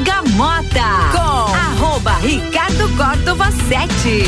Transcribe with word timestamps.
Bergamota 0.00 0.80
com 1.12 1.54
arroba 1.54 2.12
Ricardo 2.22 2.88
Córdova 2.96 3.52
7. 3.68 4.24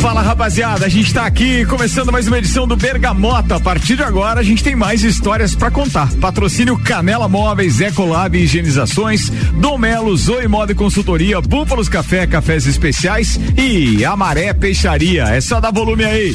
Fala 0.00 0.20
rapaziada, 0.20 0.86
a 0.86 0.88
gente 0.88 1.14
tá 1.14 1.26
aqui 1.26 1.64
começando 1.66 2.10
mais 2.10 2.26
uma 2.26 2.38
edição 2.38 2.66
do 2.66 2.74
Bergamota. 2.74 3.54
A 3.54 3.60
partir 3.60 3.94
de 3.94 4.02
agora 4.02 4.40
a 4.40 4.42
gente 4.42 4.64
tem 4.64 4.74
mais 4.74 5.04
histórias 5.04 5.54
para 5.54 5.70
contar. 5.70 6.12
Patrocínio 6.14 6.76
Canela 6.76 7.28
Móveis, 7.28 7.80
Ecolab 7.80 8.36
Higienizações, 8.36 9.30
Dom 9.60 9.78
Melo, 9.78 10.16
Zoe 10.16 10.48
Moda 10.48 10.72
e 10.72 10.74
Consultoria, 10.74 11.40
Búfalos 11.40 11.88
Café, 11.88 12.26
Cafés 12.26 12.66
Especiais 12.66 13.38
e 13.56 14.04
Amaré 14.04 14.52
Peixaria. 14.52 15.24
É 15.28 15.40
só 15.40 15.60
dar 15.60 15.70
volume 15.70 16.04
aí. 16.04 16.34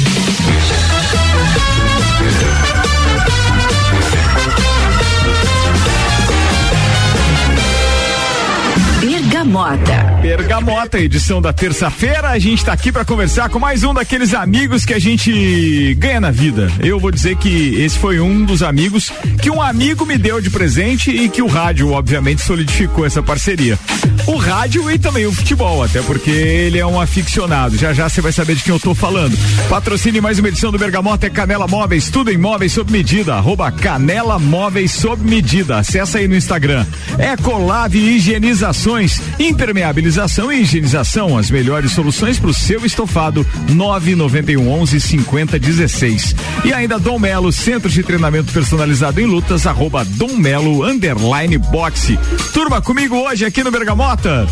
Bergamota. 9.41 10.19
Bergamota, 10.21 10.99
edição 10.99 11.41
da 11.41 11.51
terça-feira. 11.51 12.29
A 12.29 12.37
gente 12.37 12.59
está 12.59 12.73
aqui 12.73 12.91
para 12.91 13.03
conversar 13.03 13.49
com 13.49 13.57
mais 13.57 13.83
um 13.83 13.91
daqueles 13.91 14.35
amigos 14.35 14.85
que 14.85 14.93
a 14.93 14.99
gente 14.99 15.95
ganha 15.95 16.21
na 16.21 16.29
vida. 16.29 16.71
Eu 16.79 16.99
vou 16.99 17.09
dizer 17.09 17.35
que 17.37 17.73
esse 17.81 17.97
foi 17.97 18.19
um 18.19 18.45
dos 18.45 18.61
amigos 18.61 19.11
que 19.41 19.49
um 19.49 19.59
amigo 19.59 20.05
me 20.05 20.15
deu 20.15 20.39
de 20.39 20.51
presente 20.51 21.09
e 21.09 21.27
que 21.27 21.41
o 21.41 21.47
rádio, 21.47 21.91
obviamente, 21.91 22.43
solidificou 22.43 23.03
essa 23.03 23.23
parceria. 23.23 23.79
O 24.27 24.37
rádio 24.37 24.91
e 24.91 24.99
também 24.99 25.25
o 25.25 25.31
futebol, 25.31 25.83
até 25.83 26.03
porque 26.03 26.29
ele 26.29 26.77
é 26.77 26.85
um 26.85 27.01
aficionado. 27.01 27.75
Já 27.75 27.93
já 27.93 28.07
você 28.07 28.21
vai 28.21 28.31
saber 28.31 28.55
de 28.55 28.61
quem 28.61 28.73
eu 28.73 28.79
tô 28.79 28.93
falando. 28.93 29.35
Patrocine 29.67 30.21
mais 30.21 30.37
uma 30.37 30.49
edição 30.49 30.71
do 30.71 30.77
Bergamota 30.77 31.25
é 31.25 31.29
Canela 31.31 31.67
Móveis, 31.67 32.11
tudo 32.11 32.29
em 32.29 32.37
móveis 32.37 32.73
sob 32.73 32.91
medida. 32.91 33.33
Arroba 33.33 33.71
Canela 33.71 34.37
Móveis 34.37 34.91
sob 34.91 35.27
medida. 35.27 35.79
Acesse 35.79 36.19
aí 36.19 36.27
no 36.27 36.35
Instagram. 36.35 36.85
Ecolave 37.17 37.97
Higienizações 37.97 39.19
Impermeabilização 39.39 40.51
e 40.51 40.61
higienização, 40.61 41.37
as 41.37 41.49
melhores 41.49 41.91
soluções 41.91 42.39
para 42.39 42.49
o 42.49 42.53
seu 42.53 42.85
estofado. 42.85 43.45
991 43.69 44.69
11 44.69 44.99
50 44.99 45.59
16. 45.59 46.35
E 46.65 46.73
ainda 46.73 46.99
Dom 46.99 47.19
Melo, 47.19 47.51
Centro 47.51 47.89
de 47.89 48.03
Treinamento 48.03 48.51
Personalizado 48.51 49.19
em 49.19 49.25
Lutas, 49.25 49.65
arroba 49.65 50.05
Dom 50.05 50.37
Melo, 50.37 50.83
underline 50.83 51.57
boxe. 51.57 52.19
Turma, 52.53 52.81
comigo 52.81 53.15
hoje 53.15 53.45
aqui 53.45 53.63
no 53.63 53.71
Bergamota. 53.71 54.47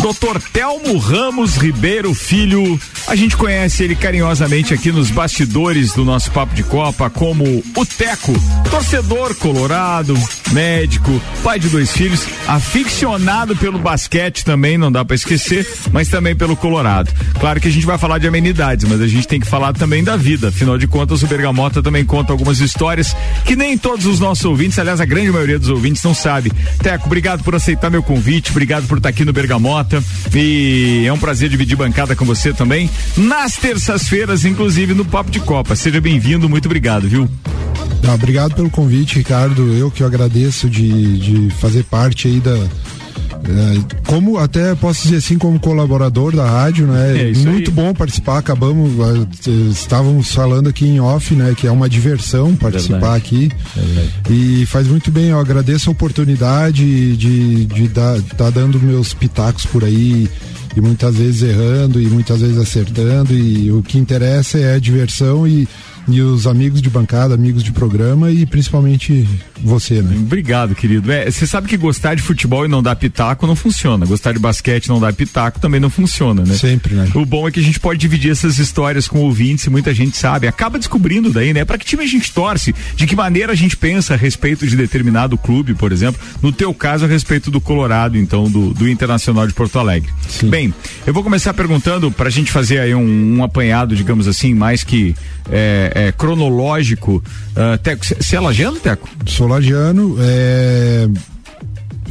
Doutor 0.00 0.40
Telmo 0.40 0.96
Ramos 0.98 1.56
Ribeiro 1.56 2.14
Filho. 2.14 2.80
A 3.08 3.16
gente 3.16 3.36
conhece 3.36 3.82
ele 3.82 3.96
carinhosamente 3.96 4.72
aqui 4.72 4.92
nos 4.92 5.10
bastidores 5.10 5.92
do 5.92 6.04
nosso 6.04 6.30
Papo 6.30 6.54
de 6.54 6.62
Copa 6.62 7.10
como 7.10 7.44
o 7.44 7.86
Teco, 7.86 8.32
torcedor 8.70 9.34
colorado, 9.36 10.14
médico, 10.52 11.20
pai 11.42 11.58
de 11.58 11.68
dois 11.68 11.90
filhos, 11.90 12.24
aficionado 12.46 13.56
pelo 13.56 13.78
basquete 13.78 14.07
também, 14.44 14.78
não 14.78 14.90
dá 14.90 15.04
para 15.04 15.14
esquecer, 15.14 15.66
mas 15.92 16.08
também 16.08 16.34
pelo 16.34 16.56
Colorado. 16.56 17.10
Claro 17.38 17.60
que 17.60 17.68
a 17.68 17.70
gente 17.70 17.86
vai 17.86 17.98
falar 17.98 18.18
de 18.18 18.26
amenidades, 18.26 18.88
mas 18.88 19.00
a 19.00 19.06
gente 19.06 19.28
tem 19.28 19.38
que 19.38 19.46
falar 19.46 19.72
também 19.72 20.02
da 20.02 20.16
vida. 20.16 20.48
Afinal 20.48 20.78
de 20.78 20.86
contas, 20.86 21.22
o 21.22 21.26
Bergamota 21.26 21.82
também 21.82 22.04
conta 22.04 22.32
algumas 22.32 22.60
histórias 22.60 23.14
que 23.44 23.54
nem 23.54 23.76
todos 23.76 24.06
os 24.06 24.18
nossos 24.18 24.44
ouvintes, 24.44 24.78
aliás, 24.78 25.00
a 25.00 25.04
grande 25.04 25.30
maioria 25.30 25.58
dos 25.58 25.68
ouvintes 25.68 26.02
não 26.02 26.14
sabe. 26.14 26.50
Teco, 26.82 27.06
obrigado 27.06 27.44
por 27.44 27.54
aceitar 27.54 27.90
meu 27.90 28.02
convite, 28.02 28.50
obrigado 28.50 28.86
por 28.86 28.98
estar 28.98 29.10
aqui 29.10 29.24
no 29.24 29.32
Bergamota 29.32 30.02
e 30.34 31.04
é 31.06 31.12
um 31.12 31.18
prazer 31.18 31.48
dividir 31.48 31.76
bancada 31.76 32.16
com 32.16 32.24
você 32.24 32.52
também 32.52 32.90
nas 33.16 33.56
terças-feiras, 33.56 34.44
inclusive 34.44 34.94
no 34.94 35.04
Papo 35.04 35.30
de 35.30 35.40
Copa. 35.40 35.76
Seja 35.76 36.00
bem-vindo, 36.00 36.48
muito 36.48 36.66
obrigado, 36.66 37.08
viu? 37.08 37.28
Ah, 38.06 38.14
obrigado 38.14 38.54
pelo 38.54 38.70
convite, 38.70 39.16
Ricardo. 39.16 39.74
Eu 39.74 39.90
que 39.90 40.02
eu 40.02 40.06
agradeço 40.06 40.68
de, 40.70 41.18
de 41.18 41.54
fazer 41.56 41.84
parte 41.84 42.28
aí 42.28 42.40
da, 42.40 42.56
como 44.06 44.38
até 44.38 44.74
posso 44.74 45.02
dizer 45.02 45.16
assim, 45.16 45.38
como 45.38 45.58
colaborador 45.58 46.34
da 46.34 46.46
rádio, 46.48 46.86
né? 46.86 47.30
É 47.30 47.32
Muito 47.38 47.70
aí. 47.70 47.74
bom 47.74 47.94
participar. 47.94 48.38
Acabamos, 48.38 48.92
estávamos 49.70 50.32
falando 50.32 50.68
aqui 50.68 50.86
em 50.86 51.00
off, 51.00 51.34
né? 51.34 51.54
Que 51.56 51.66
é 51.66 51.70
uma 51.70 51.88
diversão 51.88 52.54
participar 52.54 52.98
Verdade. 52.98 53.16
aqui. 53.16 53.50
Verdade. 53.74 54.12
E 54.30 54.66
faz 54.66 54.86
muito 54.86 55.10
bem. 55.10 55.28
Eu 55.28 55.38
agradeço 55.38 55.88
a 55.88 55.92
oportunidade 55.92 57.16
de, 57.16 57.64
de 57.66 57.84
estar 57.84 58.20
tá 58.36 58.50
dando 58.50 58.80
meus 58.80 59.14
pitacos 59.14 59.64
por 59.66 59.84
aí 59.84 60.28
e 60.76 60.80
muitas 60.80 61.16
vezes 61.16 61.42
errando 61.42 62.00
e 62.00 62.06
muitas 62.06 62.40
vezes 62.40 62.58
acertando. 62.58 63.34
E 63.34 63.70
o 63.72 63.82
que 63.82 63.98
interessa 63.98 64.58
é 64.58 64.74
a 64.74 64.78
diversão 64.78 65.46
e 65.46 65.68
e 66.08 66.22
os 66.22 66.46
amigos 66.46 66.80
de 66.80 66.88
bancada, 66.88 67.34
amigos 67.34 67.62
de 67.62 67.72
programa 67.72 68.30
e 68.30 68.46
principalmente 68.46 69.28
você, 69.62 70.00
né? 70.00 70.16
Obrigado, 70.16 70.74
querido. 70.74 71.10
É, 71.10 71.30
você 71.30 71.46
sabe 71.46 71.68
que 71.68 71.76
gostar 71.76 72.14
de 72.14 72.22
futebol 72.22 72.64
e 72.64 72.68
não 72.68 72.82
dar 72.82 72.96
pitaco 72.96 73.46
não 73.46 73.56
funciona. 73.56 74.06
Gostar 74.06 74.32
de 74.32 74.38
basquete 74.38 74.86
e 74.86 74.88
não 74.88 75.00
dar 75.00 75.12
pitaco 75.12 75.60
também 75.60 75.80
não 75.80 75.90
funciona, 75.90 76.44
né? 76.44 76.54
Sempre, 76.54 76.94
né? 76.94 77.08
O 77.14 77.24
bom 77.24 77.48
é 77.48 77.50
que 77.50 77.60
a 77.60 77.62
gente 77.62 77.78
pode 77.78 77.98
dividir 77.98 78.30
essas 78.30 78.58
histórias 78.58 79.08
com 79.08 79.18
ouvintes 79.18 79.64
e 79.66 79.70
muita 79.70 79.92
gente 79.92 80.16
sabe. 80.16 80.46
Acaba 80.46 80.78
descobrindo 80.78 81.30
daí, 81.30 81.52
né? 81.52 81.64
Para 81.64 81.78
que 81.78 81.84
time 81.84 82.04
a 82.04 82.06
gente 82.06 82.32
torce? 82.32 82.74
De 82.96 83.06
que 83.06 83.16
maneira 83.16 83.52
a 83.52 83.56
gente 83.56 83.76
pensa 83.76 84.14
a 84.14 84.16
respeito 84.16 84.66
de 84.66 84.76
determinado 84.76 85.36
clube, 85.36 85.74
por 85.74 85.92
exemplo? 85.92 86.20
No 86.40 86.52
teu 86.52 86.72
caso, 86.72 87.04
a 87.04 87.08
respeito 87.08 87.50
do 87.50 87.60
Colorado, 87.60 88.16
então, 88.16 88.50
do, 88.50 88.72
do 88.72 88.88
Internacional 88.88 89.46
de 89.46 89.52
Porto 89.52 89.78
Alegre. 89.78 90.10
Sim. 90.28 90.48
Bem, 90.48 90.74
eu 91.06 91.12
vou 91.12 91.22
começar 91.22 91.52
perguntando 91.54 92.10
para 92.10 92.28
a 92.28 92.30
gente 92.30 92.50
fazer 92.50 92.78
aí 92.78 92.94
um, 92.94 93.38
um 93.38 93.44
apanhado, 93.44 93.96
digamos 93.96 94.28
assim, 94.28 94.54
mais 94.54 94.84
que 94.84 95.14
é, 95.50 95.92
é, 95.98 96.12
cronológico. 96.12 97.22
Uh, 97.56 98.18
você 98.20 98.36
é 98.36 98.40
lagiano, 98.40 98.78
Teco? 98.78 99.08
Sou 99.26 99.48
lagiano. 99.48 100.16
É, 100.20 101.08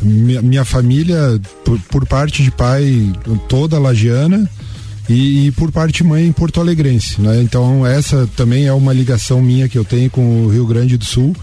minha, 0.01 0.65
família, 0.65 1.39
por, 1.63 1.79
por, 1.89 2.05
parte 2.05 2.43
de 2.43 2.51
pai, 2.51 3.13
toda 3.47 3.79
lagiana. 3.79 4.49
E, 5.09 5.47
e, 5.47 5.51
por 5.51 5.71
parte 5.71 6.03
de 6.03 6.03
mãe 6.03 6.29
porto 6.33 6.59
alegrense, 6.59 7.21
né? 7.21 7.41
Então 7.41 7.87
essa 7.87 8.27
também 8.35 8.65
é 8.65 8.73
uma 8.73 8.91
ligação 8.91 9.41
minha 9.41 9.69
que 9.69 9.77
eu 9.77 9.85
tenho 9.85 10.09
com 10.09 10.43
o 10.43 10.49
Rio 10.49 10.65
Grande 10.65 10.97
do 10.97 11.05
Sul. 11.05 11.33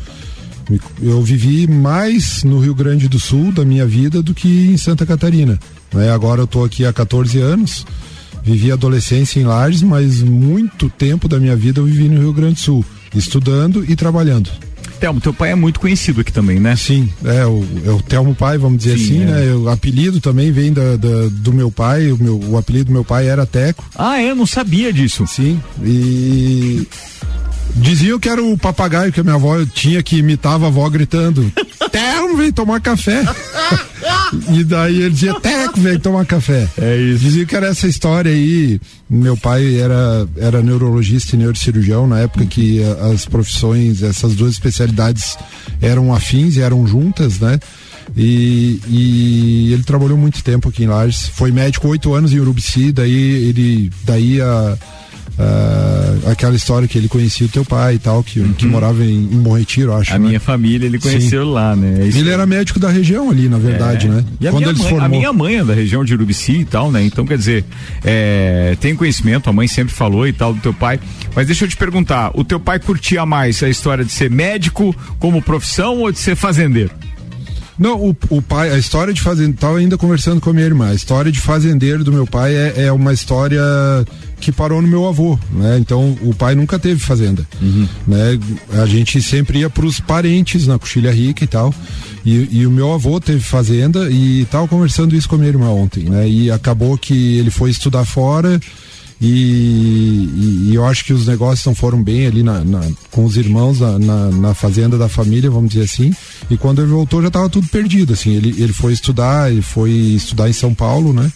Eu 1.00 1.22
vivi 1.22 1.66
mais 1.66 2.44
no 2.44 2.59
Rio 2.59 2.75
Grande 2.75 3.09
do 3.09 3.19
Sul 3.19 3.53
da 3.53 3.65
minha 3.65 3.87
vida 3.87 4.22
do 4.22 4.34
que 4.34 4.66
em 4.66 4.77
Santa 4.77 5.06
Catarina. 5.06 5.59
Né? 5.94 6.10
Agora 6.10 6.43
eu 6.43 6.44
estou 6.44 6.62
aqui 6.62 6.84
há 6.84 6.93
14 6.93 7.41
anos 7.41 7.87
vivi 8.44 8.71
adolescência 8.71 9.41
em 9.41 9.44
Lages, 9.44 9.82
mas 9.82 10.22
muito 10.22 10.91
tempo 10.91 11.27
da 11.27 11.41
minha 11.41 11.56
vida 11.56 11.81
eu 11.81 11.87
vivi 11.87 12.09
no 12.09 12.21
Rio 12.21 12.32
Grande 12.32 12.55
do 12.55 12.60
Sul, 12.60 12.84
estudando 13.15 13.84
e 13.91 13.97
trabalhando. 13.97 14.50
Telmo, 15.00 15.21
teu 15.21 15.34
pai 15.34 15.50
é 15.50 15.55
muito 15.55 15.81
conhecido 15.81 16.21
aqui 16.21 16.32
também, 16.32 16.60
né? 16.60 16.77
Sim, 16.77 17.09
é 17.25 17.44
o, 17.44 17.65
é 17.84 17.91
o 17.91 18.00
Telmo 18.00 18.34
pai, 18.34 18.56
vamos 18.59 18.78
dizer 18.78 18.99
Sim, 18.99 19.04
assim, 19.04 19.22
é. 19.22 19.27
né? 19.27 19.54
O 19.54 19.69
apelido 19.69 20.21
também 20.21 20.53
vem 20.53 20.72
da, 20.72 20.97
da, 20.97 21.28
do 21.31 21.53
meu 21.53 21.71
pai, 21.71 22.12
o, 22.12 22.19
meu, 22.19 22.38
o 22.38 22.56
apelido 22.56 22.87
do 22.87 22.93
meu 22.93 23.04
pai 23.04 23.27
era 23.27 23.44
Teco. 23.44 23.84
Ah, 23.97 24.21
é? 24.21 24.31
Eu 24.31 24.37
não 24.37 24.47
sabia 24.47 24.93
disso. 24.93 25.27
Sim, 25.27 25.60
e 25.83 26.87
Diziam 27.77 28.19
que 28.19 28.29
era 28.29 28.43
o 28.43 28.57
papagaio 28.57 29.12
que 29.12 29.21
a 29.21 29.23
minha 29.23 29.35
avó 29.35 29.65
tinha 29.67 30.03
que 30.03 30.17
imitava 30.17 30.67
a 30.67 30.69
avó 30.69 30.89
gritando: 30.89 31.51
Teco, 31.91 32.37
vem 32.37 32.53
tomar 32.53 32.81
café. 32.81 33.25
e 34.53 34.62
daí 34.65 35.03
ele 35.03 35.11
dizia: 35.11 35.39
Teco, 35.41 35.81
vem 35.81 35.99
tomar 35.99 36.25
café. 36.25 36.69
É 36.79 36.97
isso. 36.97 37.25
Diziam 37.25 37.47
que 37.47 37.57
era 37.57 37.67
essa 37.67 37.87
história 37.89 38.31
aí. 38.31 38.81
Meu 39.11 39.37
pai 39.37 39.81
era, 39.81 40.27
era 40.37 40.63
neurologista 40.63 41.34
e 41.34 41.39
neurocirurgião 41.39 42.07
na 42.07 42.21
época 42.21 42.47
que 42.47 42.81
as 43.13 43.27
profissões, 43.27 44.03
essas 44.03 44.34
duas 44.34 44.53
especialidades 44.53 45.37
eram 45.81 46.15
afins 46.15 46.57
e 46.57 46.63
eram 46.63 46.87
juntas, 46.87 47.39
né? 47.39 47.59
E, 48.17 48.81
e, 48.89 49.73
ele 49.73 49.83
trabalhou 49.83 50.17
muito 50.17 50.43
tempo 50.43 50.69
aqui 50.69 50.84
em 50.84 50.87
Lages. 50.87 51.29
Foi 51.29 51.51
médico 51.51 51.89
oito 51.89 52.15
anos 52.15 52.33
em 52.33 52.39
Urubici, 52.39 52.93
daí 52.93 53.13
ele 53.13 53.91
daí 54.05 54.41
a 54.41 54.77
Uh, 55.36 56.31
aquela 56.31 56.54
história 56.54 56.86
que 56.86 56.97
ele 56.97 57.09
conhecia 57.09 57.47
o 57.47 57.51
teu 57.51 57.65
pai 57.65 57.95
e 57.95 57.98
tal, 57.98 58.22
que, 58.22 58.39
uhum. 58.39 58.53
que 58.53 58.66
morava 58.66 59.04
em, 59.04 59.16
em 59.16 59.42
Bom 59.42 59.59
Retiro, 59.59 59.92
acho. 59.92 60.15
A 60.15 60.19
né? 60.19 60.28
minha 60.28 60.41
família 60.41 60.86
ele 60.86 60.98
conheceu 60.98 61.45
Sim. 61.45 61.51
lá, 61.51 61.75
né? 61.75 62.03
É 62.03 62.07
ele 62.07 62.31
era 62.31 62.47
médico 62.47 62.78
da 62.78 62.89
região 62.89 63.31
ali, 63.31 63.48
na 63.48 63.59
verdade, 63.59 64.07
é. 64.07 64.10
né? 64.10 64.25
E 64.41 64.47
a 64.47 64.53
Quando 64.53 64.63
minha, 64.63 64.75
mãe, 64.75 64.89
formou... 64.89 65.04
a 65.04 65.09
minha 65.09 65.33
mãe 65.33 65.57
é 65.57 65.65
da 65.65 65.75
região 65.75 66.04
de 66.04 66.15
Urubici 66.15 66.60
e 66.60 66.65
tal, 66.65 66.92
né? 66.92 67.03
Então, 67.03 67.27
quer 67.27 67.36
dizer, 67.36 67.65
é, 68.04 68.77
tem 68.81 68.95
conhecimento, 68.95 69.51
a 69.51 69.53
mãe 69.53 69.66
sempre 69.66 69.92
falou 69.92 70.27
e 70.27 70.33
tal 70.33 70.54
do 70.54 70.60
teu 70.60 70.72
pai. 70.72 71.01
Mas 71.34 71.47
deixa 71.47 71.65
eu 71.65 71.69
te 71.69 71.77
perguntar, 71.77 72.31
o 72.34 72.45
teu 72.45 72.60
pai 72.60 72.78
curtia 72.78 73.27
mais 73.27 73.60
a 73.63 73.69
história 73.69 74.04
de 74.04 74.13
ser 74.13 74.31
médico 74.31 74.95
como 75.19 75.42
profissão 75.42 75.98
ou 75.98 76.13
de 76.13 76.19
ser 76.19 76.36
fazendeiro? 76.36 76.92
Não, 77.77 78.01
o, 78.01 78.16
o 78.31 78.41
pai, 78.41 78.71
a 78.71 78.78
história 78.78 79.13
de 79.13 79.21
fazendeiro, 79.21 79.59
tava 79.59 79.78
ainda 79.78 79.98
conversando 79.98 80.41
com 80.41 80.51
a 80.51 80.53
minha 80.53 80.65
irmã, 80.65 80.91
a 80.91 80.95
história 80.95 81.33
de 81.33 81.41
fazendeiro 81.41 82.04
do 82.04 82.13
meu 82.13 82.27
pai 82.27 82.54
é, 82.54 82.84
é 82.84 82.92
uma 82.92 83.13
história 83.13 83.60
que 84.45 84.53
parou 84.53 84.83
no 84.83 84.89
meu 84.89 85.07
avô, 85.07 85.39
né? 85.51 85.79
Então 85.79 86.17
o 86.23 86.35
pai 86.35 86.55
nunca 86.55 86.79
teve 86.79 87.01
fazenda, 87.01 87.47
uhum. 87.61 87.89
né? 88.07 88.39
A 88.83 88.87
gente 88.87 89.21
sempre 89.23 89.61
ia 89.61 89.71
para 89.71 89.87
os 89.87 90.01
parentes 90.01 90.67
na 90.67 90.79
Coxilha 90.79 91.11
Rica 91.11 91.45
e 91.45 91.47
tal. 91.47 91.75
E, 92.25 92.61
e, 92.61 92.67
o 92.67 92.71
meu 92.71 92.93
avô 92.93 93.21
teve 93.21 93.41
fazenda 93.41 94.11
e 94.11 94.47
tava 94.51 94.67
conversando 94.67 95.15
isso 95.15 95.29
com 95.29 95.35
a 95.35 95.39
minha 95.39 95.51
irmã 95.51 95.69
ontem, 95.69 96.05
né? 96.05 96.29
E 96.29 96.51
acabou 96.51 96.97
que 96.97 97.39
ele 97.39 97.51
foi 97.51 97.71
estudar 97.71 98.05
fora 98.07 98.59
E, 99.21 99.27
e, 99.27 100.71
e, 100.71 100.75
eu 100.75 100.85
acho 100.87 101.05
que 101.05 101.13
os 101.13 101.27
negócios 101.27 101.65
não 101.65 101.75
foram 101.75 102.03
bem 102.03 102.27
ali 102.27 102.43
na, 102.43 102.65
na, 102.65 102.83
com 103.11 103.25
os 103.25 103.37
irmãos 103.37 103.81
na, 103.81 103.99
na, 103.99 104.31
na, 104.31 104.55
fazenda 104.55 104.99
da 104.99 105.09
família, 105.09 105.51
vamos 105.51 105.71
dizer 105.71 105.85
assim. 105.85 106.13
E 106.51 106.57
quando 106.57 106.83
ele 106.83 106.91
voltou 106.91 107.23
já 107.23 107.29
estava 107.29 107.49
tudo 107.49 107.67
perdido, 107.69 108.13
assim. 108.13 108.35
Ele, 108.35 108.51
ele 108.59 108.73
foi 108.73 108.93
estudar, 108.93 109.51
ele 109.51 109.63
foi 109.63 109.91
estudar 109.91 110.49
em 110.49 110.53
São 110.53 110.75
Paulo, 110.75 111.13
né? 111.13 111.31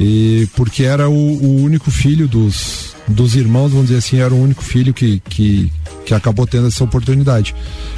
E 0.00 0.48
porque 0.56 0.84
era 0.84 1.10
o, 1.10 1.12
o 1.12 1.62
único 1.62 1.90
filho 1.90 2.26
dos, 2.26 2.96
dos 3.06 3.36
irmãos, 3.36 3.70
vamos 3.70 3.88
dizer 3.88 3.98
assim, 3.98 4.18
era 4.18 4.32
o 4.32 4.42
único 4.42 4.64
filho 4.64 4.94
que, 4.94 5.20
que, 5.28 5.70
que 6.06 6.14
acabou 6.14 6.46
tendo 6.46 6.68
essa 6.68 6.82
oportunidade. 6.82 7.54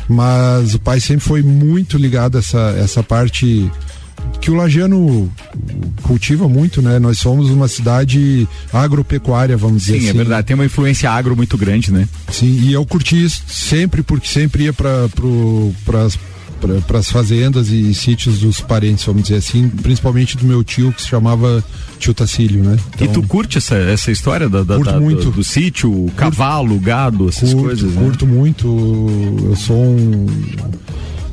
Mas 0.08 0.74
o 0.74 0.80
pai 0.80 0.98
sempre 0.98 1.24
foi 1.24 1.44
muito 1.44 1.96
ligado 1.96 2.36
a 2.36 2.40
essa, 2.40 2.76
essa 2.76 3.02
parte 3.04 3.70
que 4.40 4.50
o 4.50 4.54
Lagiano 4.54 5.30
cultiva 6.02 6.48
muito, 6.48 6.82
né? 6.82 6.98
Nós 6.98 7.18
somos 7.18 7.50
uma 7.50 7.68
cidade 7.68 8.48
agropecuária, 8.72 9.56
vamos 9.56 9.84
Sim, 9.84 9.92
dizer 9.92 9.98
assim. 9.98 10.06
Sim, 10.06 10.10
é 10.10 10.24
verdade. 10.24 10.46
Tem 10.48 10.54
uma 10.54 10.64
influência 10.64 11.08
agro 11.08 11.36
muito 11.36 11.56
grande, 11.56 11.92
né? 11.92 12.08
Sim, 12.32 12.58
e 12.62 12.72
eu 12.72 12.84
curti 12.84 13.22
isso 13.22 13.44
sempre, 13.46 14.02
porque 14.02 14.26
sempre 14.26 14.64
ia 14.64 14.72
para 14.72 15.08
para 16.86 16.98
as 16.98 17.10
fazendas 17.10 17.68
e 17.68 17.92
sítios 17.94 18.40
dos 18.40 18.60
parentes, 18.60 19.04
vamos 19.04 19.22
dizer 19.24 19.36
assim, 19.36 19.68
principalmente 19.68 20.36
do 20.36 20.46
meu 20.46 20.62
tio 20.62 20.92
que 20.92 21.02
se 21.02 21.08
chamava 21.08 21.62
tio 21.98 22.14
Tacílio, 22.14 22.62
né? 22.62 22.76
Então, 22.94 23.06
e 23.06 23.10
tu 23.10 23.22
curte 23.22 23.58
essa, 23.58 23.74
essa 23.76 24.10
história 24.10 24.48
da, 24.48 24.62
da, 24.62 24.78
da 24.78 25.00
muito. 25.00 25.26
Do, 25.26 25.30
do, 25.32 25.44
sítio, 25.44 25.90
curto, 25.90 26.12
cavalo, 26.16 26.78
gado, 26.78 27.28
essas 27.28 27.52
curto, 27.52 27.66
coisas? 27.66 27.92
Né? 27.92 28.02
Curto 28.02 28.26
muito. 28.26 28.66
Eu 29.44 29.56
sou 29.56 29.76
um 29.76 30.26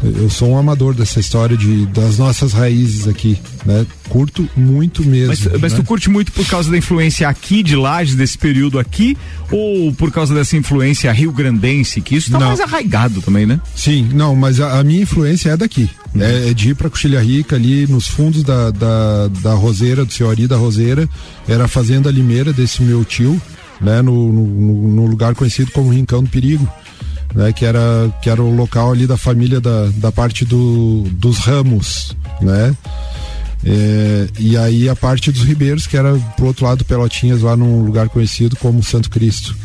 eu 0.02 0.30
sou 0.30 0.52
um 0.52 0.58
amador 0.58 0.94
dessa 0.94 1.20
história 1.20 1.58
de, 1.58 1.86
das 1.88 2.18
nossas 2.18 2.54
raízes 2.54 3.08
aqui, 3.08 3.38
né? 3.66 3.86
Curto 4.08 4.48
muito 4.56 5.04
mesmo. 5.04 5.50
Mas, 5.52 5.62
mas 5.62 5.74
né? 5.74 5.80
tu 5.80 5.84
curte 5.84 6.10
muito 6.10 6.32
por 6.32 6.46
causa 6.46 6.72
da 6.72 6.78
influência 6.78 7.28
aqui 7.28 7.62
de 7.62 7.76
Lages, 7.76 8.16
desse 8.16 8.38
período 8.38 8.80
aqui, 8.80 9.18
ou 9.52 9.94
por 9.94 10.10
causa 10.10 10.34
dessa 10.34 10.56
influência 10.56 11.12
rio-grandense, 11.12 12.00
que 12.00 12.16
isso 12.16 12.32
tá 12.32 12.40
não. 12.40 12.48
mais 12.48 12.62
arraigado 12.62 13.22
também, 13.22 13.46
né? 13.46 13.60
Sim, 13.76 14.10
não, 14.14 14.36
mas 14.36 14.62
a, 14.62 14.80
a 14.80 14.84
minha 14.84 15.02
influência 15.02 15.50
é 15.50 15.58
daqui. 15.58 15.90
Uhum. 16.16 16.22
É, 16.22 16.50
é, 16.50 16.54
de 16.54 16.70
ir 16.70 16.76
pra 16.76 16.90
Coxilha 16.90 17.22
Rica, 17.22 17.58
ali 17.58 17.86
nos 17.86 18.08
fundos 18.08 18.42
da, 18.42 18.72
da, 18.72 19.28
da 19.42 19.54
Roseira, 19.54 20.06
do 20.06 20.14
senhor 20.14 20.36
da 20.48 20.56
Roseira, 20.56 21.10
era 21.48 21.66
a 21.66 21.68
fazenda 21.68 22.10
limeira 22.10 22.54
desse 22.54 22.82
meu 22.82 23.04
tio, 23.04 23.40
né? 23.82 24.02
No, 24.02 24.32
no, 24.32 24.88
no 24.88 25.06
lugar 25.06 25.36
conhecido 25.36 25.72
como 25.72 25.90
Rincão 25.90 26.24
do 26.24 26.30
Perigo 26.30 26.68
né? 27.34 27.54
Que 27.54 27.66
era, 27.66 28.14
que 28.22 28.30
era 28.30 28.42
o 28.42 28.56
local 28.56 28.92
ali 28.92 29.06
da 29.08 29.18
família 29.18 29.60
da, 29.62 29.88
da 29.96 30.12
parte 30.12 30.46
do, 30.46 31.04
dos 31.12 31.40
ramos, 31.40 32.16
né? 32.42 32.76
É, 33.66 34.28
e 34.40 34.58
aí 34.58 34.88
a 34.88 34.96
parte 34.96 35.32
dos 35.32 35.44
ribeiros, 35.44 35.86
que 35.86 35.98
era 35.98 36.18
pro 36.36 36.48
outro 36.48 36.66
lado 36.66 36.86
Pelotinhas, 36.86 37.42
lá 37.42 37.58
num 37.58 37.84
lugar 37.84 38.08
conhecido 38.10 38.56
como 38.56 38.82
Santo 38.82 39.10
Cristo. 39.10 39.56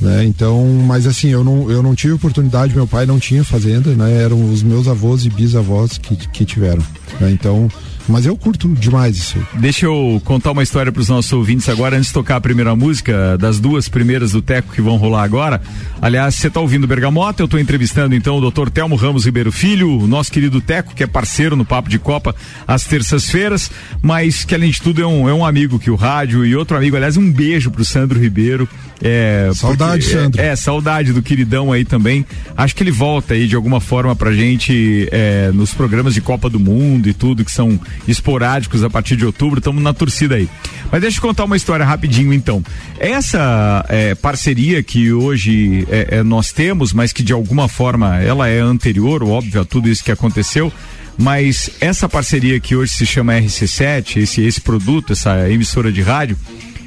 Né? 0.00 0.24
Então, 0.24 0.66
mas 0.86 1.06
assim, 1.06 1.28
eu 1.28 1.44
não, 1.44 1.70
eu 1.70 1.82
não 1.82 1.94
tive 1.94 2.14
oportunidade, 2.14 2.74
meu 2.74 2.86
pai 2.86 3.06
não 3.06 3.18
tinha 3.18 3.44
fazenda, 3.44 3.90
né? 3.90 4.22
Eram 4.22 4.50
os 4.50 4.62
meus 4.62 4.88
avós 4.88 5.24
e 5.24 5.30
bisavós 5.30 5.98
que, 5.98 6.16
que 6.16 6.44
tiveram. 6.44 6.82
Né? 7.20 7.30
Então, 7.30 7.68
mas 8.08 8.26
eu 8.26 8.36
curto 8.36 8.68
demais 8.68 9.16
isso. 9.16 9.38
Deixa 9.54 9.86
eu 9.86 10.20
contar 10.24 10.52
uma 10.52 10.62
história 10.62 10.92
para 10.92 11.00
os 11.00 11.08
nossos 11.08 11.32
ouvintes 11.32 11.68
agora, 11.68 11.96
antes 11.96 12.08
de 12.08 12.14
tocar 12.14 12.36
a 12.36 12.40
primeira 12.40 12.74
música, 12.76 13.36
das 13.38 13.58
duas 13.58 13.88
primeiras 13.88 14.32
do 14.32 14.42
Teco 14.42 14.72
que 14.72 14.82
vão 14.82 14.96
rolar 14.96 15.22
agora. 15.22 15.60
Aliás, 16.00 16.34
você 16.34 16.48
está 16.48 16.60
ouvindo 16.60 16.86
Bergamota, 16.86 17.42
eu 17.42 17.46
estou 17.46 17.58
entrevistando 17.58 18.14
então 18.14 18.36
o 18.36 18.40
doutor 18.40 18.70
Telmo 18.70 18.96
Ramos 18.96 19.24
Ribeiro 19.24 19.50
Filho, 19.50 20.00
o 20.00 20.06
nosso 20.06 20.30
querido 20.30 20.60
Teco, 20.60 20.94
que 20.94 21.02
é 21.02 21.06
parceiro 21.06 21.56
no 21.56 21.64
Papo 21.64 21.88
de 21.88 21.98
Copa 21.98 22.34
às 22.66 22.84
terças-feiras, 22.84 23.70
mas 24.02 24.44
que 24.44 24.54
além 24.54 24.70
de 24.70 24.80
tudo 24.80 25.02
é 25.02 25.06
um, 25.06 25.28
é 25.28 25.34
um 25.34 25.44
amigo 25.44 25.78
que 25.78 25.90
o 25.90 25.94
rádio 25.94 26.44
e 26.44 26.54
outro 26.54 26.76
amigo, 26.76 26.96
aliás, 26.96 27.16
um 27.16 27.30
beijo 27.30 27.70
pro 27.70 27.84
Sandro 27.84 28.18
Ribeiro. 28.18 28.68
É, 29.02 29.50
saudade, 29.54 30.04
porque, 30.04 30.18
Sandro. 30.18 30.40
É, 30.40 30.46
é, 30.46 30.56
saudade 30.56 31.12
do 31.12 31.22
queridão 31.22 31.72
aí 31.72 31.84
também. 31.84 32.24
Acho 32.56 32.74
que 32.74 32.82
ele 32.82 32.90
volta 32.90 33.34
aí 33.34 33.46
de 33.46 33.56
alguma 33.56 33.80
forma 33.80 34.14
pra 34.14 34.32
gente 34.32 35.08
é, 35.10 35.50
nos 35.52 35.74
programas 35.74 36.14
de 36.14 36.20
Copa 36.20 36.48
do 36.48 36.60
Mundo 36.60 37.08
e 37.08 37.12
tudo, 37.12 37.44
que 37.44 37.50
são 37.50 37.78
esporádicos 38.06 38.82
a 38.82 38.90
partir 38.90 39.16
de 39.16 39.26
outubro. 39.26 39.58
Estamos 39.58 39.82
na 39.82 39.92
torcida 39.92 40.36
aí. 40.36 40.48
Mas 40.90 41.00
deixa 41.00 41.18
eu 41.18 41.22
contar 41.22 41.44
uma 41.44 41.56
história 41.56 41.84
rapidinho 41.84 42.32
então. 42.32 42.62
Essa 42.98 43.84
é, 43.88 44.14
parceria 44.14 44.82
que 44.82 45.12
hoje 45.12 45.86
é, 45.90 46.18
é, 46.18 46.22
nós 46.22 46.52
temos, 46.52 46.92
mas 46.92 47.12
que 47.12 47.22
de 47.22 47.32
alguma 47.32 47.68
forma 47.68 48.20
ela 48.20 48.48
é 48.48 48.60
anterior, 48.60 49.22
óbvio, 49.22 49.60
a 49.60 49.64
tudo 49.64 49.88
isso 49.88 50.04
que 50.04 50.12
aconteceu 50.12 50.72
mas 51.16 51.70
essa 51.80 52.08
parceria 52.08 52.58
que 52.58 52.74
hoje 52.74 52.92
se 52.92 53.06
chama 53.06 53.34
RC7, 53.34 54.16
esse, 54.16 54.42
esse 54.42 54.60
produto, 54.60 55.12
essa 55.12 55.48
emissora 55.48 55.92
de 55.92 56.02
rádio, 56.02 56.36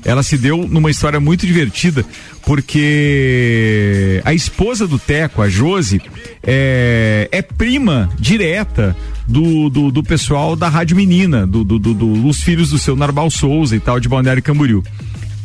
ela 0.08 0.24
se 0.24 0.38
deu 0.38 0.66
numa 0.66 0.90
história 0.90 1.20
muito 1.20 1.46
divertida, 1.46 2.06
porque 2.46 4.22
a 4.24 4.34
esposa 4.34 4.88
do 4.88 4.98
Teco, 4.98 5.42
a 5.42 5.50
Jose, 5.50 6.02
é, 6.42 7.28
é 7.30 7.42
prima 7.42 8.10
direta 8.18 8.96
do, 9.28 9.70
do, 9.70 9.92
do, 9.92 10.02
pessoal 10.02 10.56
da 10.56 10.70
Rádio 10.70 10.96
Menina, 10.96 11.46
do, 11.46 11.62
do, 11.66 11.78
do, 11.78 11.94
dos 11.94 12.42
filhos 12.42 12.70
do 12.70 12.80
seu 12.80 12.96
Narbal 12.96 13.30
Souza 13.30 13.76
e 13.76 13.82
tal, 13.82 14.00
de 14.00 14.08
Balneário 14.08 14.42
Camboriú. 14.42 14.82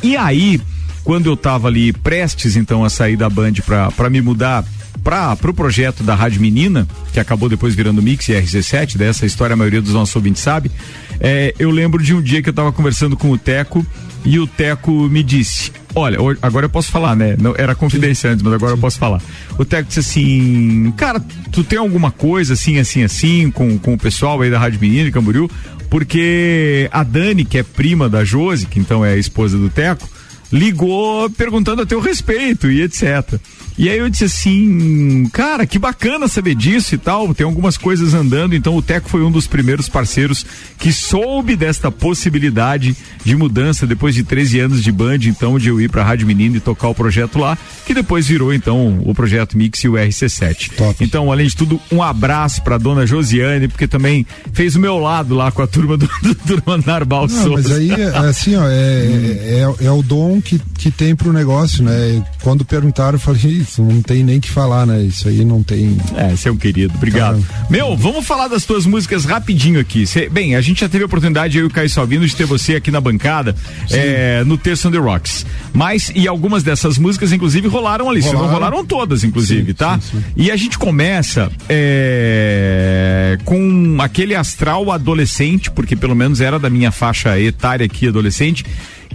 E 0.00 0.16
aí, 0.16 0.60
quando 1.02 1.26
eu 1.26 1.36
tava 1.36 1.66
ali 1.66 1.92
prestes 1.92 2.54
então 2.54 2.84
a 2.84 2.90
sair 2.90 3.16
da 3.16 3.28
Band 3.28 3.54
para 3.96 4.08
me 4.08 4.20
mudar 4.20 4.64
para 5.02 5.32
o 5.32 5.36
pro 5.36 5.52
projeto 5.52 6.04
da 6.04 6.14
Rádio 6.14 6.40
Menina, 6.40 6.86
que 7.12 7.18
acabou 7.18 7.48
depois 7.48 7.74
virando 7.74 8.00
Mix 8.00 8.28
e 8.28 8.32
RZ7, 8.32 8.96
dessa 8.96 9.26
história 9.26 9.54
a 9.54 9.56
maioria 9.56 9.82
dos 9.82 9.92
nossos 9.92 10.14
ouvintes 10.14 10.40
sabe, 10.40 10.70
é, 11.18 11.52
eu 11.58 11.72
lembro 11.72 12.00
de 12.00 12.14
um 12.14 12.22
dia 12.22 12.40
que 12.40 12.48
eu 12.48 12.52
estava 12.52 12.70
conversando 12.70 13.16
com 13.16 13.32
o 13.32 13.36
Teco 13.36 13.84
e 14.24 14.38
o 14.38 14.46
Teco 14.46 14.90
me 15.08 15.22
disse: 15.22 15.72
Olha, 15.94 16.18
agora 16.40 16.66
eu 16.66 16.70
posso 16.70 16.90
falar, 16.90 17.16
né? 17.16 17.36
Não, 17.38 17.54
era 17.56 17.74
confidência 17.74 18.30
antes, 18.30 18.42
mas 18.42 18.54
agora 18.54 18.72
eu 18.72 18.78
posso 18.78 18.98
falar. 18.98 19.20
O 19.58 19.64
Teco 19.64 19.88
disse 19.88 20.00
assim: 20.00 20.92
Cara, 20.96 21.20
tu 21.50 21.64
tem 21.64 21.78
alguma 21.78 22.10
coisa 22.10 22.54
assim, 22.54 22.78
assim, 22.78 23.02
assim, 23.02 23.50
com, 23.50 23.78
com 23.78 23.94
o 23.94 23.98
pessoal 23.98 24.40
aí 24.40 24.50
da 24.50 24.58
Rádio 24.58 24.80
Menina 24.80 25.04
de 25.04 25.12
Camboriú? 25.12 25.50
Porque 25.90 26.88
a 26.90 27.02
Dani, 27.02 27.44
que 27.44 27.58
é 27.58 27.62
prima 27.62 28.08
da 28.08 28.24
Josi, 28.24 28.66
que 28.66 28.78
então 28.78 29.04
é 29.04 29.12
a 29.12 29.16
esposa 29.16 29.58
do 29.58 29.68
Teco, 29.68 30.08
ligou 30.50 31.28
perguntando 31.30 31.82
a 31.82 31.86
teu 31.86 32.00
respeito 32.00 32.70
e 32.70 32.82
etc. 32.82 33.38
E 33.76 33.88
aí 33.88 33.98
eu 33.98 34.08
disse 34.08 34.24
assim, 34.24 35.28
cara, 35.32 35.66
que 35.66 35.78
bacana 35.78 36.28
saber 36.28 36.54
disso 36.54 36.94
e 36.94 36.98
tal. 36.98 37.34
Tem 37.34 37.44
algumas 37.44 37.76
coisas 37.76 38.14
andando, 38.14 38.54
então 38.54 38.76
o 38.76 38.82
Teco 38.82 39.08
foi 39.08 39.22
um 39.22 39.30
dos 39.30 39.46
primeiros 39.46 39.88
parceiros 39.88 40.44
que 40.78 40.92
soube 40.92 41.56
desta 41.56 41.90
possibilidade 41.90 42.96
de 43.24 43.36
mudança 43.36 43.86
depois 43.86 44.14
de 44.14 44.22
13 44.22 44.60
anos 44.60 44.82
de 44.82 44.92
band, 44.92 45.18
então, 45.24 45.58
de 45.58 45.68
eu 45.68 45.80
ir 45.80 45.88
pra 45.88 46.02
Rádio 46.02 46.26
Menino 46.26 46.56
e 46.56 46.60
tocar 46.60 46.88
o 46.88 46.94
projeto 46.94 47.38
lá, 47.38 47.56
que 47.86 47.94
depois 47.94 48.26
virou 48.26 48.52
então 48.52 49.00
o 49.04 49.14
projeto 49.14 49.56
Mix 49.56 49.82
e 49.84 49.88
o 49.88 49.92
RC7. 49.92 50.72
Top. 50.76 51.04
Então, 51.04 51.30
além 51.30 51.46
de 51.46 51.56
tudo, 51.56 51.80
um 51.90 52.02
abraço 52.02 52.62
pra 52.62 52.78
dona 52.78 53.06
Josiane, 53.06 53.68
porque 53.68 53.86
também 53.86 54.26
fez 54.52 54.76
o 54.76 54.80
meu 54.80 54.98
lado 54.98 55.34
lá 55.34 55.50
com 55.50 55.62
a 55.62 55.66
turma 55.66 55.96
do, 55.96 56.08
do, 56.22 56.34
do 56.34 56.62
Narbal 56.86 57.26
Não, 57.28 57.52
Mas 57.52 57.70
aí, 57.70 57.90
é, 57.90 58.04
assim, 58.18 58.56
ó, 58.56 58.64
é, 58.64 59.68
hum. 59.68 59.80
é, 59.80 59.86
é, 59.86 59.90
o 59.90 60.02
dom 60.02 60.40
que, 60.40 60.60
que 60.78 60.90
tem 60.90 61.14
pro 61.14 61.32
negócio, 61.32 61.82
né? 61.82 62.24
Quando 62.42 62.64
perguntaram, 62.64 63.14
eu 63.14 63.20
falei, 63.20 63.61
isso 63.62 63.82
não 63.82 64.02
tem 64.02 64.22
nem 64.22 64.40
que 64.40 64.50
falar, 64.50 64.86
né? 64.86 65.02
Isso 65.02 65.28
aí 65.28 65.44
não 65.44 65.62
tem. 65.62 65.96
É, 66.16 66.30
você 66.30 66.48
é 66.48 66.52
um 66.52 66.56
querido, 66.56 66.94
obrigado. 66.96 67.42
Caramba. 67.42 67.70
Meu, 67.70 67.96
vamos 67.96 68.26
falar 68.26 68.48
das 68.48 68.64
tuas 68.64 68.84
músicas 68.84 69.24
rapidinho 69.24 69.80
aqui. 69.80 70.06
Cê, 70.06 70.28
bem, 70.28 70.54
a 70.54 70.60
gente 70.60 70.80
já 70.80 70.88
teve 70.88 71.04
a 71.04 71.06
oportunidade, 71.06 71.56
eu 71.56 71.64
e 71.64 71.66
o 71.66 71.70
Caio 71.70 71.88
Salvino, 71.88 72.26
de 72.26 72.34
ter 72.34 72.44
você 72.44 72.76
aqui 72.76 72.90
na 72.90 73.00
bancada, 73.00 73.54
é, 73.90 74.42
no 74.44 74.58
Terço 74.58 74.88
on 74.88 74.90
the 74.90 74.98
Rocks. 74.98 75.46
Mas, 75.72 76.12
e 76.14 76.28
algumas 76.28 76.62
dessas 76.62 76.98
músicas, 76.98 77.32
inclusive, 77.32 77.68
rolaram 77.68 78.10
ali. 78.10 78.20
Rolaram, 78.20 78.42
não 78.42 78.52
rolaram 78.52 78.84
todas, 78.84 79.24
inclusive, 79.24 79.68
sim, 79.68 79.74
tá? 79.74 79.98
Sim, 80.00 80.18
sim. 80.18 80.24
E 80.36 80.50
a 80.50 80.56
gente 80.56 80.78
começa 80.78 81.50
é, 81.68 83.38
com 83.44 83.96
aquele 84.00 84.34
astral 84.34 84.90
adolescente, 84.90 85.70
porque 85.70 85.96
pelo 85.96 86.14
menos 86.14 86.40
era 86.40 86.58
da 86.58 86.68
minha 86.68 86.90
faixa 86.90 87.38
etária 87.38 87.86
aqui, 87.86 88.08
adolescente 88.08 88.64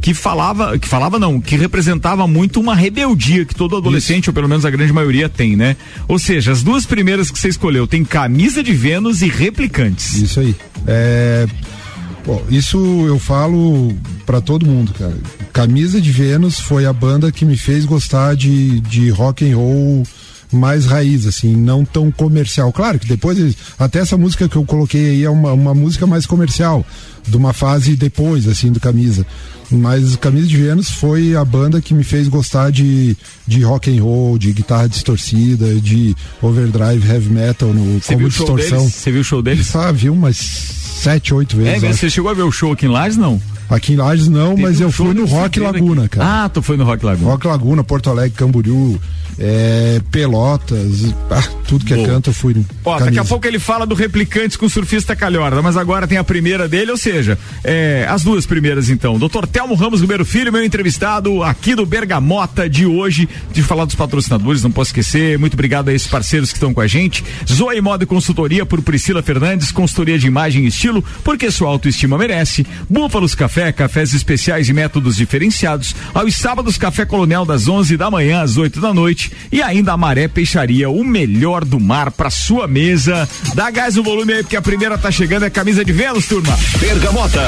que 0.02 0.14
falava, 0.14 0.78
que 0.78 0.88
falava 0.88 1.20
não, 1.20 1.40
que 1.40 1.56
representava 1.56 2.28
muito 2.28 2.60
uma 2.60 2.76
rebeldia 2.76 3.46
que 3.46 3.56
todo 3.56 3.76
adolescente, 3.76 4.24
Isso. 4.24 4.30
ou 4.30 4.34
pelo 4.34 4.48
menos 4.48 4.66
a 4.66 4.70
grande 4.70 4.94
maioria, 4.94 5.28
tem, 5.30 5.56
né? 5.56 5.76
Ou 6.08 6.20
seja, 6.20 6.52
as 6.52 6.64
duas 6.64 6.86
primeiras 6.86 7.32
que 7.32 7.40
você 7.40 7.50
escolheu 7.50 7.88
tem 7.88 8.04
camisa 8.04 8.64
de 8.64 8.74
Vênus 8.74 9.22
e 9.22 9.28
replicantes. 9.28 10.16
Isso 10.16 10.40
aí. 10.40 10.56
É. 10.86 11.48
Bom, 12.26 12.44
isso 12.50 12.78
eu 13.08 13.18
falo 13.18 13.96
para 14.26 14.42
todo 14.42 14.66
mundo, 14.66 14.94
cara. 14.94 15.16
Camisa 15.54 16.02
de 16.02 16.12
Vênus 16.12 16.60
foi 16.60 16.86
a 16.86 16.92
banda 16.92 17.32
que 17.32 17.46
me 17.46 17.56
fez 17.56 17.86
gostar 17.86 18.36
de, 18.36 18.82
de 18.82 19.10
rock 19.10 19.50
and 19.50 19.56
roll 19.56 20.04
mais 20.52 20.86
raiz, 20.86 21.26
assim, 21.26 21.56
não 21.56 21.84
tão 21.84 22.12
comercial. 22.12 22.72
Claro 22.72 23.00
que 23.00 23.08
depois, 23.08 23.56
até 23.78 24.00
essa 24.00 24.18
música 24.18 24.48
que 24.48 24.56
eu 24.56 24.64
coloquei 24.66 25.10
aí 25.12 25.24
é 25.24 25.30
uma, 25.30 25.52
uma 25.54 25.74
música 25.74 26.08
mais 26.08 26.26
comercial, 26.26 26.86
de 27.28 27.36
uma 27.36 27.54
fase 27.54 27.96
depois, 27.96 28.48
assim, 28.48 28.72
do 28.72 28.80
Camisa. 28.80 29.26
Mas 29.70 30.16
Camisa 30.16 30.48
de 30.48 30.56
Vênus 30.56 30.90
foi 30.90 31.36
a 31.36 31.44
banda 31.44 31.82
que 31.82 31.94
me 31.94 32.04
fez 32.04 32.30
gostar 32.30 32.72
de, 32.72 33.18
de 33.46 33.62
rock 33.64 33.90
and 33.96 34.02
roll, 34.02 34.38
de 34.38 34.54
guitarra 34.54 34.88
distorcida, 34.88 35.76
de 35.76 36.16
overdrive 36.42 37.06
heavy 37.06 37.30
metal 37.30 37.74
no, 37.74 38.00
como 38.00 38.30
distorção. 38.30 38.90
Você 38.90 39.12
viu 39.12 39.22
o 39.22 39.24
show 39.26 39.42
deles? 39.42 39.76
Ah, 39.76 39.92
viu 39.92 40.14
umas 40.14 40.38
sete, 40.38 41.34
oito 41.34 41.58
vezes. 41.58 41.84
É, 41.84 41.94
você 41.94 42.10
chegou 42.10 42.32
a 42.32 42.34
ver 42.34 42.44
o 42.44 42.52
show 42.52 42.72
aqui 42.72 42.86
em 42.86 42.90
Lages, 42.90 43.18
não? 43.18 43.42
Aqui 43.70 43.94
em 43.94 43.96
Lages 43.98 44.30
não, 44.30 44.52
Teve 44.52 44.62
mas 44.62 44.80
um 44.80 44.84
eu 44.84 44.92
fui 44.92 45.14
no 45.14 45.26
Rock 45.26 45.60
Laguna, 45.60 46.06
aqui. 46.06 46.16
cara. 46.18 46.46
Ah, 46.46 46.50
tu 46.50 46.62
foi 46.62 46.78
no 46.78 46.86
Rock 46.86 47.06
Laguna. 47.06 47.32
Rock 47.32 47.48
Laguna, 47.48 47.84
Porto 47.84 48.10
Alegre, 48.10 48.38
Camboriú, 48.38 48.98
é, 49.40 50.02
Pelotas, 50.12 51.14
ah, 51.30 51.44
tudo 51.68 51.86
que 51.86 51.94
é 51.94 51.98
Boa. 51.98 52.08
é 52.08 52.12
canto 52.12 52.30
eu 52.30 52.34
fui. 52.34 52.56
Ó, 52.84 53.00
daqui 53.00 53.20
a 53.20 53.26
pouco 53.26 53.46
ele 53.46 53.60
fala 53.60 53.86
do 53.86 53.94
Replicantes 53.94 54.58
com 54.58 54.68
surfista 54.68 55.16
Calhorda, 55.16 55.62
mas 55.62 55.78
agora 55.78 56.08
tem 56.08 56.18
a 56.18 56.24
primeira 56.24 56.68
dele, 56.68 56.92
ou 56.92 56.98
seja, 56.98 57.38
é, 57.64 58.08
as 58.10 58.24
duas 58.24 58.46
primeiras 58.46 58.90
então. 58.90 59.20
Doutor 59.20 59.46
Telmo 59.46 59.76
Ramos 59.76 60.02
Ribeiro 60.02 60.26
Filho, 60.26 60.52
meu 60.52 60.64
entrevistado 60.64 61.44
aqui 61.44 61.76
do 61.76 61.86
Bergamota 61.86 62.70
de 62.70 62.86
hoje, 62.86 63.30
de 63.54 63.62
falar 63.62 63.86
dos 63.86 63.96
patrocinadores, 63.96 64.64
não 64.64 64.72
posso 64.72 64.90
esquecer. 64.90 65.38
Muito 65.38 65.54
obrigado 65.54 65.90
a 65.90 65.94
esses 65.94 66.08
parceiros 66.08 66.50
que 66.50 66.56
estão 66.56 66.74
com 66.74 66.82
a 66.82 66.88
gente. 66.88 67.24
Zoe 67.48 67.80
Moda 67.80 68.06
e 68.06 68.08
Consultoria 68.08 68.66
por 68.66 68.82
Priscila 68.82 69.22
Fernandes, 69.22 69.72
consultoria 69.72 70.18
de 70.18 70.26
imagem 70.26 70.66
e 70.66 70.68
estilo, 70.68 71.04
porque 71.24 71.52
sua 71.52 71.70
autoestima 71.70 72.18
merece. 72.18 72.66
Búfalos 72.90 73.36
Café, 73.36 73.72
cafés 73.72 74.14
especiais 74.14 74.68
e 74.68 74.74
métodos 74.74 75.16
diferenciados. 75.16 75.96
Aos 76.14 76.36
sábados, 76.36 76.78
Café 76.78 77.06
Colonial 77.06 77.46
das 77.46 77.68
11 77.68 77.98
da 77.98 78.10
manhã 78.10 78.42
às 78.42 78.58
8 78.58 78.80
da 78.80 78.94
noite 78.94 79.27
e 79.52 79.62
ainda 79.62 79.94
a 79.94 79.98
Maré 79.98 80.28
Peixaria, 80.28 80.90
o 80.90 81.04
melhor 81.04 81.64
do 81.64 81.80
mar 81.80 82.12
para 82.12 82.30
sua 82.30 82.68
mesa. 82.68 83.28
Dá 83.54 83.70
gás 83.70 83.96
no 83.96 84.04
volume 84.04 84.34
aí, 84.34 84.44
porque 84.44 84.56
a 84.56 84.62
primeira 84.62 84.98
tá 84.98 85.12
chegando, 85.12 85.46
é 85.46 85.50
camisa 85.50 85.84
de 85.84 85.92
Vênus, 85.92 86.28
turma. 86.28 86.58
Bergamota. 86.80 87.42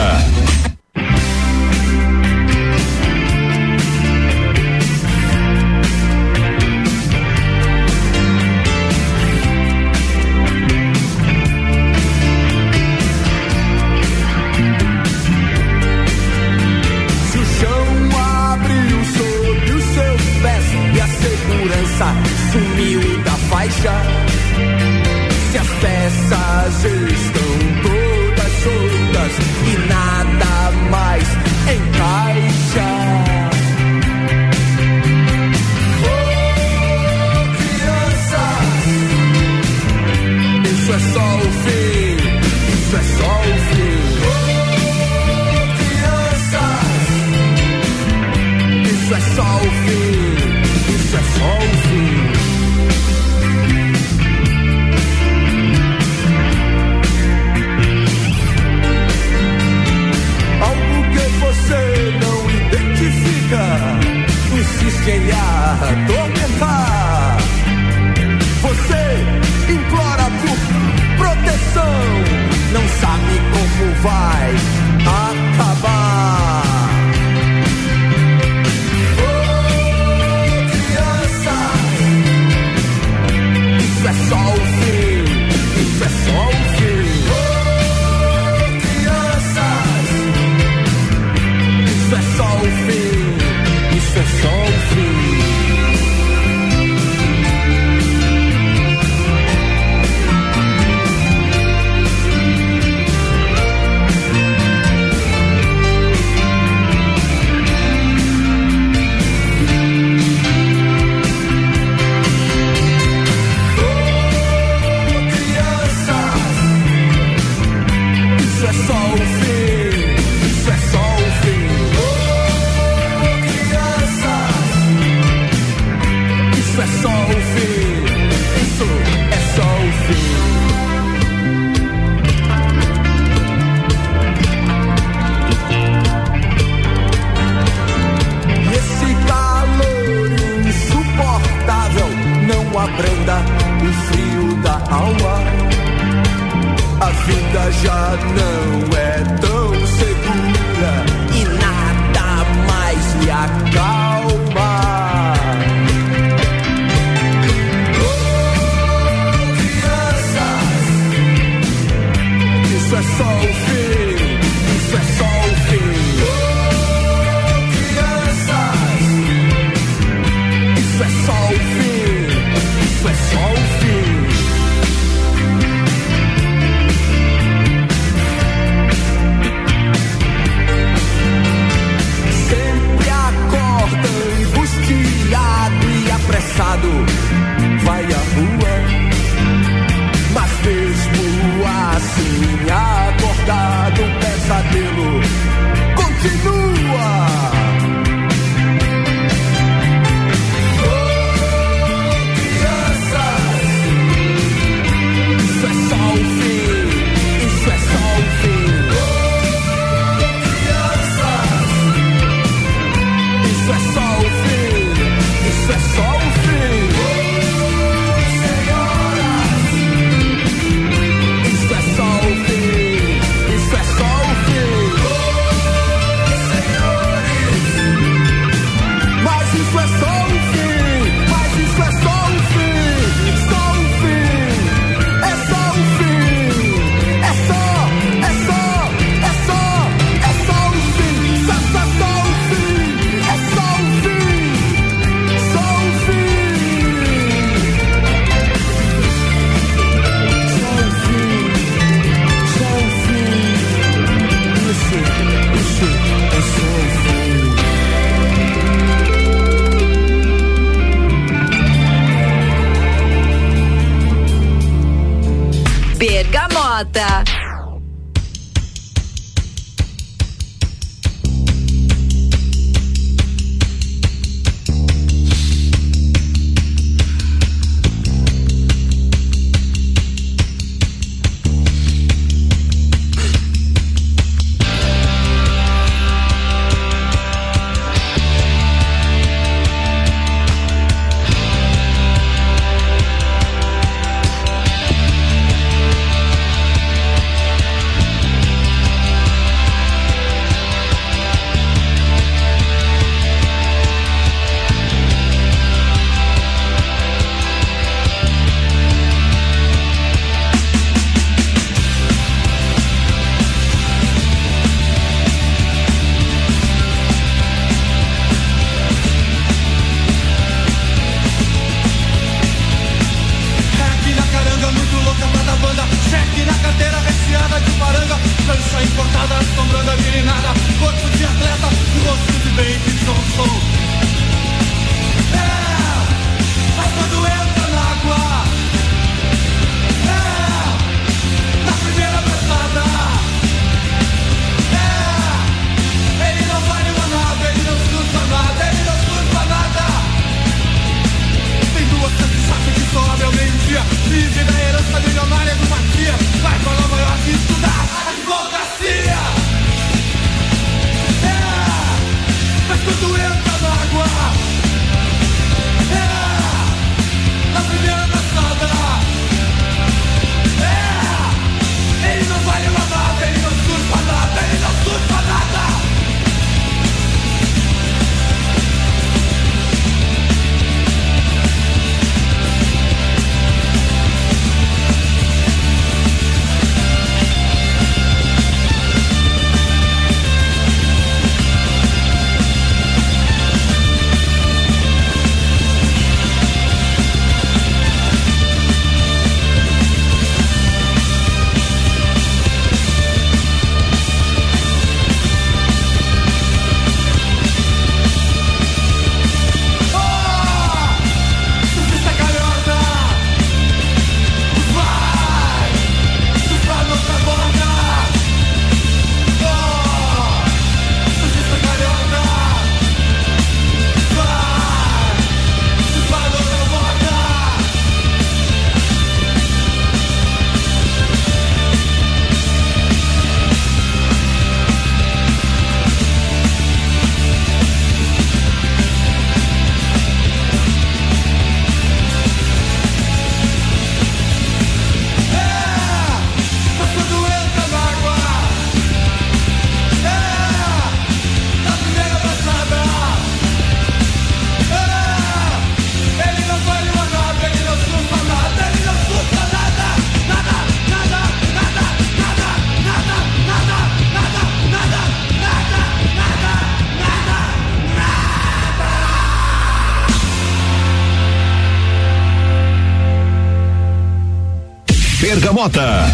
Bergamota. 475.60 476.06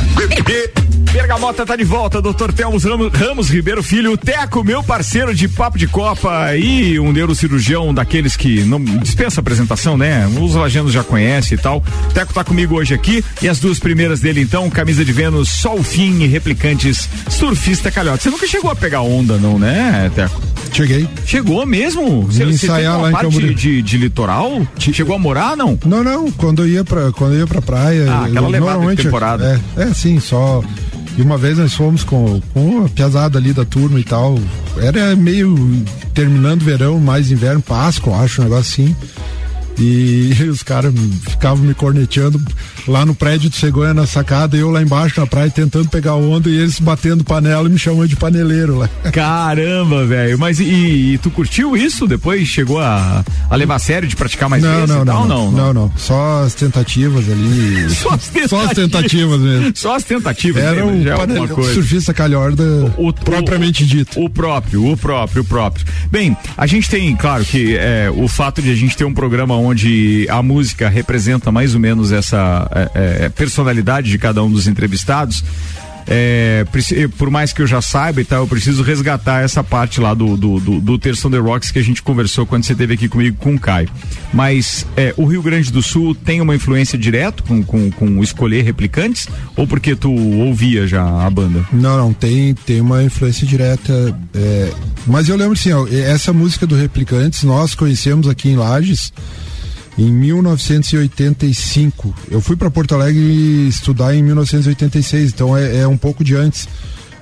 Bergamota 1.13 1.65
tá 1.67 1.75
de 1.75 1.83
volta, 1.83 2.19
doutor 2.19 2.51
Telmo 2.51 2.79
Ramos, 2.79 3.13
Ramos, 3.13 3.47
Ribeiro 3.47 3.83
Filho, 3.83 4.17
Teco, 4.17 4.63
meu 4.63 4.81
parceiro 4.81 5.35
de 5.35 5.47
papo 5.47 5.77
de 5.77 5.85
copa 5.85 6.55
e 6.55 6.99
um 6.99 7.11
neurocirurgião 7.11 7.93
daqueles 7.93 8.35
que 8.35 8.63
não 8.63 8.83
dispensa 8.83 9.41
apresentação, 9.41 9.95
né? 9.95 10.27
Os 10.41 10.55
lajanos 10.55 10.91
já 10.91 11.03
conhecem 11.03 11.59
e 11.59 11.61
tal. 11.61 11.83
Teco 12.11 12.33
tá 12.33 12.43
comigo 12.43 12.75
hoje 12.75 12.95
aqui 12.95 13.23
e 13.39 13.47
as 13.47 13.59
duas 13.59 13.79
primeiras 13.79 14.19
dele 14.19 14.41
então, 14.41 14.67
camisa 14.67 15.05
de 15.05 15.13
Vênus, 15.13 15.49
Sol 15.49 15.83
Fim 15.83 16.23
e 16.23 16.27
replicantes, 16.27 17.07
surfista 17.29 17.91
calhota. 17.91 18.23
Você 18.23 18.31
nunca 18.31 18.47
chegou 18.47 18.71
a 18.71 18.75
pegar 18.75 19.01
onda 19.01 19.37
não, 19.37 19.59
né, 19.59 20.11
Teco? 20.15 20.54
Cheguei. 20.75 21.07
Chegou 21.25 21.65
mesmo? 21.65 22.23
Você, 22.23 22.45
você 22.45 22.67
lá 22.67 23.09
em 23.09 23.11
parte 23.13 23.29
de, 23.29 23.55
de, 23.55 23.81
de, 23.81 23.97
litoral? 23.97 24.67
Chegou 24.77 25.15
a 25.15 25.19
morar, 25.19 25.55
não? 25.55 25.79
Não, 25.85 26.03
não. 26.03 26.29
Quando 26.31 26.63
eu 26.63 26.67
ia 26.67 26.83
pra, 26.83 27.13
quando 27.13 27.33
eu 27.33 27.39
ia 27.39 27.47
pra 27.47 27.61
praia. 27.61 28.11
Ah, 28.11 28.25
aquela 28.25 28.49
levada 28.49 28.85
de 28.93 29.03
temporada. 29.03 29.61
É, 29.77 29.83
é, 29.83 29.93
sim, 29.93 30.19
só. 30.19 30.61
E 31.17 31.21
uma 31.21 31.37
vez 31.37 31.57
nós 31.57 31.73
fomos 31.73 32.03
com, 32.03 32.41
com 32.53 32.83
a 32.83 32.89
piazada 32.89 33.39
ali 33.39 33.53
da 33.53 33.63
turma 33.63 34.01
e 34.01 34.03
tal. 34.03 34.37
Era 34.77 35.15
meio 35.15 35.55
terminando 36.13 36.61
verão, 36.61 36.99
mais 36.99 37.31
inverno, 37.31 37.61
Páscoa, 37.61 38.17
acho, 38.17 38.41
um 38.41 38.43
negócio 38.43 38.83
assim. 38.83 38.95
E 39.79 40.33
os 40.51 40.61
caras 40.61 40.93
ficavam 41.21 41.63
me 41.63 41.73
corneteando 41.73 42.37
lá 42.87 43.05
no 43.05 43.15
prédio 43.15 43.49
de 43.49 43.55
Cegonha 43.55 43.93
na 43.93 44.05
sacada, 44.05 44.55
eu 44.55 44.69
lá 44.69 44.81
embaixo 44.81 45.19
na 45.19 45.27
praia 45.27 45.49
tentando 45.49 45.89
pegar 45.89 46.15
onda 46.15 46.49
e 46.49 46.57
eles 46.57 46.79
batendo 46.79 47.23
panela 47.23 47.67
e 47.67 47.71
me 47.71 47.77
chamando 47.77 48.07
de 48.07 48.15
paneleiro 48.15 48.77
lá. 48.77 48.89
Caramba, 49.11 50.05
velho. 50.05 50.37
Mas 50.37 50.59
e, 50.59 51.13
e, 51.13 51.17
tu 51.17 51.29
curtiu 51.29 51.75
isso? 51.75 52.07
Depois 52.07 52.47
chegou 52.47 52.79
a, 52.79 53.23
a 53.49 53.55
levar 53.55 53.75
a 53.75 53.79
sério 53.79 54.07
de 54.07 54.15
praticar 54.15 54.49
mais 54.49 54.63
não, 54.63 54.75
vezes 54.75 54.89
não, 54.89 55.05
tal? 55.05 55.27
Não, 55.27 55.51
não, 55.51 55.51
não, 55.51 55.73
não. 55.73 55.91
Só 55.97 56.43
as 56.43 56.53
tentativas 56.53 57.29
ali. 57.29 57.89
Só 57.93 58.09
as 58.09 58.27
tentativas. 58.27 58.49
Só 58.49 58.65
as 58.65 58.73
tentativas 58.73 59.39
mesmo. 59.39 59.71
Só 59.75 59.95
as 59.95 60.03
tentativas. 60.03 60.63
Era 60.63 60.85
um 60.85 61.03
paneleiro, 61.03 61.63
surfista 61.73 62.13
calhorda 62.13 62.63
o, 62.97 63.09
o, 63.09 63.13
propriamente 63.13 63.85
dito. 63.85 64.23
O 64.23 64.29
próprio, 64.29 64.91
o 64.91 64.97
próprio, 64.97 65.41
o 65.41 65.45
próprio. 65.45 65.85
Bem, 66.11 66.35
a 66.57 66.67
gente 66.67 66.89
tem, 66.89 67.15
claro 67.15 67.43
que 67.43 67.75
é, 67.77 68.11
o 68.15 68.27
fato 68.27 68.61
de 68.61 68.71
a 68.71 68.75
gente 68.75 68.95
ter 68.95 69.05
um 69.05 69.13
programa 69.13 69.55
onde 69.55 70.27
a 70.29 70.41
música 70.41 70.89
representa 70.89 71.51
mais 71.51 71.73
ou 71.73 71.79
menos 71.79 72.11
essa 72.11 72.69
é, 72.75 73.25
é, 73.25 73.29
personalidade 73.29 74.09
de 74.09 74.17
cada 74.17 74.43
um 74.43 74.51
dos 74.51 74.67
entrevistados 74.67 75.43
é, 76.07 76.65
por 77.17 77.29
mais 77.29 77.51
que 77.51 77.61
eu 77.61 77.67
já 77.67 77.81
saiba 77.81 78.21
e 78.21 78.25
tal, 78.25 78.43
eu 78.43 78.47
preciso 78.47 78.83
resgatar 78.83 79.41
essa 79.41 79.63
parte 79.63 79.99
lá 79.99 80.13
do, 80.13 80.37
do, 80.37 80.59
do, 80.59 80.79
do 80.79 80.99
Terção 80.99 81.31
The 81.31 81.37
Rocks 81.37 81.71
que 81.71 81.79
a 81.79 81.83
gente 81.83 82.01
conversou 82.01 82.45
quando 82.45 82.63
você 82.63 82.73
esteve 82.73 82.93
aqui 82.93 83.09
comigo 83.09 83.37
com 83.37 83.55
o 83.55 83.59
Caio. 83.59 83.89
Mas 84.31 84.85
é, 84.95 85.13
o 85.17 85.25
Rio 85.25 85.41
Grande 85.41 85.71
do 85.71 85.81
Sul 85.81 86.13
tem 86.13 86.41
uma 86.41 86.55
influência 86.55 86.97
direta 86.97 87.41
com, 87.43 87.63
com, 87.63 87.89
com 87.91 88.23
escolher 88.23 88.63
replicantes? 88.63 89.27
Ou 89.55 89.65
porque 89.65 89.95
tu 89.95 90.11
ouvia 90.11 90.85
já 90.85 91.03
a 91.25 91.29
banda? 91.29 91.65
Não, 91.73 91.97
não, 91.97 92.13
tem, 92.13 92.53
tem 92.53 92.81
uma 92.81 93.03
influência 93.03 93.47
direta. 93.47 94.15
É, 94.33 94.71
mas 95.07 95.27
eu 95.27 95.35
lembro 95.35 95.53
assim, 95.53 95.71
ó, 95.71 95.87
essa 95.87 96.31
música 96.31 96.67
do 96.67 96.75
Replicantes 96.75 97.43
nós 97.43 97.73
conhecemos 97.73 98.27
aqui 98.27 98.49
em 98.49 98.55
Lages 98.55 99.11
em 99.97 100.11
1985. 100.11 102.13
Eu 102.29 102.41
fui 102.41 102.55
para 102.55 102.69
Porto 102.69 102.95
Alegre 102.95 103.67
estudar 103.67 104.15
em 104.15 104.21
1986, 104.21 105.31
então 105.31 105.55
é, 105.55 105.77
é 105.77 105.87
um 105.87 105.97
pouco 105.97 106.23
de 106.23 106.35
antes. 106.35 106.67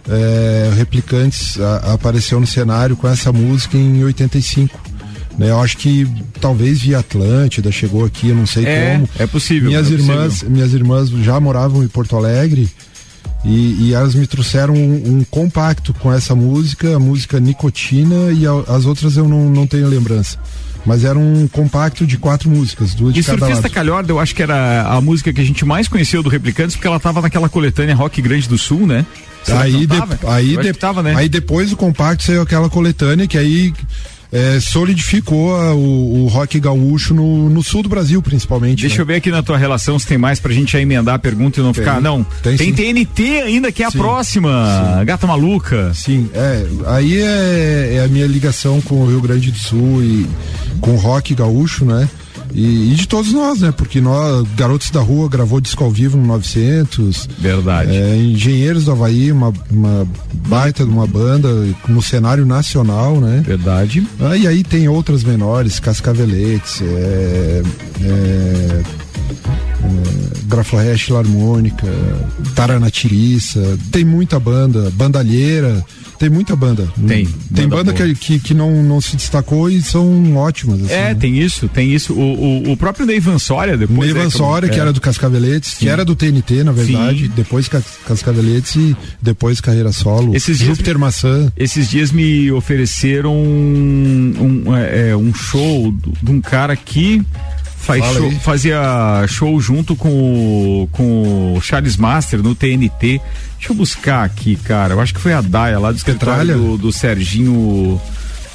É, 0.10 0.72
Replicantes 0.76 1.60
a, 1.60 1.94
apareceu 1.94 2.40
no 2.40 2.48
cenário 2.48 2.96
com 2.96 3.08
essa 3.08 3.32
música 3.32 3.78
em 3.78 4.04
85. 4.04 4.80
Né? 5.38 5.50
Eu 5.50 5.60
acho 5.60 5.78
que 5.78 6.08
talvez 6.40 6.82
via 6.82 7.00
Atlântida 7.00 7.72
chegou 7.72 8.06
aqui, 8.06 8.30
eu 8.30 8.36
não 8.36 8.46
sei 8.46 8.66
é, 8.66 8.94
como. 8.94 9.10
É 9.18 9.28
possível. 9.28 9.70
Minhas 9.70 9.90
é 9.90 9.94
irmãs, 9.94 10.34
possível. 10.34 10.52
minhas 10.52 10.74
irmãs 10.74 11.10
já 11.10 11.40
moravam 11.40 11.84
em 11.84 11.88
Porto 11.88 12.16
Alegre. 12.16 12.70
E, 13.46 13.90
e, 13.90 13.94
elas 13.94 14.16
me 14.16 14.26
trouxeram 14.26 14.74
um, 14.74 15.18
um, 15.18 15.24
compacto 15.26 15.94
com 15.96 16.14
essa 16.14 16.34
música, 16.34 16.96
a 16.96 17.00
música 17.00 17.42
Nicotina, 17.42 18.32
e 18.32 18.48
a, 18.48 18.54
as 18.74 18.86
outras 18.86 19.18
eu 19.18 19.28
não, 19.28 19.50
não 19.50 19.68
tenho 19.68 19.86
lembrança. 19.86 20.40
Mas 20.86 21.04
era 21.04 21.17
um 21.17 21.48
compacto 21.48 22.06
de 22.06 22.17
quatro 22.17 22.50
músicas, 22.50 22.93
duas 22.93 23.13
de 23.13 23.22
e 23.22 23.24
cada 23.24 23.38
Surfista 23.39 23.63
lado. 23.63 23.74
Calhorda, 23.74 24.12
eu 24.12 24.19
acho 24.19 24.36
que 24.36 24.43
era 24.43 24.84
a 24.84 25.00
música 25.00 25.32
que 25.32 25.39
a 25.39 25.46
gente 25.46 25.63
mais 25.63 25.88
conheceu 25.88 26.22
do 26.22 26.30
Replicantes, 26.30 26.76
porque 26.76 26.88
ela 26.88 27.00
tava 27.00 27.22
naquela 27.22 27.48
coletânea 27.48 27.96
Rock 27.96 28.22
Grande 28.22 28.50
do 28.50 28.58
Sul, 28.58 28.86
né? 28.86 29.06
aí, 29.52 29.86
de, 29.86 29.96
aí, 30.28 30.58
de, 30.58 30.74
tava, 30.74 31.04
né? 31.04 31.13
aí 31.15 31.28
depois 31.28 31.69
do 31.69 31.76
compacto 31.76 32.24
saiu 32.24 32.41
aquela 32.41 32.69
coletânea 32.69 33.28
que 33.28 33.38
aí 33.38 33.74
é, 34.34 34.60
solidificou 34.60 35.56
a, 35.56 35.76
o, 35.76 36.24
o, 36.24 36.28
rock 36.28 36.60
gaúcho 36.60 37.13
no, 37.13 37.50
no, 37.50 37.62
sul 37.62 37.84
do 37.84 37.89
Brasil, 37.89 38.19
principalmente. 38.19 38.82
Deixa 38.82 38.96
né? 38.96 39.02
eu 39.04 39.06
ver 39.06 39.15
aqui 39.15 39.30
na 39.30 39.43
tua 39.43 39.60
relação 39.60 40.00
se 40.00 40.08
tem 40.08 40.17
mais 40.17 40.39
pra 40.39 40.52
gente 40.52 40.76
emendar 40.76 41.13
a 41.13 41.19
pergunta 41.19 41.60
e 41.60 41.63
não 41.63 41.72
tem, 41.72 41.84
ficar. 41.84 42.02
Não, 42.02 42.24
tem, 42.41 42.58
tem 42.58 42.74
TNT 42.74 43.41
ainda, 43.43 43.72
que 43.72 43.84
é 43.84 43.91
sim, 43.91 43.96
a 43.96 44.02
próxima. 44.02 44.98
Sim. 44.98 45.06
Gata 45.06 45.28
Maluca. 45.28 45.93
Sim, 45.93 46.32
é. 46.34 46.65
Aí 46.88 47.22
é, 47.22 47.96
é, 47.98 48.04
a 48.04 48.08
minha 48.08 48.26
ligação 48.26 48.82
com 48.82 49.02
o 49.02 49.08
Rio 49.08 49.22
Grande 49.22 49.52
do 49.52 49.58
Sul 49.60 50.04
e 50.04 50.28
com 50.82 50.96
o 50.96 50.98
rock 50.98 51.36
gaúcho, 51.36 51.86
né? 51.86 52.10
E, 52.54 52.92
e, 52.92 52.96
de 52.96 53.08
todos 53.08 53.34
nós, 53.34 53.62
né? 53.62 53.72
Porque 53.72 54.00
nós, 54.00 54.48
Garotos 54.56 54.92
da 54.92 55.02
Rua 55.02 55.28
gravou 55.28 55.60
disco 55.60 55.84
ao 55.84 55.92
vivo 55.92 56.18
no 56.18 56.26
900. 56.26 57.28
Verdade. 57.39 57.96
É, 57.96 58.16
Engenheiros 58.16 58.86
do 58.86 58.92
Havaí, 58.92 59.32
uma, 59.32 59.52
uma 59.72 60.08
baita 60.48 60.86
de 60.86 60.92
uma 60.92 61.08
banda 61.08 61.50
no 61.88 62.02
cenário 62.02 62.46
nacional, 62.46 63.20
né? 63.20 63.44
Verdade. 63.46 64.08
Ah, 64.20 64.38
e 64.38 64.48
aí 64.48 64.63
tem 64.63 64.88
outras 64.88 65.24
menores, 65.24 65.80
Cascaveletes, 65.80 66.82
é, 66.82 67.63
é, 68.02 68.04
é, 68.04 68.84
Harmônica, 71.18 71.88
Taranatiriça, 72.56 73.78
tem 73.92 74.06
muita 74.06 74.39
banda, 74.39 74.92
Bandalheira. 74.92 75.84
Tem 76.24 76.30
muita 76.30 76.56
banda. 76.56 76.88
Tem. 77.06 77.26
Tem 77.54 77.68
banda, 77.68 77.92
banda 77.92 77.94
que, 77.94 78.16
que, 78.16 78.40
que, 78.40 78.54
não, 78.54 78.82
não 78.82 79.02
se 79.02 79.18
destacou 79.18 79.70
e 79.70 79.82
são 79.82 80.38
ótimas. 80.38 80.82
Assim, 80.82 80.94
é, 80.94 81.10
né? 81.10 81.16
tem 81.16 81.38
isso, 81.38 81.68
tem 81.68 81.94
isso. 81.94 82.14
O, 82.14 82.70
o, 82.70 82.72
o 82.72 82.78
próprio 82.78 83.06
Neivan 83.06 83.38
Soria 83.38 83.76
depois. 83.76 84.00
Neivan 84.00 84.28
é, 84.28 84.30
Soria, 84.30 84.70
que 84.70 84.78
é. 84.78 84.80
era 84.80 84.94
do 84.94 85.02
Cascaveletes, 85.02 85.72
Sim. 85.72 85.80
que 85.80 85.90
era 85.90 86.06
do 86.06 86.16
TNT, 86.16 86.64
na 86.64 86.72
verdade. 86.72 87.26
Sim. 87.26 87.32
Depois 87.36 87.68
Cascaveletes 87.68 88.74
e 88.78 88.96
depois 89.22 89.60
carreira 89.60 89.92
solo. 89.92 90.34
Esses 90.34 90.58
Júpiter 90.58 90.94
dias, 90.94 90.98
Maçã. 90.98 91.52
Esses 91.58 91.90
dias 91.90 92.10
me 92.10 92.50
ofereceram 92.54 93.36
um, 93.36 94.64
um, 94.66 94.78
é, 94.78 95.14
um 95.18 95.34
show 95.34 95.94
de 96.22 96.32
um 96.32 96.40
cara 96.40 96.74
que 96.78 97.22
faz 97.84 98.04
show, 98.15 98.32
fazia 98.39 99.26
show 99.28 99.60
junto 99.60 99.96
com 99.96 100.10
o, 100.10 100.89
com 100.91 101.56
o 101.56 101.62
Charles 101.62 101.98
Master 101.98 102.41
no 102.41 102.56
TNT. 102.56 103.22
Deixa 103.58 103.72
eu 103.72 103.76
buscar 103.76 104.24
aqui, 104.24 104.56
cara. 104.56 104.93
Eu 104.93 105.02
acho 105.02 105.13
que 105.13 105.19
foi 105.19 105.34
a 105.34 105.41
Daia 105.41 105.78
lá 105.80 105.91
do 105.91 105.98
escritório 105.98 106.58
do, 106.58 106.78
do 106.78 106.91
Serginho. 106.91 108.02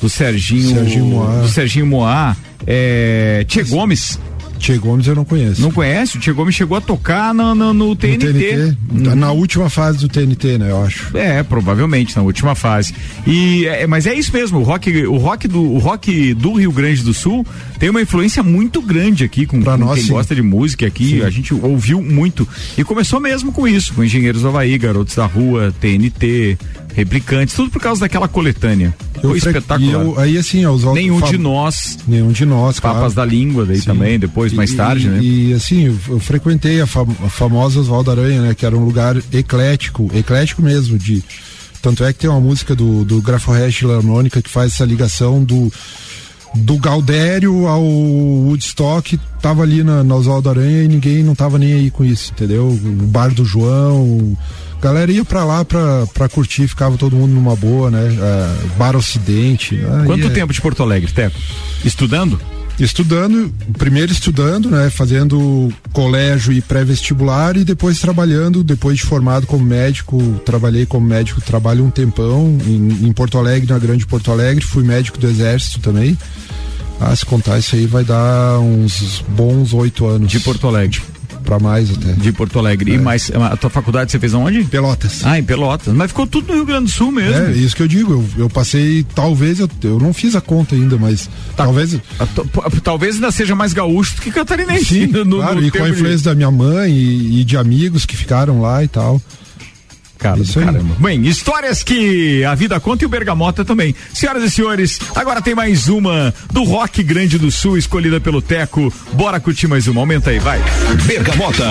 Do 0.01 0.09
Serginho. 0.09 0.75
Serginho 0.75 1.05
Moá. 1.07 1.41
Do 1.43 1.49
Serginho 1.49 1.87
Moá. 1.87 2.37
É, 2.67 3.45
Tchê 3.47 3.63
Gomes. 3.65 4.19
Tchê 4.59 4.77
Gomes 4.77 5.07
eu 5.07 5.15
não 5.15 5.25
conheço. 5.25 5.61
Não 5.61 5.71
conhece? 5.71 6.17
O 6.17 6.21
Tchê 6.21 6.33
Gomes 6.33 6.55
chegou 6.55 6.77
a 6.77 6.81
tocar 6.81 7.33
no, 7.33 7.55
no, 7.55 7.73
no 7.73 7.97
TNT. 7.97 8.27
No 8.27 8.33
TNT 8.33 8.77
hum. 8.93 9.15
Na 9.15 9.31
última 9.31 9.71
fase 9.71 9.99
do 9.99 10.09
TNT, 10.09 10.59
né? 10.59 10.71
Eu 10.71 10.83
acho. 10.83 11.17
É, 11.17 11.43
provavelmente, 11.43 12.17
na 12.17 12.23
última 12.23 12.55
fase. 12.55 12.95
E, 13.27 13.67
é, 13.67 13.87
mas 13.87 14.07
é 14.07 14.15
isso 14.15 14.33
mesmo, 14.33 14.59
o 14.59 14.63
rock, 14.63 15.07
o, 15.07 15.17
rock 15.17 15.47
do, 15.47 15.63
o 15.63 15.79
rock 15.79 16.35
do 16.35 16.55
Rio 16.55 16.73
Grande 16.73 17.03
do 17.03 17.15
Sul 17.15 17.47
tem 17.79 17.91
uma 17.91 18.03
influência 18.03 18.43
muito 18.43 18.83
grande 18.83 19.25
aqui 19.25 19.47
com, 19.47 19.63
pra 19.63 19.79
com 19.79 19.85
nós, 19.85 19.95
quem 19.97 20.05
sim. 20.05 20.13
gosta 20.13 20.35
de 20.35 20.43
música 20.43 20.87
aqui. 20.87 21.11
Sim. 21.11 21.23
A 21.23 21.31
gente 21.31 21.55
ouviu 21.55 22.03
muito. 22.03 22.47
E 22.77 22.85
começou 22.85 23.21
mesmo 23.21 23.53
com 23.53 23.67
isso, 23.67 23.95
com 23.95 24.03
Engenheiros 24.03 24.43
do 24.43 24.49
Havaí, 24.49 24.77
Garotos 24.77 25.15
da 25.15 25.27
Rua, 25.27 25.73
TNT, 25.81 26.59
Replicantes, 26.95 27.55
tudo 27.55 27.71
por 27.71 27.81
causa 27.81 28.01
daquela 28.01 28.27
coletânea. 28.27 28.95
Eu 29.23 29.31
Foi 29.31 29.39
espetacular. 29.39 29.93
Eu, 29.93 30.19
aí 30.19 30.37
assim, 30.37 30.65
ó, 30.65 30.73
os 30.73 30.85
Nenhum 30.95 31.21
de 31.21 31.39
nós. 31.39 31.99
Nenhum 32.09 32.33
de 32.33 32.45
nós, 32.45 32.81
Papas 32.81 32.99
claro. 32.99 33.15
da 33.15 33.25
língua 33.25 33.65
daí 33.65 33.79
Sim. 33.79 33.87
também, 33.87 34.19
depois, 34.19 34.53
mais 34.53 34.73
e, 34.73 34.77
tarde, 34.77 35.07
e, 35.07 35.11
né? 35.11 35.21
E 35.23 35.53
assim, 35.53 35.87
eu, 35.87 35.99
eu 36.09 36.19
frequentei 36.19 36.81
a, 36.81 36.87
fam 36.87 37.07
a, 37.25 37.29
famosa 37.29 37.79
Oswaldo 37.79 38.11
Aranha, 38.11 38.43
né? 38.43 38.55
Que 38.55 38.67
era 38.67 38.77
um 38.77 38.85
lugar 38.85 39.17
eclético, 39.33 40.11
eclético 40.15 40.63
mesmo, 40.63 40.99
de. 40.99 41.23
Tanto 41.81 42.03
é 42.03 42.13
que 42.13 42.19
tem 42.19 42.29
uma 42.29 42.41
música 42.41 42.75
do, 42.75 43.05
do 43.05 43.23
Graforest 43.23 43.85
Harmônica 43.87 44.43
que 44.43 44.51
faz 44.51 44.73
essa 44.73 44.85
ligação 44.85 45.45
do 45.45 45.73
do 46.55 46.77
Galdério 46.79 47.67
ao 47.67 47.83
Woodstock 47.83 49.19
tava 49.41 49.63
ali 49.63 49.83
na, 49.83 50.03
na 50.03 50.15
Oswaldo 50.15 50.51
Aranha 50.51 50.83
e 50.83 50.89
ninguém 50.89 51.23
não 51.23 51.35
tava 51.35 51.59
nem 51.59 51.73
aí 51.73 51.91
com 51.91 52.05
isso, 52.05 52.33
entendeu? 52.33 52.69
O 52.69 53.07
bar 53.07 53.33
do 53.33 53.45
João, 53.45 54.37
galera 54.81 55.11
ia 55.11 55.25
pra 55.25 55.45
lá 55.45 55.65
pra, 55.65 56.07
pra 56.13 56.29
curtir, 56.29 56.67
ficava 56.67 56.97
todo 56.97 57.17
mundo 57.17 57.33
numa 57.33 57.55
boa, 57.55 57.91
né? 57.91 58.09
Uh, 58.11 58.69
bar 58.79 58.97
Ocidente. 58.97 59.79
Quanto 60.07 60.27
é... 60.27 60.31
tempo 60.31 60.53
de 60.53 60.61
Porto 60.61 60.83
Alegre, 60.83 61.13
Teco? 61.13 61.39
Estudando? 61.85 62.41
Estudando, 62.79 63.53
primeiro 63.77 64.13
estudando, 64.13 64.71
né? 64.71 64.89
Fazendo 64.89 65.73
colégio 65.93 66.53
e 66.53 66.61
pré-vestibular 66.61 67.57
e 67.57 67.65
depois 67.65 67.99
trabalhando, 67.99 68.63
depois 68.63 68.99
de 68.99 69.05
formado 69.05 69.47
como 69.47 69.65
médico, 69.65 70.19
trabalhei 70.45 70.87
como 70.87 71.07
médico, 71.07 71.41
trabalho 71.41 71.85
um 71.85 71.91
tempão 71.91 72.57
em, 72.65 73.09
em 73.09 73.13
Porto 73.13 73.37
Alegre, 73.37 73.69
na 73.69 73.79
Grande 73.79 74.07
Porto 74.07 74.31
Alegre, 74.31 74.65
fui 74.65 74.85
médico 74.85 75.19
do 75.19 75.27
Exército 75.27 75.81
também. 75.81 76.17
Ah, 77.01 77.15
se 77.15 77.27
contar 77.27 77.59
isso 77.59 77.75
aí 77.75 77.87
vai 77.87 78.05
dar 78.05 78.59
uns 78.61 79.25
bons 79.29 79.73
oito 79.73 80.07
anos. 80.07 80.31
De 80.31 80.39
Porto 80.41 80.69
Alegre 80.69 81.01
para 81.49 81.59
mais 81.59 81.91
até. 81.91 82.13
De 82.13 82.31
Porto 82.31 82.59
Alegre. 82.59 82.93
É. 82.93 82.95
E 82.97 82.99
mais, 82.99 83.31
a 83.35 83.57
tua 83.57 83.71
faculdade 83.71 84.13
você 84.13 84.19
fez 84.19 84.35
aonde? 84.35 84.63
Pelotas. 84.65 85.23
Ah, 85.25 85.39
em 85.39 85.43
Pelotas. 85.43 85.95
Mas 85.95 86.09
ficou 86.11 86.27
tudo 86.27 86.49
no 86.49 86.55
Rio 86.55 86.67
Grande 86.67 86.85
do 86.85 86.91
Sul 86.91 87.11
mesmo. 87.11 87.47
É, 87.47 87.53
isso 87.53 87.75
que 87.75 87.83
eu 87.83 87.89
digo. 87.89 88.13
Eu, 88.13 88.45
eu 88.45 88.51
passei, 88.51 89.05
talvez, 89.15 89.59
eu, 89.59 89.69
eu 89.83 89.99
não 89.99 90.13
fiz 90.13 90.37
a 90.37 90.43
conta 90.43 90.75
ainda, 90.75 90.99
mas 90.99 91.27
tá. 91.57 91.65
talvez. 91.65 91.99
Talvez 92.85 93.15
ainda 93.15 93.31
seja 93.31 93.55
mais 93.55 93.73
gaúcho 93.73 94.17
do 94.17 94.21
que 94.21 94.31
catarinense. 94.31 94.85
Sim, 94.85 95.07
no, 95.25 95.39
claro, 95.39 95.61
no 95.61 95.67
e 95.67 95.71
com 95.71 95.83
a 95.83 95.89
influência 95.89 96.19
de... 96.19 96.25
da 96.25 96.35
minha 96.35 96.51
mãe 96.51 96.93
e, 96.93 97.41
e 97.41 97.45
de 97.45 97.57
amigos 97.57 98.05
que 98.05 98.15
ficaram 98.15 98.61
lá 98.61 98.85
e 98.85 98.89
tal. 98.89 99.21
Cara, 100.19 100.41
Isso 100.41 100.59
caramba. 100.61 100.97
Bem, 100.99 101.25
histórias 101.27 101.83
que 101.85 102.43
a 102.45 102.55
vida 102.55 102.79
conta 102.81 103.05
e 103.05 103.07
o 103.07 103.09
Bergamota 103.09 103.65
também. 103.65 103.95
Senhoras 104.13 104.43
e 104.43 104.51
senhores, 104.51 104.99
agora 105.15 105.41
tem 105.41 105.55
mais 105.55 105.89
uma 105.89 106.35
do 106.53 106.65
Rock 106.65 107.03
Grande 107.05 107.39
do 107.39 107.51
Sul, 107.53 107.79
escolhida 107.79 108.21
pelo 108.21 108.43
Teco. 108.43 108.93
Bora 109.13 109.39
curtir 109.39 109.69
mais 109.69 109.87
uma. 109.87 110.01
Aumenta 110.01 110.31
aí, 110.31 110.41
vai. 110.41 110.61
Bergamota. 111.07 111.65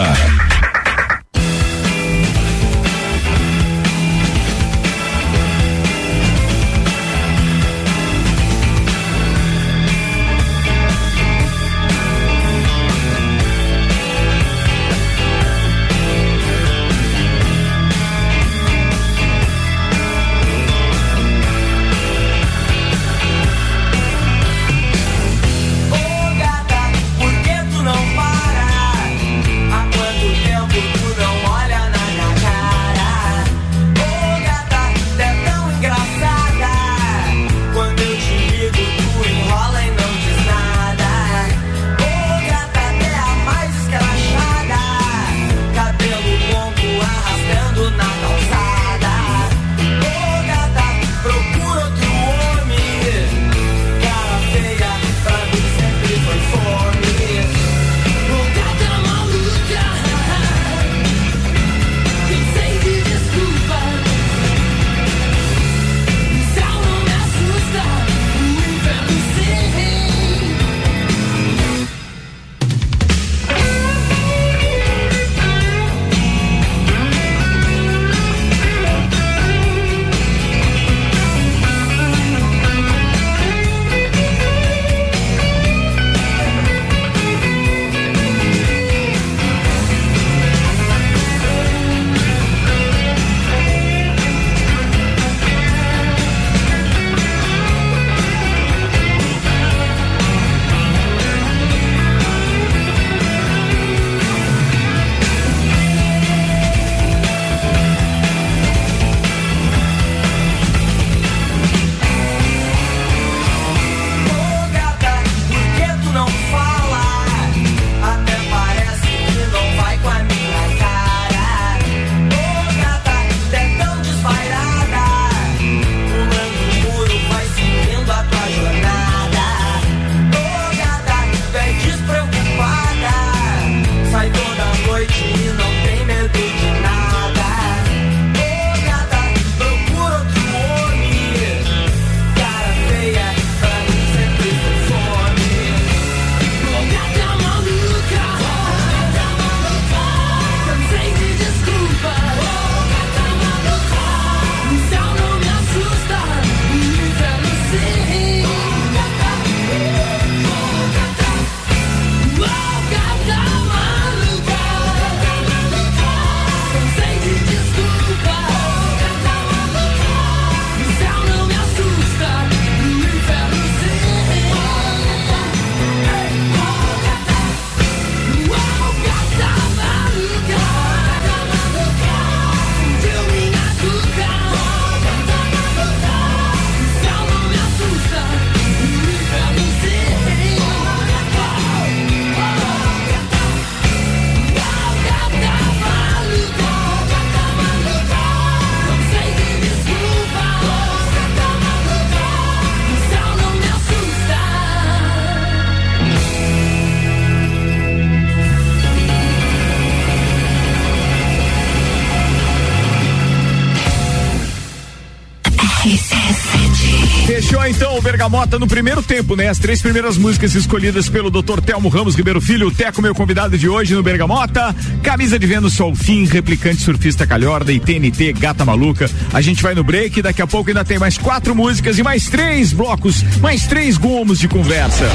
O 217.98 218.02
Bergamota 218.02 218.60
no 218.60 218.68
primeiro 218.68 219.02
tempo, 219.02 219.36
né? 219.36 219.50
As 219.50 219.58
três 219.58 219.82
primeiras 219.82 220.18
músicas 220.18 220.54
escolhidas 220.54 221.10
pelo 221.10 221.32
Dr. 221.32 221.62
Telmo 221.66 221.90
Ramos 221.90 222.16
Ribeiro 222.16 222.40
Filho, 222.40 222.68
o 222.68 222.72
Teco, 222.72 223.02
meu 223.02 223.16
convidado 223.16 223.58
de 223.58 223.68
hoje 223.68 223.96
no 223.96 224.04
Bergamota. 224.04 224.76
Camisa 225.02 225.40
de 225.40 225.48
Vênus 225.48 225.74
Sol 225.74 225.96
Fim, 225.96 226.26
replicante 226.26 226.82
surfista 226.82 227.26
calhorda 227.26 227.72
e 227.72 227.80
TNT 227.80 228.34
Gata 228.34 228.64
Maluca. 228.64 229.10
A 229.34 229.42
gente 229.42 229.64
vai 229.64 229.74
no 229.74 229.84
break, 229.84 230.22
daqui 230.22 230.42
a 230.42 230.48
pouco 230.48 230.70
ainda 230.70 230.86
tem 230.86 231.00
mais 231.00 231.18
quatro 231.18 231.56
músicas 231.56 231.98
e 231.98 232.04
mais 232.04 232.28
três 232.28 232.72
blocos, 232.72 233.24
mais 233.42 233.66
três 233.66 233.98
gomos 233.98 234.38
de 234.38 234.48
conversa. 234.48 235.10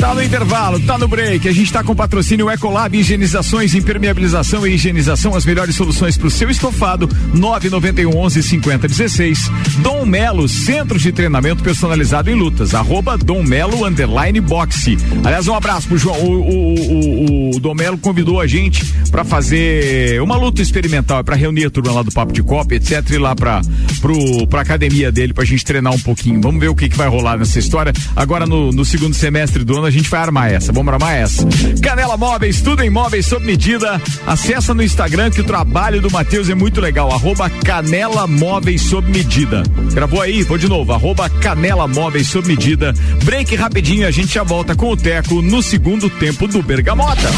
Tá 0.00 0.14
no 0.14 0.22
intervalo, 0.22 0.80
tá 0.80 0.98
no 0.98 1.06
break. 1.06 1.48
A 1.48 1.52
gente 1.52 1.72
tá 1.72 1.84
com 1.84 1.94
patrocínio 1.94 2.50
Ecolab 2.50 2.98
Higienizações, 2.98 3.74
impermeabilização 3.74 4.66
e 4.66 4.74
higienização, 4.74 5.34
as 5.36 5.46
melhores 5.46 5.76
soluções 5.76 6.16
pro 6.16 6.30
seu 6.30 6.50
estofado. 6.50 7.08
991 7.32 8.16
11 8.16 8.42
50 8.42 8.88
16. 8.88 9.50
Dom 9.78 10.04
Melo, 10.04 10.48
centro 10.64 10.98
de 10.98 11.12
treinamento 11.12 11.62
personalizado 11.62 12.30
em 12.30 12.34
lutas. 12.34 12.74
Arroba 12.74 13.18
Dom 13.18 13.42
Melo 13.42 13.84
underline 13.84 14.40
boxe. 14.40 14.96
Aliás, 15.22 15.46
um 15.46 15.54
abraço 15.54 15.86
pro 15.86 15.98
João. 15.98 16.16
O, 16.24 16.40
o, 16.40 17.50
o, 17.52 17.56
o 17.56 17.98
convidou 17.98 18.40
a 18.40 18.46
gente 18.46 18.82
para 19.10 19.24
fazer 19.24 20.20
uma 20.22 20.36
luta 20.36 20.62
experimental, 20.62 21.22
para 21.22 21.36
reunir 21.36 21.66
a 21.66 21.70
turma 21.70 21.92
lá 21.92 22.02
do 22.02 22.10
Papo 22.10 22.32
de 22.32 22.42
Copa, 22.42 22.74
etc. 22.74 23.10
E 23.10 23.18
lá 23.18 23.34
pra, 23.34 23.60
pro, 24.00 24.46
pra 24.46 24.62
academia 24.62 25.12
dele 25.12 25.34
pra 25.34 25.44
gente 25.44 25.64
treinar 25.64 25.92
um 25.92 25.98
pouquinho. 25.98 26.40
Vamos 26.40 26.60
ver 26.60 26.68
o 26.68 26.74
que, 26.74 26.88
que 26.88 26.96
vai 26.96 27.08
rolar 27.08 27.36
nessa 27.36 27.58
história. 27.58 27.92
Agora 28.16 28.46
no, 28.46 28.70
no 28.70 28.84
segundo 28.84 29.14
semestre 29.14 29.64
do 29.64 29.76
ano 29.76 29.86
a 29.86 29.90
gente 29.90 30.08
vai 30.08 30.20
armar 30.20 30.50
essa. 30.50 30.72
Vamos 30.72 30.92
armar 30.92 31.14
essa. 31.14 31.46
Canela 31.82 32.16
Móveis, 32.16 32.62
tudo 32.62 32.82
em 32.82 32.88
móveis 32.88 33.26
sob 33.26 33.44
medida. 33.44 34.00
Acessa 34.26 34.72
no 34.72 34.82
Instagram 34.82 35.30
que 35.30 35.42
o 35.42 35.44
trabalho 35.44 36.00
do 36.00 36.10
Matheus 36.10 36.48
é 36.48 36.54
muito 36.54 36.80
legal. 36.80 37.12
Arroba 37.12 37.50
Canela 37.50 38.26
Móveis 38.26 38.80
sob 38.82 39.10
medida. 39.10 39.62
Gravou 39.92 40.22
aí? 40.22 40.42
Vou 40.42 40.53
de 40.58 40.68
novo. 40.68 40.92
Arroba 40.92 41.28
Canela 41.28 41.86
Móveis 41.86 42.28
sob 42.28 42.46
medida. 42.46 42.92
Break 43.24 43.54
rapidinho, 43.56 44.06
a 44.06 44.10
gente 44.10 44.34
já 44.34 44.42
volta 44.42 44.74
com 44.74 44.90
o 44.90 44.96
Teco 44.96 45.42
no 45.42 45.62
segundo 45.62 46.08
tempo 46.10 46.46
do 46.46 46.62
Bergamota. 46.62 47.28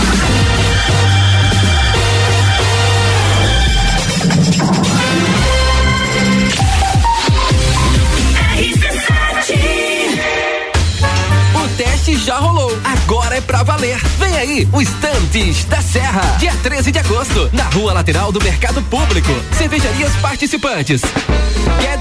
Já 12.27 12.39
rolou. 12.39 12.77
Agora 12.83 13.37
é 13.37 13.41
pra 13.41 13.63
valer. 13.63 13.97
Vem 14.19 14.37
aí, 14.37 14.69
o 14.73 14.83
Estantes 14.83 15.65
da 15.67 15.81
Serra. 15.81 16.37
Dia 16.41 16.53
13 16.61 16.91
de 16.91 16.99
agosto, 16.99 17.49
na 17.53 17.63
rua 17.69 17.93
lateral 17.93 18.33
do 18.33 18.43
Mercado 18.43 18.83
Público. 18.83 19.31
Cervejarias 19.57 20.13
participantes. 20.17 21.03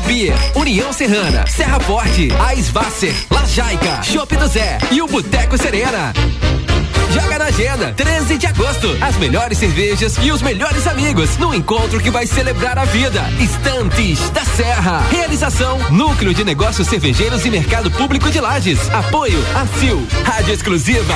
Beer, 0.05 0.35
União 0.55 0.93
Serrana, 0.93 1.45
Serra 1.47 1.79
Forte, 1.79 2.29
Aisvasser, 2.47 3.13
Lajaica, 3.29 4.03
Chopp 4.03 4.35
do 4.35 4.47
Zé 4.47 4.77
e 4.91 5.01
o 5.01 5.07
Boteco 5.07 5.57
Serena. 5.57 6.13
Joga 7.11 7.39
na 7.39 7.45
agenda, 7.45 7.93
13 7.93 8.37
de 8.37 8.45
agosto. 8.45 8.95
As 9.01 9.15
melhores 9.17 9.57
cervejas 9.57 10.17
e 10.21 10.31
os 10.31 10.41
melhores 10.41 10.85
amigos 10.85 11.37
no 11.37 11.53
encontro 11.53 11.99
que 11.99 12.11
vai 12.11 12.27
celebrar 12.27 12.77
a 12.77 12.85
vida. 12.85 13.23
Estantes 13.39 14.29
da 14.29 14.45
Serra. 14.45 14.99
Realização: 15.09 15.79
Núcleo 15.91 16.33
de 16.33 16.43
Negócios 16.43 16.87
Cervejeiros 16.87 17.45
e 17.45 17.49
Mercado 17.49 17.89
Público 17.89 18.29
de 18.29 18.39
Lages. 18.39 18.89
Apoio: 18.91 19.39
ACIL. 19.55 20.05
Rádio 20.23 20.53
Exclusiva. 20.53 21.15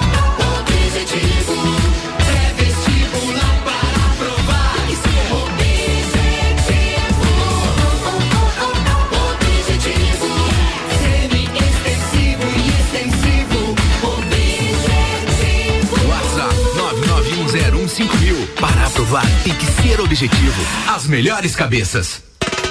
Aprovar 19.01 19.25
tem 19.43 19.55
que 19.55 19.65
ser 19.65 19.99
objetivo. 19.99 20.61
As 20.87 21.07
melhores 21.07 21.55
cabeças. 21.55 22.21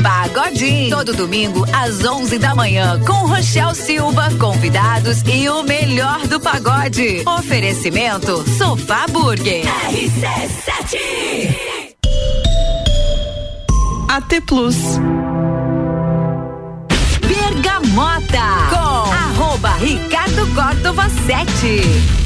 Pagodinho. 0.00 0.96
Todo 0.96 1.12
domingo 1.12 1.66
às 1.72 2.04
11 2.04 2.38
da 2.38 2.54
manhã 2.54 3.00
com 3.04 3.26
Rochel 3.26 3.74
Silva, 3.74 4.30
convidados 4.38 5.22
e 5.26 5.48
o 5.48 5.64
melhor 5.64 6.28
do 6.28 6.38
pagode. 6.38 7.24
Oferecimento 7.26 8.44
Sofá 8.56 9.06
Burger. 9.10 9.64
RC7. 9.90 11.00
AT 14.08 14.40
Plus. 14.46 14.76
Bergamota 17.26 18.68
com 18.70 19.12
arroba 19.12 19.72
Ricardo 19.78 20.46
Córdova 20.54 21.10
7. 21.26 22.19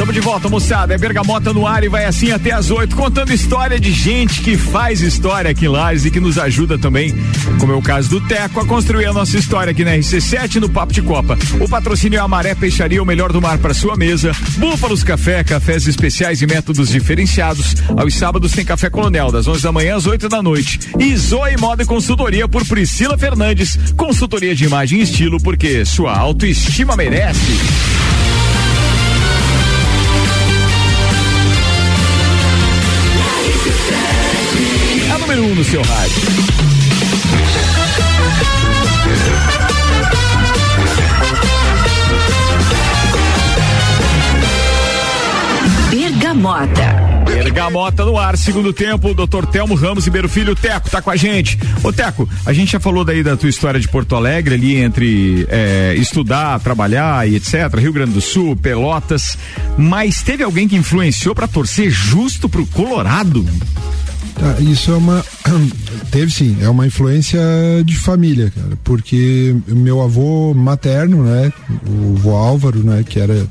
Estamos 0.00 0.14
de 0.14 0.20
volta, 0.22 0.48
moçada. 0.48 0.94
É 0.94 0.98
Bergamota 0.98 1.52
no 1.52 1.66
ar 1.66 1.84
e 1.84 1.88
vai 1.88 2.06
assim 2.06 2.30
até 2.30 2.52
as 2.52 2.70
oito, 2.70 2.96
contando 2.96 3.34
história 3.34 3.78
de 3.78 3.92
gente 3.92 4.40
que 4.40 4.56
faz 4.56 5.02
história 5.02 5.50
aqui 5.50 5.66
em 5.66 5.68
Lages 5.68 6.06
e 6.06 6.10
que 6.10 6.18
nos 6.18 6.38
ajuda 6.38 6.78
também, 6.78 7.14
como 7.58 7.70
é 7.70 7.76
o 7.76 7.82
caso 7.82 8.08
do 8.08 8.18
Teco, 8.26 8.60
a 8.60 8.64
construir 8.64 9.04
a 9.04 9.12
nossa 9.12 9.36
história 9.36 9.72
aqui 9.72 9.84
na 9.84 9.90
RC7 9.90 10.54
no 10.54 10.70
Papo 10.70 10.94
de 10.94 11.02
Copa. 11.02 11.36
O 11.60 11.68
patrocínio 11.68 12.16
é 12.16 12.20
a 12.20 12.26
Maré 12.26 12.54
Peixaria, 12.54 13.02
o 13.02 13.04
melhor 13.04 13.30
do 13.30 13.42
mar 13.42 13.58
para 13.58 13.74
sua 13.74 13.94
mesa. 13.94 14.32
Búfalos 14.56 15.04
Café, 15.04 15.44
cafés 15.44 15.86
especiais 15.86 16.40
e 16.40 16.46
métodos 16.46 16.88
diferenciados. 16.88 17.74
Aos 17.94 18.14
sábados 18.14 18.52
tem 18.52 18.64
Café 18.64 18.88
Colonel, 18.88 19.30
das 19.30 19.46
11 19.46 19.62
da 19.62 19.70
manhã 19.70 19.96
às 19.96 20.06
8 20.06 20.30
da 20.30 20.42
noite. 20.42 20.80
E 20.98 21.14
Zoe 21.14 21.58
Moda 21.58 21.82
e 21.82 21.86
Consultoria 21.86 22.48
por 22.48 22.66
Priscila 22.66 23.18
Fernandes. 23.18 23.78
Consultoria 23.98 24.54
de 24.54 24.64
imagem 24.64 25.00
e 25.00 25.02
estilo, 25.02 25.38
porque 25.42 25.84
sua 25.84 26.16
autoestima 26.16 26.96
merece. 26.96 27.99
Número 35.30 35.44
1 35.44 35.52
um 35.52 35.54
no 35.54 35.64
seu 35.64 35.82
rádio. 35.82 36.22
Bergamota. 45.90 47.10
Bergamota 47.26 48.04
no 48.04 48.18
ar, 48.18 48.36
segundo 48.36 48.72
tempo, 48.72 49.14
doutor 49.14 49.46
Telmo 49.46 49.76
Ramos 49.76 50.04
Ribeiro 50.04 50.28
Filho, 50.28 50.56
Teco, 50.56 50.90
tá 50.90 51.00
com 51.00 51.10
a 51.10 51.16
gente. 51.16 51.56
Ô 51.84 51.92
Teco, 51.92 52.28
a 52.44 52.52
gente 52.52 52.72
já 52.72 52.80
falou 52.80 53.04
daí 53.04 53.22
da 53.22 53.36
tua 53.36 53.48
história 53.48 53.78
de 53.78 53.86
Porto 53.86 54.16
Alegre, 54.16 54.56
ali 54.56 54.76
entre 54.76 55.46
é, 55.48 55.94
estudar, 55.96 56.58
trabalhar 56.58 57.28
e 57.28 57.36
etc, 57.36 57.72
Rio 57.78 57.92
Grande 57.92 58.12
do 58.12 58.20
Sul, 58.20 58.56
Pelotas, 58.56 59.38
mas 59.78 60.22
teve 60.22 60.42
alguém 60.42 60.66
que 60.66 60.74
influenciou 60.74 61.36
para 61.36 61.46
torcer 61.46 61.88
justo 61.88 62.48
pro 62.48 62.66
Colorado? 62.66 63.46
Tá, 64.40 64.58
isso 64.58 64.90
é 64.90 64.96
uma. 64.96 65.24
Teve 66.10 66.32
sim, 66.32 66.56
é 66.62 66.68
uma 66.68 66.86
influência 66.86 67.38
de 67.84 67.94
família, 67.96 68.50
cara, 68.50 68.78
porque 68.82 69.54
meu 69.68 70.00
avô 70.00 70.54
materno, 70.54 71.22
né, 71.22 71.52
o 71.86 72.14
vô 72.14 72.30
Álvaro, 72.34 72.82
né, 72.82 73.04
que 73.06 73.20
era 73.20 73.46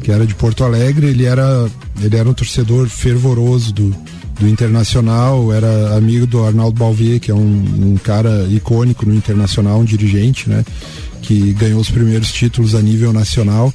que 0.00 0.10
era 0.10 0.24
de 0.24 0.34
Porto 0.34 0.64
Alegre, 0.64 1.08
ele 1.08 1.24
era, 1.24 1.68
ele 2.00 2.16
era 2.16 2.28
um 2.28 2.32
torcedor 2.32 2.88
fervoroso 2.88 3.72
do, 3.72 3.94
do 4.38 4.48
Internacional, 4.48 5.52
era 5.52 5.96
amigo 5.96 6.26
do 6.26 6.44
Arnaldo 6.44 6.78
Balvier, 6.78 7.20
que 7.20 7.30
é 7.30 7.34
um, 7.34 7.92
um 7.92 7.96
cara 7.96 8.46
icônico 8.48 9.04
no 9.04 9.14
Internacional, 9.14 9.80
um 9.80 9.84
dirigente, 9.84 10.48
né? 10.48 10.64
Que 11.20 11.52
ganhou 11.52 11.80
os 11.80 11.90
primeiros 11.90 12.32
títulos 12.32 12.74
a 12.74 12.80
nível 12.80 13.12
nacional. 13.12 13.72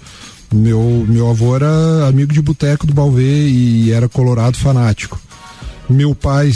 Meu, 0.53 1.05
meu 1.07 1.29
avô 1.29 1.55
era 1.55 2.07
amigo 2.07 2.33
de 2.33 2.41
boteco 2.41 2.87
do 2.87 2.93
Balvê 2.93 3.47
e 3.47 3.91
era 3.91 4.09
colorado 4.09 4.57
fanático. 4.57 5.19
Meu 5.89 6.15
pai 6.15 6.51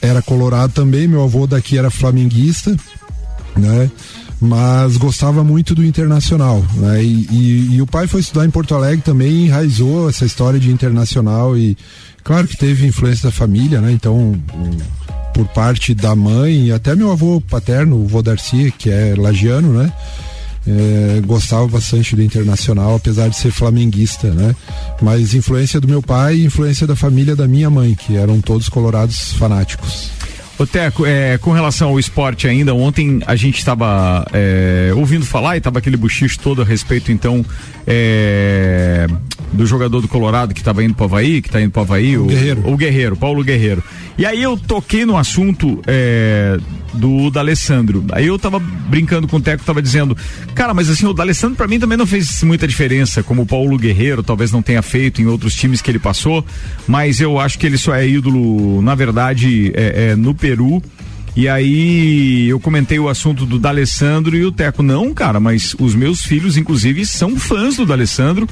era 0.00 0.20
colorado 0.20 0.72
também, 0.72 1.06
meu 1.06 1.22
avô 1.22 1.46
daqui 1.46 1.78
era 1.78 1.90
flamenguista, 1.90 2.76
né? 3.56 3.90
mas 4.42 4.96
gostava 4.96 5.44
muito 5.44 5.72
do 5.72 5.84
internacional. 5.84 6.64
Né? 6.74 7.04
E, 7.04 7.28
e, 7.30 7.74
e, 7.76 7.82
o 7.82 7.86
pai 7.86 8.08
foi 8.08 8.20
estudar 8.20 8.44
em 8.44 8.50
Porto 8.50 8.74
Alegre 8.74 9.00
também, 9.00 9.46
enraizou 9.46 10.08
essa 10.08 10.24
história 10.24 10.58
de 10.58 10.68
internacional 10.68 11.56
e 11.56 11.78
claro 12.24 12.48
que 12.48 12.56
teve 12.56 12.84
influência 12.84 13.28
da 13.28 13.32
família, 13.32 13.80
né? 13.80 13.92
Então, 13.92 14.34
por 15.32 15.46
parte 15.48 15.94
da 15.94 16.16
mãe 16.16 16.72
até 16.72 16.96
meu 16.96 17.12
avô 17.12 17.40
paterno, 17.40 18.02
o 18.02 18.08
vô 18.08 18.20
Darcy, 18.20 18.74
que 18.76 18.90
é 18.90 19.14
lagiano, 19.16 19.72
né? 19.72 19.92
É, 20.66 21.20
gostava 21.26 21.66
bastante 21.66 22.14
do 22.14 22.22
internacional, 22.22 22.94
apesar 22.94 23.28
de 23.28 23.36
ser 23.36 23.50
flamenguista, 23.50 24.30
né? 24.30 24.54
Mas 25.00 25.34
influência 25.34 25.80
do 25.80 25.88
meu 25.88 26.00
pai 26.00 26.36
e 26.36 26.44
influência 26.44 26.86
da 26.86 26.94
família 26.94 27.34
da 27.34 27.48
minha 27.48 27.68
mãe, 27.68 27.94
que 27.94 28.16
eram 28.16 28.40
todos 28.40 28.68
colorados 28.68 29.32
fanáticos. 29.32 30.10
Ô 30.58 30.66
Teco, 30.66 31.04
é, 31.04 31.38
com 31.38 31.50
relação 31.50 31.88
ao 31.88 31.98
esporte 31.98 32.46
ainda, 32.46 32.72
ontem 32.74 33.20
a 33.26 33.34
gente 33.34 33.58
estava 33.58 34.24
é, 34.32 34.92
ouvindo 34.94 35.24
falar 35.24 35.56
e 35.56 35.58
estava 35.58 35.80
aquele 35.80 35.96
buchicho 35.96 36.38
todo 36.38 36.62
a 36.62 36.64
respeito, 36.64 37.10
então, 37.10 37.44
é, 37.84 39.08
do 39.52 39.66
jogador 39.66 40.00
do 40.00 40.08
Colorado 40.08 40.54
que 40.54 40.60
estava 40.60 40.82
indo 40.82 40.94
para 40.94 41.06
Havaí, 41.06 41.42
que 41.42 41.48
está 41.48 41.60
indo 41.60 41.70
para 41.70 41.82
Havaí, 41.82 42.16
o, 42.16 42.24
o, 42.24 42.26
Guerreiro. 42.26 42.72
o 42.72 42.76
Guerreiro, 42.76 43.16
Paulo 43.16 43.44
Guerreiro. 43.44 43.82
E 44.16 44.26
aí 44.26 44.42
eu 44.42 44.56
toquei 44.56 45.04
no 45.04 45.16
assunto 45.16 45.80
é, 45.86 46.58
do 46.94 47.30
D'Alessandro. 47.30 48.04
Aí 48.12 48.26
eu 48.26 48.38
tava 48.38 48.58
brincando 48.58 49.26
com 49.26 49.36
o 49.36 49.40
Teco, 49.40 49.64
tava 49.64 49.80
dizendo, 49.80 50.16
cara, 50.54 50.74
mas 50.74 50.90
assim, 50.90 51.06
o 51.06 51.12
D'Alessandro 51.12 51.56
para 51.56 51.66
mim 51.66 51.78
também 51.78 51.96
não 51.96 52.06
fez 52.06 52.42
muita 52.42 52.66
diferença, 52.66 53.22
como 53.22 53.42
o 53.42 53.46
Paulo 53.46 53.78
Guerreiro 53.78 54.22
talvez 54.22 54.52
não 54.52 54.62
tenha 54.62 54.82
feito 54.82 55.20
em 55.22 55.26
outros 55.26 55.54
times 55.54 55.80
que 55.80 55.90
ele 55.90 55.98
passou, 55.98 56.44
mas 56.86 57.20
eu 57.20 57.38
acho 57.38 57.58
que 57.58 57.66
ele 57.66 57.78
só 57.78 57.94
é 57.94 58.06
ídolo, 58.06 58.82
na 58.82 58.94
verdade, 58.94 59.72
é, 59.74 60.10
é 60.10 60.16
no 60.16 60.34
Peru. 60.34 60.82
E 61.34 61.48
aí 61.48 62.46
eu 62.48 62.60
comentei 62.60 62.98
o 62.98 63.08
assunto 63.08 63.46
do 63.46 63.58
D'Alessandro 63.58 64.36
e 64.36 64.44
o 64.44 64.52
Teco, 64.52 64.82
não, 64.82 65.14
cara, 65.14 65.40
mas 65.40 65.74
os 65.78 65.94
meus 65.94 66.22
filhos, 66.22 66.58
inclusive, 66.58 67.06
são 67.06 67.38
fãs 67.38 67.76
do 67.76 67.86
D'Alessandro, 67.86 68.46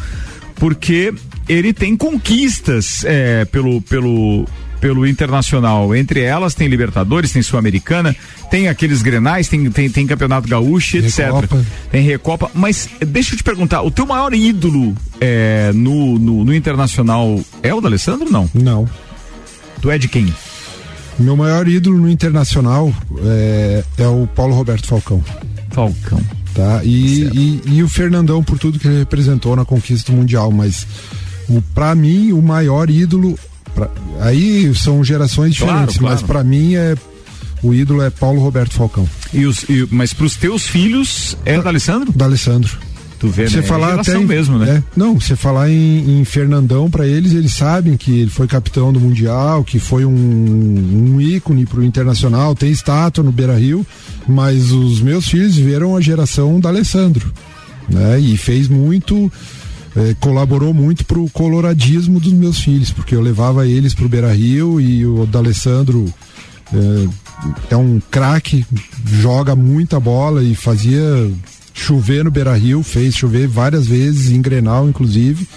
porque 0.61 1.13
ele 1.49 1.73
tem 1.73 1.97
conquistas 1.97 3.03
é, 3.07 3.47
pelo, 3.47 3.81
pelo, 3.81 4.47
pelo 4.79 5.07
Internacional. 5.07 5.97
Entre 5.97 6.21
elas 6.21 6.55
tem 6.55 6.69
Libertadores, 6.69 7.33
tem 7.33 7.43
Sul-Americana, 7.43 8.15
tem 8.51 8.69
aqueles 8.69 9.01
Grenais, 9.01 9.49
tem, 9.49 9.69
tem, 9.71 9.89
tem 9.89 10.07
Campeonato 10.07 10.47
Gaúcho, 10.47 10.99
etc. 10.99 11.19
Recopa. 11.27 11.65
Tem 11.91 12.03
Recopa. 12.03 12.51
Mas 12.55 12.91
deixa 13.05 13.33
eu 13.33 13.39
te 13.39 13.43
perguntar, 13.43 13.81
o 13.83 13.91
teu 13.91 14.07
maior 14.07 14.35
ídolo 14.35 14.95
é, 15.19 15.73
no, 15.75 16.19
no, 16.19 16.45
no 16.45 16.55
Internacional 16.55 17.41
é 17.63 17.75
o 17.75 17.81
da 17.81 17.89
Alessandro 17.89 18.31
não? 18.31 18.49
Não. 18.55 18.89
Tu 19.81 19.91
é 19.91 19.97
de 19.97 20.09
quem? 20.09 20.33
Meu 21.19 21.37
maior 21.37 21.67
ídolo 21.67 21.99
no 21.99 22.11
Internacional 22.11 22.93
é, 23.25 23.83
é 23.97 24.07
o 24.07 24.27
Paulo 24.27 24.55
Roberto 24.55 24.87
Falcão. 24.87 25.25
Falcão. 25.71 26.21
Tá? 26.55 26.83
E, 26.85 27.23
e, 27.33 27.63
e, 27.67 27.83
o 27.83 27.89
Fernandão 27.89 28.43
por 28.43 28.59
tudo 28.59 28.79
que 28.79 28.89
ele 28.89 28.99
representou 28.99 29.55
na 29.55 29.65
conquista 29.65 30.13
mundial, 30.13 30.51
mas 30.51 30.87
o, 31.49 31.63
pra 31.63 31.95
mim 31.95 32.33
o 32.33 32.43
maior 32.43 32.91
ídolo 32.91 33.39
Pra, 33.75 33.89
aí 34.21 34.75
são 34.75 35.03
gerações 35.05 35.55
diferentes, 35.55 35.97
claro, 35.97 35.99
claro. 35.99 36.15
mas 36.15 36.23
para 36.23 36.43
mim 36.43 36.75
é 36.75 36.97
o 37.63 37.75
ídolo 37.75 38.03
é 38.03 38.11
Paulo 38.11 38.41
Roberto 38.41 38.75
Falcão. 38.75 39.09
E 39.33 39.45
os, 39.45 39.63
e, 39.65 39.87
mas 39.91 40.13
para 40.13 40.27
os 40.27 40.35
teus 40.35 40.67
filhos 40.67 41.37
é 41.45 41.61
da 41.61 41.69
Alessandro? 41.69 42.13
Da 42.13 42.25
Alessandro. 42.25 42.79
Tu 43.21 43.29
vê, 43.29 43.47
você 43.47 43.59
né? 43.59 43.63
falar 43.63 43.99
é 43.99 44.01
até 44.01 44.17
em, 44.17 44.25
mesmo, 44.25 44.59
né? 44.59 44.77
É, 44.79 44.83
não, 44.97 45.21
você 45.21 45.37
falar 45.37 45.69
em, 45.71 46.21
em 46.21 46.25
Fernandão 46.25 46.91
para 46.91 47.07
eles, 47.07 47.35
eles 47.35 47.53
sabem 47.53 47.95
que 47.95 48.21
ele 48.21 48.31
foi 48.31 48.47
capitão 48.47 48.91
do 48.91 48.99
mundial, 48.99 49.63
que 49.63 49.79
foi 49.79 50.07
um, 50.07 50.11
um 50.11 51.21
ícone 51.21 51.67
pro 51.67 51.85
internacional, 51.85 52.55
tem 52.55 52.71
estátua 52.71 53.23
no 53.23 53.31
Beira 53.31 53.59
Rio, 53.59 53.87
mas 54.27 54.73
os 54.73 55.03
meus 55.03 55.29
filhos 55.29 55.55
viram 55.55 55.95
a 55.95 56.01
geração 56.01 56.59
da 56.59 56.71
Alessandro, 56.71 57.31
né? 57.91 58.19
E 58.19 58.39
fez 58.39 58.69
muito 58.69 59.31
é, 59.95 60.15
colaborou 60.19 60.73
muito 60.73 61.05
pro 61.05 61.29
coloradismo 61.29 62.19
dos 62.19 62.33
meus 62.33 62.59
filhos, 62.61 62.91
porque 62.91 63.15
eu 63.15 63.21
levava 63.21 63.67
eles 63.67 63.93
pro 63.93 64.09
Beira 64.09 64.33
Rio 64.33 64.81
e 64.81 65.05
o 65.05 65.27
D'Alessandro 65.27 66.07
é, 66.73 67.75
é 67.75 67.77
um 67.77 68.01
craque, 68.11 68.65
joga 69.05 69.55
muita 69.55 70.01
bola 70.01 70.43
e 70.43 70.55
fazia 70.55 71.31
chover 71.81 72.25
no 72.25 72.31
Beira 72.31 72.55
Rio, 72.55 72.83
fez 72.83 73.17
chover 73.17 73.49
várias 73.49 73.87
vezes, 73.87 74.31
em 74.31 74.41
Grenal, 74.41 74.89
inclusive. 74.89 75.49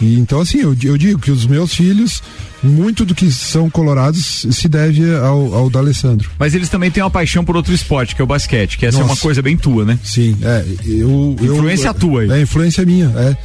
E, 0.00 0.18
então, 0.18 0.40
assim, 0.40 0.58
eu, 0.58 0.76
eu 0.82 0.96
digo 0.96 1.18
que 1.18 1.30
os 1.30 1.46
meus 1.46 1.74
filhos, 1.74 2.22
muito 2.62 3.04
do 3.04 3.14
que 3.14 3.30
são 3.30 3.68
colorados 3.68 4.46
se 4.50 4.68
deve 4.68 5.14
ao, 5.16 5.54
ao 5.54 5.70
D'Alessandro. 5.70 6.30
Mas 6.38 6.54
eles 6.54 6.68
também 6.68 6.90
têm 6.90 7.02
uma 7.02 7.10
paixão 7.10 7.44
por 7.44 7.56
outro 7.56 7.74
esporte, 7.74 8.14
que 8.14 8.22
é 8.22 8.24
o 8.24 8.26
basquete, 8.26 8.78
que 8.78 8.86
essa 8.86 8.98
Nossa. 8.98 9.10
é 9.10 9.14
uma 9.14 9.20
coisa 9.20 9.42
bem 9.42 9.56
tua, 9.56 9.84
né? 9.84 9.98
Sim, 10.02 10.36
é. 10.42 10.64
Eu, 10.84 11.36
influência 11.40 11.88
eu, 11.88 11.94
tua 11.94 12.22
aí. 12.22 12.30
É, 12.30 12.40
influência 12.40 12.84
minha, 12.84 13.12
é. 13.16 13.36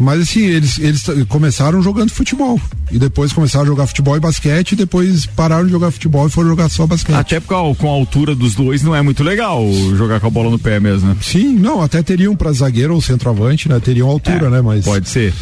Mas 0.00 0.22
assim, 0.22 0.40
eles, 0.40 0.78
eles 0.78 1.04
começaram 1.28 1.82
jogando 1.82 2.10
futebol. 2.10 2.58
E 2.90 2.98
depois 2.98 3.32
começaram 3.32 3.64
a 3.64 3.68
jogar 3.68 3.86
futebol 3.86 4.16
e 4.16 4.20
basquete, 4.20 4.72
e 4.72 4.76
depois 4.76 5.26
pararam 5.26 5.66
de 5.66 5.70
jogar 5.70 5.90
futebol 5.90 6.26
e 6.26 6.30
foram 6.30 6.48
jogar 6.48 6.68
só 6.70 6.86
basquete. 6.86 7.16
Até 7.16 7.38
porque 7.38 7.54
com 7.76 7.88
a 7.88 7.92
altura 7.92 8.34
dos 8.34 8.54
dois 8.54 8.82
não 8.82 8.96
é 8.96 9.02
muito 9.02 9.22
legal 9.22 9.64
jogar 9.96 10.18
com 10.18 10.26
a 10.26 10.30
bola 10.30 10.50
no 10.50 10.58
pé 10.58 10.80
mesmo, 10.80 11.08
né? 11.08 11.16
Sim, 11.22 11.52
não, 11.52 11.82
até 11.82 12.02
teriam 12.02 12.34
para 12.34 12.50
zagueiro 12.52 12.94
ou 12.94 13.00
centroavante, 13.00 13.68
né? 13.68 13.78
Teriam 13.78 14.08
altura, 14.08 14.46
é, 14.46 14.50
né? 14.50 14.60
Mas. 14.60 14.84
Pode 14.84 15.08
ser. 15.08 15.34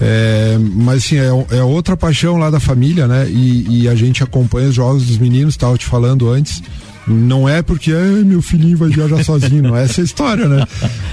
É, 0.00 0.58
mas 0.58 1.04
sim, 1.04 1.16
é, 1.18 1.28
é, 1.56 1.62
outra 1.62 1.96
paixão 1.96 2.36
lá 2.36 2.50
da 2.50 2.58
família, 2.58 3.06
né? 3.06 3.28
E, 3.28 3.82
e, 3.82 3.88
a 3.88 3.94
gente 3.94 4.22
acompanha 4.22 4.68
os 4.68 4.74
jogos 4.74 5.06
dos 5.06 5.18
meninos, 5.18 5.54
estava 5.54 5.76
te 5.76 5.86
falando 5.86 6.30
antes. 6.30 6.62
Não 7.06 7.48
é 7.48 7.62
porque 7.62 7.92
meu 8.24 8.40
filhinho 8.40 8.78
vai 8.78 8.88
viajar 8.88 9.22
sozinho, 9.22 9.62
não 9.62 9.76
é 9.76 9.84
essa 9.84 10.00
a 10.00 10.04
história, 10.04 10.48
né? 10.48 10.66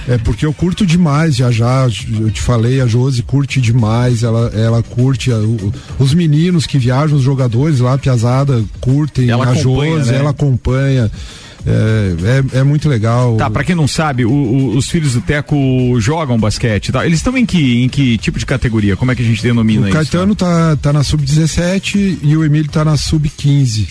É 0.08 0.18
porque 0.18 0.46
eu 0.46 0.52
curto 0.52 0.86
demais 0.86 1.36
viajar. 1.36 1.88
Eu 2.20 2.30
te 2.30 2.40
falei, 2.40 2.80
a 2.80 2.86
Josi 2.86 3.22
curte 3.22 3.60
demais, 3.60 4.22
ela, 4.22 4.50
ela 4.54 4.82
curte. 4.82 5.30
A, 5.30 5.36
o, 5.36 5.72
os 5.98 6.14
meninos 6.14 6.66
que 6.66 6.78
viajam, 6.78 7.18
os 7.18 7.22
jogadores 7.22 7.80
lá, 7.80 7.94
a 7.94 7.98
Piazada, 7.98 8.64
curtem. 8.80 9.28
Ela 9.28 9.48
a 9.48 9.54
Josi, 9.54 10.10
né? 10.10 10.18
ela 10.18 10.30
acompanha. 10.30 11.10
É, 11.64 12.14
é, 12.54 12.58
é, 12.58 12.62
muito 12.62 12.88
legal. 12.88 13.36
Tá, 13.36 13.48
pra 13.48 13.62
quem 13.62 13.74
não 13.74 13.86
sabe, 13.86 14.24
o, 14.24 14.32
o, 14.32 14.76
os 14.76 14.88
filhos 14.88 15.14
do 15.14 15.20
Teco 15.20 15.56
jogam 16.00 16.38
basquete, 16.38 16.90
tá? 16.90 17.06
Eles 17.06 17.18
estão 17.18 17.36
em 17.38 17.46
que, 17.46 17.84
em 17.84 17.88
que 17.88 18.18
tipo 18.18 18.38
de 18.38 18.46
categoria? 18.46 18.96
Como 18.96 19.12
é 19.12 19.14
que 19.14 19.22
a 19.22 19.24
gente 19.24 19.42
denomina 19.42 19.82
o 19.82 19.88
isso? 19.88 19.96
O 19.96 20.00
Caetano 20.00 20.34
tá, 20.34 20.76
tá 20.76 20.92
na 20.92 21.04
sub-17 21.04 22.18
e 22.22 22.36
o 22.36 22.44
Emílio 22.44 22.70
tá 22.70 22.84
na 22.84 22.96
sub-15. 22.96 23.86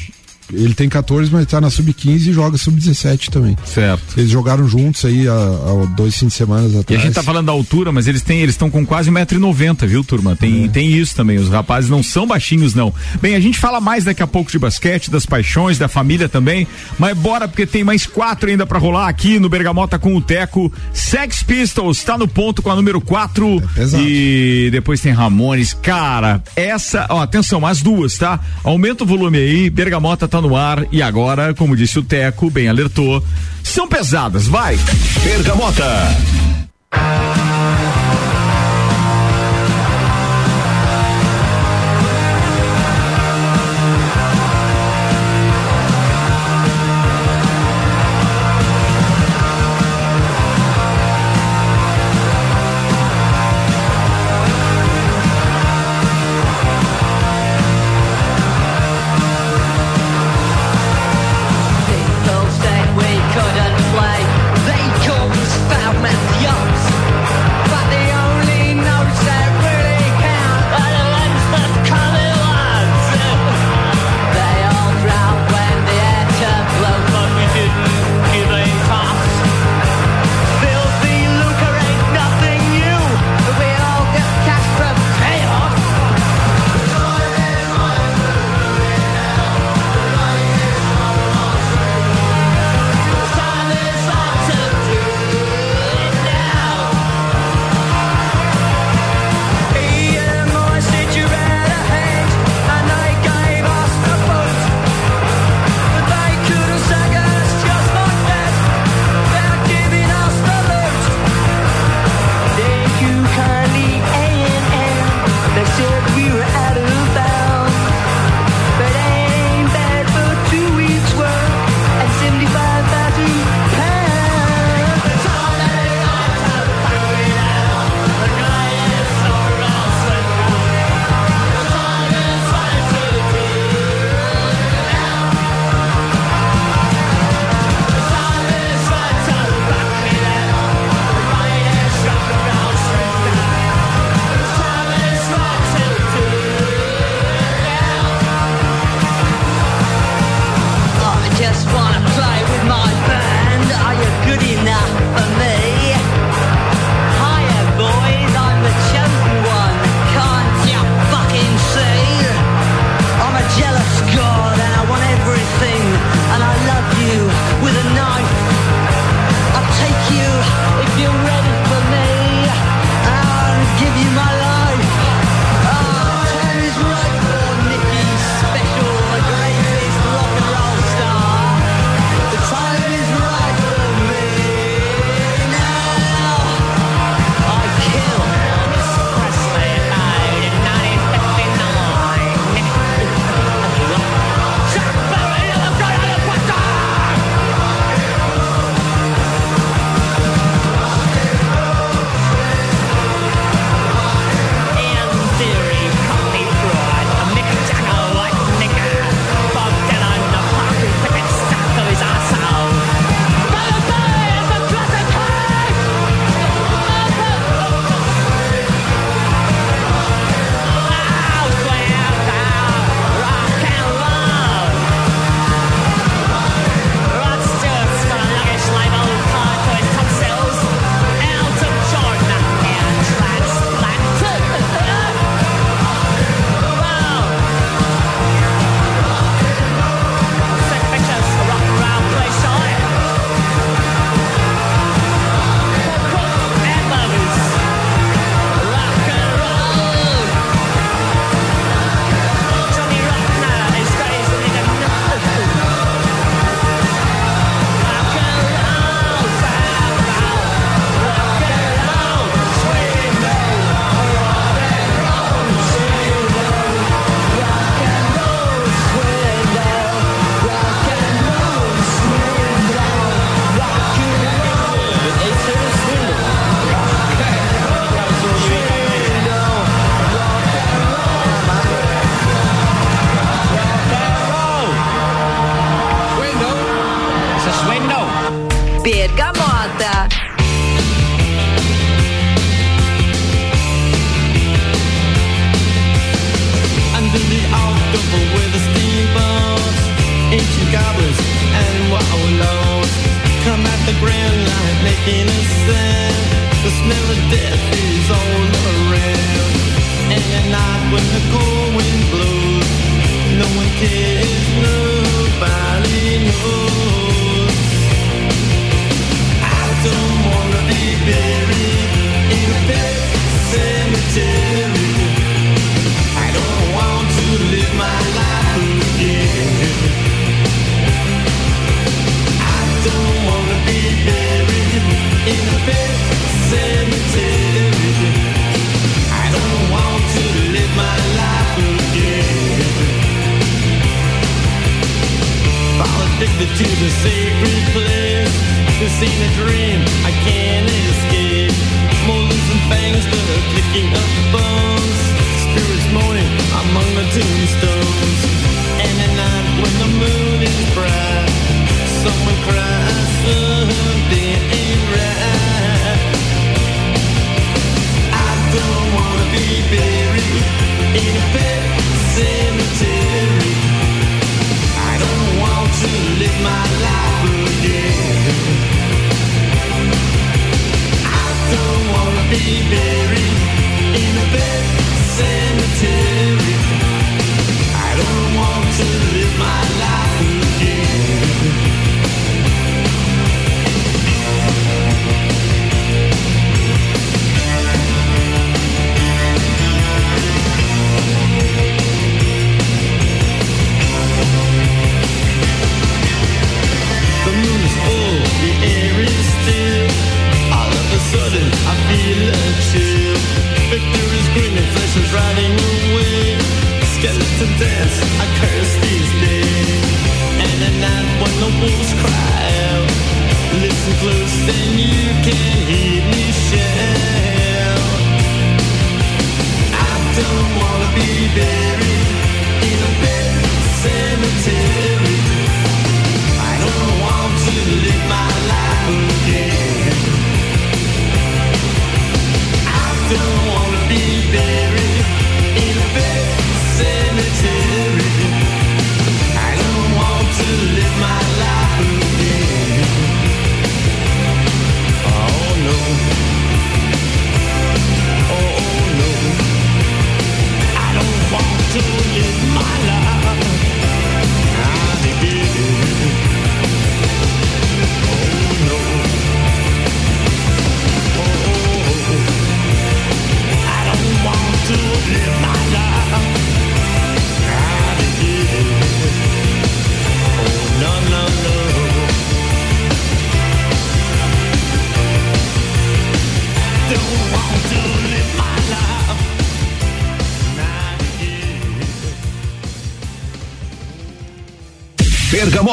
Ele 0.53 0.73
tem 0.73 0.89
14, 0.89 1.31
mas 1.31 1.45
tá 1.45 1.61
na 1.61 1.69
sub-15 1.69 2.27
e 2.27 2.33
joga 2.33 2.57
sub-17 2.57 3.29
também. 3.29 3.57
Certo. 3.65 4.17
Eles 4.17 4.29
jogaram 4.29 4.67
juntos 4.67 5.05
aí 5.05 5.27
há, 5.27 5.85
dois 5.95 6.17
fins 6.17 6.27
de 6.27 6.33
semana 6.33 6.67
atrás. 6.67 6.85
E 6.89 6.95
a 6.95 6.99
gente 6.99 7.13
tá 7.13 7.23
falando 7.23 7.47
da 7.47 7.51
altura, 7.51 7.91
mas 7.91 8.07
eles 8.07 8.21
têm, 8.21 8.41
eles 8.41 8.55
estão 8.55 8.69
com 8.69 8.85
quase 8.85 9.09
1,90m, 9.11 9.87
viu, 9.87 10.03
turma? 10.03 10.35
Tem, 10.35 10.65
é. 10.65 10.67
tem 10.67 10.91
isso 10.91 11.15
também. 11.15 11.37
Os 11.37 11.49
rapazes 11.49 11.89
não 11.89 12.03
são 12.03 12.27
baixinhos, 12.27 12.73
não. 12.73 12.93
Bem, 13.21 13.35
a 13.35 13.39
gente 13.39 13.59
fala 13.59 13.79
mais 13.79 14.03
daqui 14.03 14.21
a 14.21 14.27
pouco 14.27 14.51
de 14.51 14.59
basquete, 14.59 15.09
das 15.09 15.25
paixões, 15.25 15.77
da 15.77 15.87
família 15.87 16.27
também. 16.27 16.67
Mas 16.99 17.17
bora, 17.17 17.47
porque 17.47 17.65
tem 17.65 17.83
mais 17.83 18.05
quatro 18.05 18.49
ainda 18.49 18.65
para 18.65 18.79
rolar 18.79 19.07
aqui 19.07 19.39
no 19.39 19.49
Bergamota 19.49 19.97
com 19.97 20.15
o 20.15 20.21
Teco. 20.21 20.71
Sex 20.93 21.43
Pistols 21.43 22.03
tá 22.03 22.17
no 22.17 22.27
ponto 22.27 22.61
com 22.61 22.69
a 22.69 22.75
número 22.75 22.99
4. 22.99 23.63
É 23.77 23.97
e 23.99 24.69
depois 24.71 24.99
tem 24.99 25.11
Ramones. 25.11 25.73
Cara, 25.73 26.43
essa, 26.55 27.05
ó, 27.09 27.21
atenção, 27.21 27.65
as 27.65 27.81
duas, 27.81 28.17
tá? 28.17 28.39
Aumenta 28.63 29.03
o 29.03 29.07
volume 29.07 29.37
aí. 29.37 29.69
Bergamota 29.69 30.27
tá 30.27 30.40
no 30.41 30.55
ar 30.55 30.85
e 30.91 31.01
agora, 31.01 31.53
como 31.53 31.75
disse 31.75 31.99
o 31.99 32.03
Teco, 32.03 32.49
bem 32.49 32.67
alertou, 32.67 33.23
são 33.63 33.87
pesadas. 33.87 34.47
Vai! 34.47 34.77
Bergamota. 35.23 35.85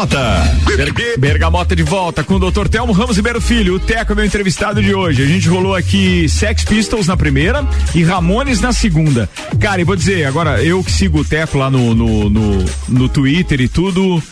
Bergamota. 0.07 1.18
Bergamota 1.18 1.74
de 1.76 1.82
volta 1.82 2.22
com 2.22 2.34
o 2.34 2.38
Dr. 2.38 2.68
Telmo 2.68 2.92
Ramos 2.92 3.16
Ribeiro 3.16 3.40
Filho. 3.40 3.74
O 3.74 3.80
Teco 3.80 4.12
é 4.12 4.14
meu 4.14 4.24
entrevistado 4.24 4.80
de 4.80 4.94
hoje. 4.94 5.22
A 5.22 5.26
gente 5.26 5.49
rolou 5.49 5.74
aqui 5.74 6.28
Sex 6.28 6.64
Pistols 6.64 7.09
na 7.09 7.16
primeira 7.16 7.66
e 7.94 8.05
Ramones 8.05 8.61
na 8.61 8.72
segunda. 8.72 9.28
Cara, 9.59 9.80
e 9.80 9.84
vou 9.84 9.96
dizer, 9.96 10.24
agora 10.26 10.62
eu 10.62 10.84
que 10.84 10.92
sigo 10.92 11.18
o 11.20 11.24
Teco 11.24 11.59
lá 11.59 11.68
no, 11.68 11.94
no, 11.94 12.30
no, 12.30 12.64
no 12.88 13.09
Twitter 13.09 13.61
e 13.61 13.66
tudo. 13.68 14.22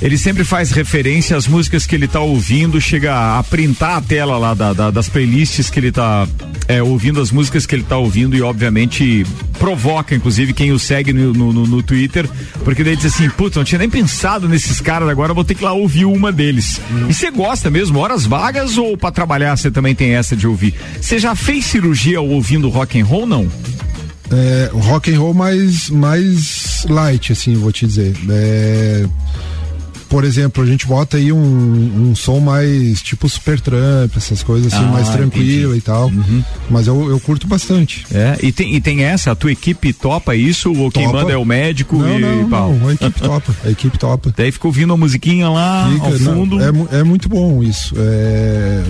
Ele 0.00 0.16
sempre 0.18 0.44
faz 0.44 0.70
referência 0.70 1.36
às 1.36 1.48
músicas 1.48 1.86
que 1.86 1.94
ele 1.96 2.06
tá 2.06 2.20
ouvindo, 2.20 2.80
chega 2.80 3.38
a 3.38 3.42
printar 3.42 3.96
a 3.96 4.00
tela 4.00 4.36
lá 4.38 4.52
da, 4.54 4.72
da- 4.74 4.90
das 4.90 5.08
playlists 5.08 5.68
que 5.70 5.80
ele 5.80 5.90
tá 5.90 6.28
é, 6.68 6.82
ouvindo, 6.82 7.18
as 7.20 7.30
músicas 7.32 7.64
que 7.64 7.74
ele 7.74 7.82
tá 7.82 7.96
ouvindo 7.96 8.36
e 8.36 8.42
obviamente 8.42 9.24
provoca, 9.58 10.14
inclusive, 10.14 10.52
quem 10.52 10.72
o 10.72 10.78
segue 10.78 11.12
no, 11.12 11.32
no, 11.32 11.52
no- 11.66 11.82
Twitter, 11.82 12.28
porque 12.64 12.82
daí 12.82 12.96
diz 12.96 13.06
assim, 13.14 13.28
puta, 13.30 13.58
não 13.60 13.64
tinha 13.64 13.78
nem 13.78 13.88
pensado 13.90 14.48
nesses 14.48 14.80
caras 14.80 15.08
agora, 15.08 15.32
vou 15.34 15.44
ter 15.44 15.54
que 15.54 15.62
ir 15.62 15.64
lá 15.64 15.72
ouvir 15.72 16.04
uma 16.04 16.32
deles. 16.32 16.80
E 17.08 17.14
você 17.14 17.30
gosta 17.30 17.70
mesmo, 17.70 17.98
horas 17.98 18.26
vagas 18.26 18.76
ou 18.76 18.96
pra 18.96 19.10
trabalhar 19.10 19.56
você 19.56 19.70
também 19.70 19.94
tem 19.94 20.14
essa 20.14 20.34
de 20.36 20.46
ouvir? 20.46 20.74
Você 21.00 21.18
já 21.18 21.34
fez 21.34 21.64
cirurgia 21.66 22.20
ouvindo 22.20 22.68
rock 22.68 23.00
and 23.00 23.04
roll, 23.04 23.26
não? 23.26 23.46
É, 24.30 24.70
rock 24.72 25.12
and 25.14 25.18
roll 25.20 25.32
mais, 25.34 25.88
mais 25.88 26.84
light, 26.88 27.30
assim, 27.32 27.54
vou 27.54 27.70
te 27.70 27.86
dizer. 27.86 28.14
É, 28.28 29.06
por 30.08 30.24
exemplo, 30.24 30.62
a 30.62 30.66
gente 30.66 30.86
bota 30.86 31.16
aí 31.16 31.32
um, 31.32 32.10
um 32.10 32.14
som 32.14 32.40
mais 32.40 33.02
tipo 33.02 33.28
Super 33.28 33.60
Trump, 33.60 34.16
essas 34.16 34.42
coisas 34.42 34.72
assim, 34.72 34.84
Ah, 34.84 34.88
mais 34.92 35.08
tranquila 35.08 35.46
entendi. 35.46 35.66
Uhum. 35.66 35.74
e 35.76 35.80
tal. 35.80 36.12
Mas 36.70 36.86
eu, 36.86 37.08
eu 37.10 37.18
curto 37.20 37.46
bastante. 37.46 38.06
É, 38.12 38.38
e 38.42 38.52
tem, 38.52 38.74
e 38.74 38.80
tem 38.80 39.04
essa, 39.04 39.32
a 39.32 39.34
tua 39.34 39.52
equipe 39.52 39.92
topa 39.92 40.34
isso, 40.34 40.72
ou 40.72 40.90
quem 40.90 41.04
Topa. 41.06 41.18
manda 41.18 41.32
é 41.32 41.36
o 41.36 41.44
médico 41.44 41.96
Não, 41.96 42.18
e 42.18 42.20
não, 42.20 42.48
pau? 42.48 42.72
não, 42.74 42.88
a 42.88 42.94
equipe 42.94 43.20
topa, 43.20 43.54
a 43.64 43.70
equipe 43.70 43.98
topa. 43.98 44.32
Daí 44.36 44.50
fica 44.52 44.66
ouvindo 44.66 44.92
a 44.92 44.96
musiquinha 44.96 45.48
lá 45.48 45.88
Fica, 45.92 46.06
ao 46.06 46.12
não, 46.12 46.34
fundo. 46.34 46.62
é, 46.62 46.72
mu- 46.72 46.88
é 46.92 47.02
muito 47.02 47.28
bom 47.28 47.62
isso. 47.62 47.94
É, 47.98 48.82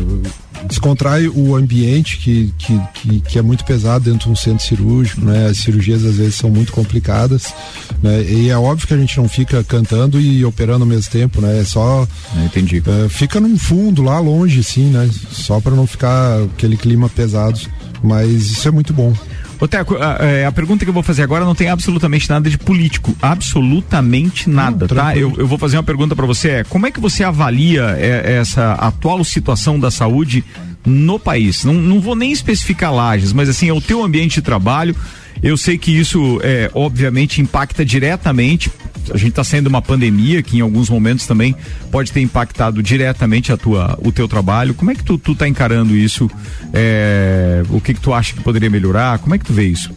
descontrai 0.64 1.28
o 1.28 1.54
ambiente 1.54 2.18
que, 2.18 2.52
que, 2.58 2.80
que, 2.94 3.20
que 3.20 3.38
é 3.38 3.42
muito 3.42 3.64
pesado 3.64 4.10
dentro 4.10 4.26
de 4.26 4.32
um 4.32 4.36
centro 4.36 4.64
cirúrgico, 4.64 5.20
né? 5.24 5.46
As 5.48 5.58
cirurgias 5.58 6.04
às 6.04 6.16
vezes 6.16 6.34
são 6.34 6.50
muito 6.50 6.72
complicadas, 6.72 7.54
né? 8.02 8.22
E 8.22 8.50
é 8.50 8.56
óbvio 8.56 8.86
que 8.86 8.94
a 8.94 8.98
gente 8.98 9.16
não 9.16 9.28
fica 9.28 9.62
cantando 9.64 10.20
e 10.20 10.44
operando 10.44 10.84
ao 10.84 10.88
mesmo 10.88 11.10
tempo, 11.10 11.40
né? 11.40 11.60
É 11.60 11.64
só 11.64 12.06
entendi. 12.44 12.82
é, 12.86 13.08
fica 13.08 13.40
num 13.40 13.58
fundo 13.58 14.02
lá 14.02 14.18
longe, 14.18 14.60
assim, 14.60 14.90
né? 14.90 15.08
Só 15.30 15.60
para 15.60 15.74
não 15.74 15.86
ficar 15.86 16.42
aquele 16.42 16.76
clima 16.76 17.08
pesado. 17.08 17.58
Mas 18.02 18.50
isso 18.50 18.68
é 18.68 18.70
muito 18.70 18.92
bom. 18.92 19.12
Ô, 19.58 19.66
Teco, 19.66 19.96
a, 19.96 20.18
é, 20.24 20.46
a 20.46 20.52
pergunta 20.52 20.84
que 20.84 20.88
eu 20.88 20.94
vou 20.94 21.02
fazer 21.02 21.22
agora 21.22 21.44
não 21.44 21.54
tem 21.54 21.68
absolutamente 21.68 22.28
nada 22.28 22.48
de 22.50 22.58
político. 22.58 23.16
Absolutamente 23.22 24.50
nada, 24.50 24.86
tá? 24.86 25.16
Eu, 25.16 25.34
eu 25.38 25.46
vou 25.46 25.58
fazer 25.58 25.76
uma 25.76 25.82
pergunta 25.82 26.14
pra 26.14 26.26
você. 26.26 26.48
É, 26.48 26.64
como 26.64 26.86
é 26.86 26.90
que 26.90 27.00
você 27.00 27.24
avalia 27.24 27.96
é, 27.98 28.36
essa 28.38 28.74
atual 28.74 29.22
situação 29.24 29.80
da 29.80 29.90
saúde 29.90 30.44
no 30.84 31.18
país? 31.18 31.64
Não, 31.64 31.74
não 31.74 32.00
vou 32.00 32.14
nem 32.14 32.32
especificar 32.32 32.92
lajes, 32.92 33.32
mas 33.32 33.48
assim, 33.48 33.68
é 33.68 33.72
o 33.72 33.80
teu 33.80 34.02
ambiente 34.02 34.34
de 34.34 34.42
trabalho. 34.42 34.94
Eu 35.42 35.56
sei 35.56 35.78
que 35.78 35.90
isso, 35.90 36.40
é, 36.42 36.70
obviamente, 36.74 37.40
impacta 37.40 37.84
diretamente. 37.84 38.70
A 39.12 39.16
gente 39.16 39.30
está 39.30 39.44
saindo 39.44 39.68
uma 39.68 39.80
pandemia 39.80 40.42
que 40.42 40.56
em 40.56 40.60
alguns 40.60 40.90
momentos 40.90 41.26
também 41.26 41.54
pode 41.90 42.10
ter 42.10 42.20
impactado 42.20 42.82
diretamente 42.82 43.52
a 43.52 43.56
tua, 43.56 43.98
o 44.02 44.10
teu 44.10 44.26
trabalho. 44.26 44.74
Como 44.74 44.90
é 44.90 44.94
que 44.94 45.04
tu, 45.04 45.16
tu 45.16 45.34
tá 45.34 45.46
encarando 45.46 45.94
isso? 45.94 46.28
É, 46.72 47.62
o 47.70 47.80
que 47.80 47.94
que 47.94 48.00
tu 48.00 48.12
acha 48.12 48.34
que 48.34 48.42
poderia 48.42 48.68
melhorar? 48.68 49.18
Como 49.18 49.34
é 49.34 49.38
que 49.38 49.44
tu 49.44 49.52
vê 49.52 49.66
isso? 49.66 49.90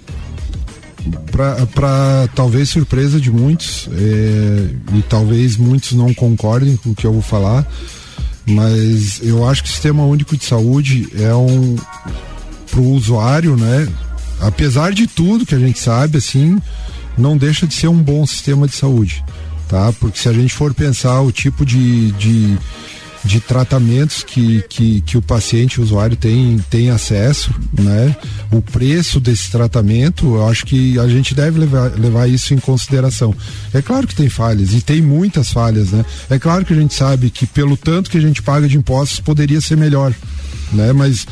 para 1.31 2.27
talvez 2.35 2.69
surpresa 2.69 3.19
de 3.19 3.31
muitos 3.31 3.89
é, 3.93 4.97
e 4.97 5.01
talvez 5.07 5.55
muitos 5.57 5.93
não 5.93 6.13
concordem 6.13 6.75
com 6.75 6.91
o 6.91 6.95
que 6.95 7.05
eu 7.05 7.13
vou 7.13 7.21
falar 7.21 7.65
mas 8.45 9.21
eu 9.23 9.47
acho 9.47 9.63
que 9.63 9.69
o 9.69 9.71
sistema 9.71 10.03
único 10.03 10.35
de 10.35 10.43
saúde 10.43 11.07
é 11.17 11.33
um 11.33 11.75
para 12.69 12.79
o 12.79 12.91
usuário 12.91 13.55
né 13.55 13.87
apesar 14.41 14.93
de 14.93 15.07
tudo 15.07 15.45
que 15.45 15.55
a 15.55 15.59
gente 15.59 15.79
sabe 15.79 16.17
assim 16.17 16.59
não 17.17 17.37
deixa 17.37 17.67
de 17.67 17.73
ser 17.73 17.87
um 17.87 18.01
bom 18.01 18.25
sistema 18.25 18.67
de 18.67 18.75
saúde 18.75 19.23
tá 19.67 19.93
porque 19.99 20.19
se 20.19 20.29
a 20.29 20.33
gente 20.33 20.53
for 20.53 20.73
pensar 20.73 21.21
o 21.21 21.31
tipo 21.31 21.65
de, 21.65 22.11
de 22.13 22.57
de 23.23 23.39
tratamentos 23.39 24.23
que, 24.23 24.63
que, 24.69 25.01
que 25.01 25.17
o 25.17 25.21
paciente, 25.21 25.79
o 25.79 25.83
usuário 25.83 26.15
tem, 26.15 26.57
tem 26.69 26.89
acesso, 26.89 27.53
né? 27.77 28.15
O 28.51 28.61
preço 28.61 29.19
desse 29.19 29.51
tratamento, 29.51 30.35
eu 30.35 30.47
acho 30.47 30.65
que 30.65 30.97
a 30.97 31.07
gente 31.07 31.35
deve 31.35 31.59
levar, 31.59 31.91
levar 31.99 32.29
isso 32.29 32.53
em 32.53 32.57
consideração. 32.57 33.35
É 33.73 33.81
claro 33.81 34.07
que 34.07 34.15
tem 34.15 34.29
falhas 34.29 34.73
e 34.73 34.81
tem 34.81 35.01
muitas 35.01 35.51
falhas, 35.51 35.91
né? 35.91 36.05
É 36.29 36.39
claro 36.39 36.65
que 36.65 36.73
a 36.73 36.75
gente 36.75 36.93
sabe 36.93 37.29
que 37.29 37.45
pelo 37.45 37.75
tanto 37.75 38.09
que 38.09 38.17
a 38.17 38.21
gente 38.21 38.41
paga 38.41 38.67
de 38.67 38.77
impostos 38.77 39.19
poderia 39.19 39.59
ser 39.59 39.75
melhor, 39.75 40.13
né? 40.71 40.93
Mas 40.93 41.27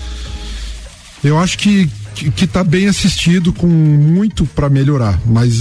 eu 1.24 1.39
acho 1.39 1.58
que 1.58 1.89
que 2.32 2.45
está 2.45 2.63
bem 2.63 2.88
assistido 2.88 3.53
com 3.53 3.68
muito 3.68 4.45
para 4.45 4.70
melhorar, 4.70 5.20
mas 5.26 5.53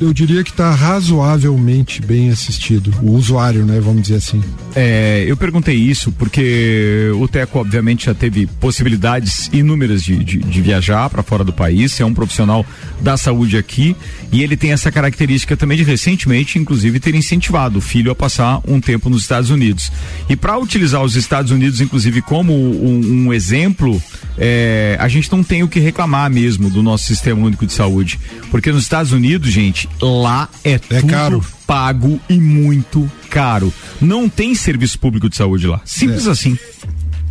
eu 0.00 0.12
diria 0.12 0.42
que 0.42 0.50
está 0.50 0.70
razoavelmente 0.72 2.00
bem 2.00 2.30
assistido, 2.30 2.92
o 3.02 3.12
usuário, 3.12 3.64
né? 3.64 3.80
Vamos 3.80 4.02
dizer 4.02 4.16
assim. 4.16 4.42
É, 4.74 5.24
eu 5.26 5.36
perguntei 5.36 5.76
isso 5.76 6.10
porque 6.12 7.10
o 7.16 7.28
Teco, 7.28 7.58
obviamente, 7.60 8.06
já 8.06 8.14
teve 8.14 8.46
possibilidades 8.46 9.48
inúmeras 9.52 10.02
de, 10.02 10.22
de, 10.22 10.38
de 10.38 10.62
viajar 10.62 11.08
para 11.08 11.22
fora 11.22 11.44
do 11.44 11.52
país, 11.52 11.98
é 12.00 12.04
um 12.04 12.14
profissional 12.14 12.66
da 13.00 13.16
saúde 13.16 13.56
aqui 13.56 13.96
e 14.32 14.42
ele 14.42 14.56
tem 14.56 14.72
essa 14.72 14.90
característica 14.90 15.56
também 15.56 15.76
de 15.76 15.84
recentemente, 15.84 16.58
inclusive, 16.58 16.98
ter 16.98 17.14
incentivado 17.14 17.78
o 17.78 17.80
filho 17.80 18.10
a 18.10 18.14
passar 18.14 18.60
um 18.66 18.80
tempo 18.80 19.08
nos 19.08 19.22
Estados 19.22 19.50
Unidos. 19.50 19.92
E 20.28 20.34
para 20.34 20.58
utilizar 20.58 21.02
os 21.02 21.14
Estados 21.14 21.52
Unidos, 21.52 21.80
inclusive, 21.80 22.20
como 22.20 22.52
um, 22.52 23.26
um 23.26 23.32
exemplo, 23.32 24.02
é, 24.36 24.96
a 24.98 25.06
gente 25.06 25.30
não 25.30 25.44
tem 25.44 25.62
o 25.62 25.68
que 25.68 25.78
reclamar 25.78 26.28
mesmo 26.30 26.68
do 26.68 26.82
nosso 26.82 27.06
sistema 27.06 27.44
único 27.44 27.64
de 27.64 27.72
saúde. 27.72 28.18
Porque 28.50 28.72
nos 28.72 28.82
Estados 28.82 29.12
Unidos, 29.12 29.50
gente, 29.50 29.83
lá 30.00 30.48
é, 30.64 30.72
é 30.72 30.78
tudo 30.78 31.06
caro. 31.06 31.44
pago 31.66 32.20
e 32.28 32.38
muito 32.40 33.10
caro. 33.30 33.72
Não 34.00 34.28
tem 34.28 34.54
serviço 34.54 34.98
público 34.98 35.28
de 35.28 35.36
saúde 35.36 35.66
lá. 35.66 35.80
Simples 35.84 36.26
É. 36.26 36.30
assim. 36.30 36.58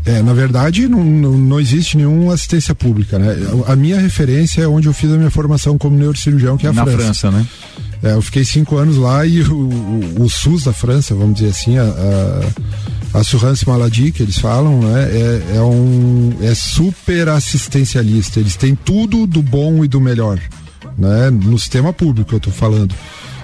É, 0.05 0.21
na 0.21 0.33
verdade, 0.33 0.85
não, 0.89 1.01
não, 1.01 1.31
não 1.37 1.59
existe 1.61 1.95
nenhuma 1.95 2.33
assistência 2.33 2.75
pública, 2.75 3.17
né? 3.17 3.37
A 3.67 3.73
minha 3.75 3.97
referência 4.01 4.61
é 4.61 4.67
onde 4.67 4.85
eu 4.87 4.93
fiz 4.93 5.09
a 5.09 5.15
minha 5.17 5.29
formação 5.31 5.77
como 5.77 5.95
neurocirurgião, 5.97 6.57
que 6.57 6.67
é 6.67 6.71
a 6.71 6.73
Na 6.73 6.83
França. 6.83 6.97
França, 6.97 7.31
né? 7.31 7.47
É, 8.03 8.11
eu 8.11 8.21
fiquei 8.21 8.43
cinco 8.43 8.75
anos 8.75 8.97
lá 8.97 9.25
e 9.25 9.41
o, 9.43 9.55
o, 9.55 10.23
o 10.23 10.29
SUS 10.29 10.65
da 10.65 10.73
França, 10.73 11.15
vamos 11.15 11.35
dizer 11.35 11.51
assim, 11.51 11.77
a, 11.77 11.83
a, 11.83 13.17
a 13.17 13.21
Assurance 13.21 13.65
Maladie, 13.65 14.11
que 14.11 14.21
eles 14.21 14.37
falam, 14.37 14.81
né? 14.81 15.03
É, 15.05 15.55
é 15.55 15.61
um 15.61 16.33
é 16.41 16.53
super 16.53 17.29
assistencialista. 17.29 18.41
Eles 18.41 18.57
têm 18.57 18.75
tudo 18.75 19.25
do 19.25 19.41
bom 19.41 19.85
e 19.85 19.87
do 19.87 20.01
melhor, 20.01 20.37
né? 20.97 21.29
No 21.29 21.57
sistema 21.57 21.91
público 21.93 22.35
eu 22.35 22.39
tô 22.39 22.51
falando. 22.51 22.93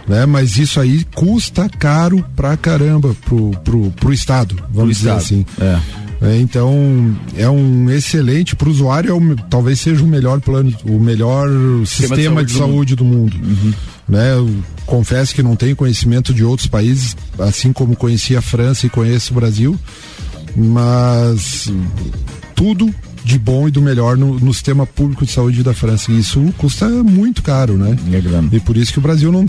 Né? 0.07 0.25
Mas 0.25 0.57
isso 0.57 0.79
aí 0.79 1.05
custa 1.15 1.69
caro 1.69 2.25
pra 2.35 2.57
caramba 2.57 3.15
pro, 3.25 3.51
pro, 3.63 3.91
pro 3.91 4.13
Estado, 4.13 4.55
vamos 4.71 4.97
dizer 4.97 5.09
Estado, 5.09 5.21
assim. 5.21 5.45
é. 5.61 6.09
É, 6.21 6.37
então 6.37 7.15
é 7.37 7.49
um 7.49 7.89
excelente 7.89 8.53
para 8.53 8.67
o 8.67 8.71
usuário, 8.71 9.15
é 9.15 9.35
talvez 9.49 9.79
seja 9.79 10.03
o 10.03 10.07
melhor 10.07 10.41
plano, 10.41 10.73
o 10.83 10.99
melhor 10.99 11.47
sistema, 11.85 12.43
de 12.43 12.51
saúde, 12.51 12.93
do 12.93 13.05
mundo. 13.05 13.37
Né? 14.07 14.33
Eu 14.33 14.53
confesso 14.85 15.33
que 15.33 15.41
não 15.41 15.55
tenho 15.55 15.77
conhecimento 15.77 16.33
de 16.33 16.43
outros 16.43 16.67
países, 16.67 17.15
assim 17.37 17.71
como 17.71 17.95
conheci 17.95 18.35
a 18.35 18.41
França 18.41 18.85
e 18.85 18.89
conheço 18.89 19.31
o 19.31 19.35
Brasil, 19.35 19.79
mas 20.57 21.71
tudo 22.53 22.93
de 23.29 23.37
bom 23.37 23.67
e 23.67 23.71
do 23.71 23.79
melhor 23.79 24.17
no, 24.17 24.39
no 24.39 24.51
sistema 24.51 24.87
público 24.87 25.23
de 25.23 25.31
saúde 25.31 25.61
da 25.61 25.71
França. 25.73 26.11
E 26.11 26.17
isso 26.17 26.41
custa 26.57 26.89
muito 26.89 27.43
caro, 27.43 27.77
né? 27.77 27.95
E 28.51 28.59
por 28.59 28.75
isso 28.75 28.91
que 28.91 28.97
o 28.97 29.01
Brasil 29.01 29.31
não 29.31 29.45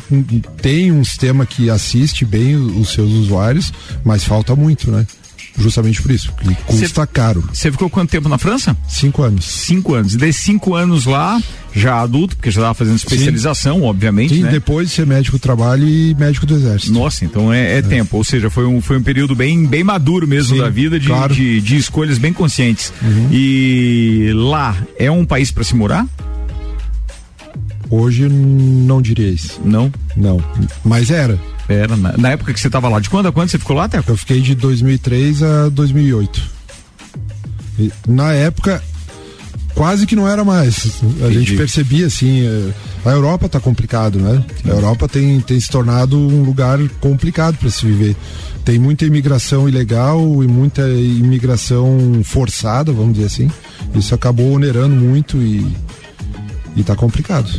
tem 0.61 0.93
um 0.93 1.03
sistema 1.03 1.47
que 1.47 1.71
assiste 1.71 2.27
bem 2.27 2.57
os 2.57 2.91
seus 2.91 3.11
usuários, 3.11 3.73
mas 4.05 4.23
falta 4.23 4.55
muito, 4.55 4.91
né? 4.91 5.07
Justamente 5.59 6.01
por 6.01 6.11
isso, 6.11 6.33
que 6.33 6.55
custa 6.65 7.07
caro. 7.07 7.43
Você 7.53 7.71
ficou 7.71 7.91
quanto 7.91 8.11
tempo 8.11 8.29
na 8.29 8.39
França? 8.39 8.77
Cinco 8.89 9.23
anos. 9.23 9.45
Cinco 9.45 9.95
anos. 9.95 10.15
E 10.15 10.17
desses 10.17 10.43
cinco 10.43 10.75
anos 10.75 11.05
lá, 11.05 11.41
já 11.75 12.01
adulto, 12.01 12.37
porque 12.37 12.51
já 12.51 12.61
estava 12.61 12.75
fazendo 12.75 12.97
especialização, 12.97 13.83
obviamente, 13.83 14.35
Sim, 14.35 14.43
né? 14.43 14.51
depois 14.51 14.89
de 14.89 14.95
ser 14.95 15.07
médico 15.07 15.39
do 15.39 15.41
trabalho 15.41 15.87
e 15.87 16.15
médico 16.15 16.47
do 16.47 16.55
exército. 16.55 16.93
Nossa, 16.93 17.25
então 17.25 17.53
é, 17.53 17.79
é 17.79 17.83
tempo. 17.83 18.17
Ou 18.17 18.25
seja, 18.25 18.49
foi 18.49 18.65
um, 18.65 18.81
foi 18.81 18.97
um 18.99 19.03
período 19.03 19.35
bem, 19.35 19.67
bem 19.67 19.85
maduro 19.85 20.27
mesmo 20.27 20.57
Sim, 20.57 20.63
da 20.63 20.71
vida, 20.71 20.99
de, 20.99 21.07
claro. 21.07 21.33
Uhum. 21.33 21.39
de, 21.39 21.61
de 21.61 21.77
escolhas 21.77 22.19
bem 22.19 22.33
conscientes. 22.33 22.93
E 23.31 24.33
lá 24.35 24.77
é 24.99 25.11
um 25.11 25.25
país 25.25 25.51
para 25.51 25.65
se 25.65 25.75
morar? 25.75 26.07
Hoje 27.91 28.29
não 28.29 29.03
diria 29.03 29.29
isso. 29.29 29.61
Não? 29.65 29.93
Não. 30.17 30.43
Mas 30.85 31.11
era. 31.11 31.39
Na, 31.97 32.17
na 32.17 32.31
época 32.31 32.53
que 32.53 32.61
você 32.61 32.67
estava 32.67 32.89
lá, 32.89 32.99
de 33.01 33.09
quando 33.11 33.27
a 33.27 33.33
quando 33.33 33.49
você 33.51 33.59
ficou 33.59 33.77
lá, 33.77 33.89
Teco? 33.89 34.11
Eu 34.11 34.17
fiquei 34.17 34.41
de 34.41 34.55
2003 34.55 35.43
a 35.43 35.69
2008. 35.69 36.43
E, 37.79 37.93
na 38.09 38.33
época, 38.33 38.83
quase 39.75 40.07
que 40.07 40.17
não 40.17 40.29
era 40.29 40.45
mais. 40.45 41.01
A 41.27 41.31
gente 41.31 41.57
percebia 41.57 42.07
assim. 42.07 42.43
eh, 42.47 42.73
A 43.05 43.11
Europa 43.11 43.49
tá 43.49 43.59
complicado, 43.61 44.19
né? 44.19 44.45
A 44.65 44.69
Europa 44.69 45.09
tem, 45.09 45.41
tem 45.41 45.59
se 45.59 45.71
tornado 45.71 46.19
um 46.19 46.43
lugar 46.43 46.79
complicado 47.01 47.57
para 47.57 47.71
se 47.71 47.87
viver. 47.87 48.15
Tem 48.65 48.79
muita 48.79 49.07
imigração 49.07 49.69
ilegal 49.69 50.45
e 50.45 50.47
muita 50.47 50.83
imigração 50.89 52.21
forçada, 52.23 52.93
vamos 52.93 53.15
dizer 53.15 53.27
assim. 53.27 53.51
Isso 53.95 54.15
acabou 54.15 54.53
onerando 54.53 54.95
muito 54.95 55.39
e, 55.39 55.67
e 56.77 56.83
tá 56.83 56.95
complicado. 56.95 57.51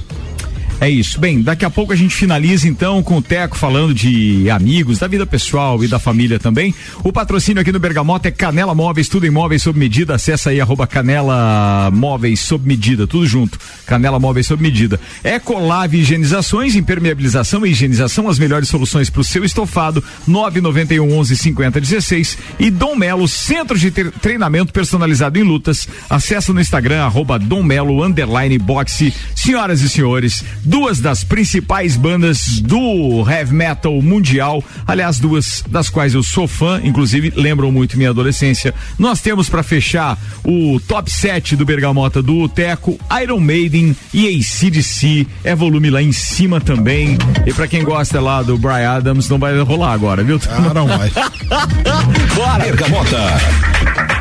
É 0.84 0.90
isso. 0.90 1.20
Bem, 1.20 1.44
daqui 1.44 1.64
a 1.64 1.70
pouco 1.70 1.94
a 1.94 1.96
gente 1.96 2.16
finaliza 2.16 2.68
então 2.68 3.04
com 3.04 3.18
o 3.18 3.22
Teco 3.22 3.56
falando 3.56 3.94
de 3.94 4.50
amigos, 4.50 4.98
da 4.98 5.08
vida 5.08 5.28
pessoal 5.28 5.84
e 5.84 5.88
da 5.88 6.00
família 6.00 6.40
também. 6.40 6.74
O 7.04 7.14
patrocínio 7.14 7.62
aqui 7.62 7.72
no 7.72 7.78
Bergamota 7.80 8.30
é 8.30 8.32
Canela 8.32 8.74
Móveis, 8.74 9.08
tudo 9.08 9.28
em 9.28 9.30
móveis 9.30 9.62
sob 9.62 9.78
medida. 9.78 10.16
Acessa 10.16 10.50
aí 10.50 10.60
arroba 10.60 10.88
Canela 10.88 11.92
Móveis 11.94 12.40
sob 12.40 12.68
medida, 12.68 13.06
tudo 13.06 13.28
junto. 13.28 13.60
Canela 13.86 14.20
Móveis 14.20 14.48
sob 14.48 14.60
medida. 14.64 15.00
Ecolave 15.24 16.00
Higienizações, 16.00 16.76
impermeabilização 16.76 17.64
e 17.64 17.70
higienização, 17.70 18.28
as 18.28 18.40
melhores 18.40 18.68
soluções 18.68 19.08
para 19.08 19.22
o 19.22 19.24
seu 19.24 19.46
estofado. 19.46 20.04
991 20.28 21.14
11 21.16 21.38
50 21.38 21.80
16 21.80 22.38
e 22.60 22.72
Dom 22.72 22.96
Melo, 22.96 23.28
centro 23.28 23.78
de 23.78 23.92
tre- 23.92 24.10
treinamento 24.20 24.74
personalizado 24.74 25.38
em 25.38 25.44
lutas. 25.44 25.88
Acessa 26.10 26.52
no 26.52 26.60
Instagram 26.60 27.04
arroba 27.04 27.38
Dom 27.38 27.62
Melo 27.62 28.04
underline 28.04 28.58
boxe. 28.58 29.14
Senhoras 29.36 29.82
e 29.82 29.88
senhores, 29.90 30.44
duas 30.72 31.02
das 31.02 31.22
principais 31.22 31.98
bandas 31.98 32.62
do 32.62 33.30
heavy 33.30 33.54
metal 33.54 34.02
mundial, 34.02 34.64
aliás, 34.88 35.20
duas 35.20 35.62
das 35.68 35.90
quais 35.90 36.14
eu 36.14 36.24
sou 36.24 36.48
fã, 36.48 36.80
inclusive 36.82 37.34
lembram 37.36 37.74
muito 37.74 37.98
minha 37.98 38.10
adolescência. 38.10 38.74
Nós 38.98 39.20
temos 39.20 39.50
para 39.50 39.64
fechar 39.64 40.18
o 40.46 40.80
top 40.88 41.12
7 41.12 41.58
do 41.58 41.66
Bergamota 41.66 42.22
do 42.22 42.48
Teco, 42.48 42.98
Iron 43.22 43.42
Maiden 43.42 43.94
e 44.14 44.30
ACDC. 44.30 45.28
É 45.44 45.54
volume 45.54 45.90
lá 45.90 46.02
em 46.02 46.14
cima 46.14 46.62
também. 46.62 47.18
E 47.46 47.52
para 47.54 47.68
quem 47.68 47.84
gosta 47.84 48.22
lá 48.22 48.42
do 48.42 48.58
Brian 48.58 48.92
Adams, 48.92 49.28
não 49.28 49.38
vai 49.38 49.60
rolar 49.60 49.92
agora, 49.92 50.24
viu? 50.24 50.40
Ah, 50.50 50.74
não 50.74 50.88
vai. 50.88 51.12
Bora! 52.34 52.64
Bergamota. 52.64 54.21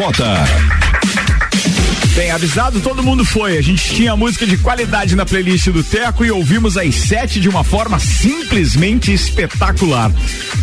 Mota. 0.00 0.34
Bem, 2.14 2.30
avisado, 2.30 2.80
todo 2.80 3.02
mundo 3.02 3.22
foi. 3.22 3.58
A 3.58 3.60
gente 3.60 3.94
tinha 3.94 4.16
música 4.16 4.46
de 4.46 4.56
qualidade 4.56 5.14
na 5.14 5.26
playlist 5.26 5.68
do 5.68 5.84
Teco 5.84 6.24
e 6.24 6.30
ouvimos 6.30 6.78
as 6.78 6.94
sete 6.94 7.38
de 7.38 7.50
uma 7.50 7.62
forma 7.62 7.98
simplesmente 7.98 9.12
espetacular. 9.12 10.10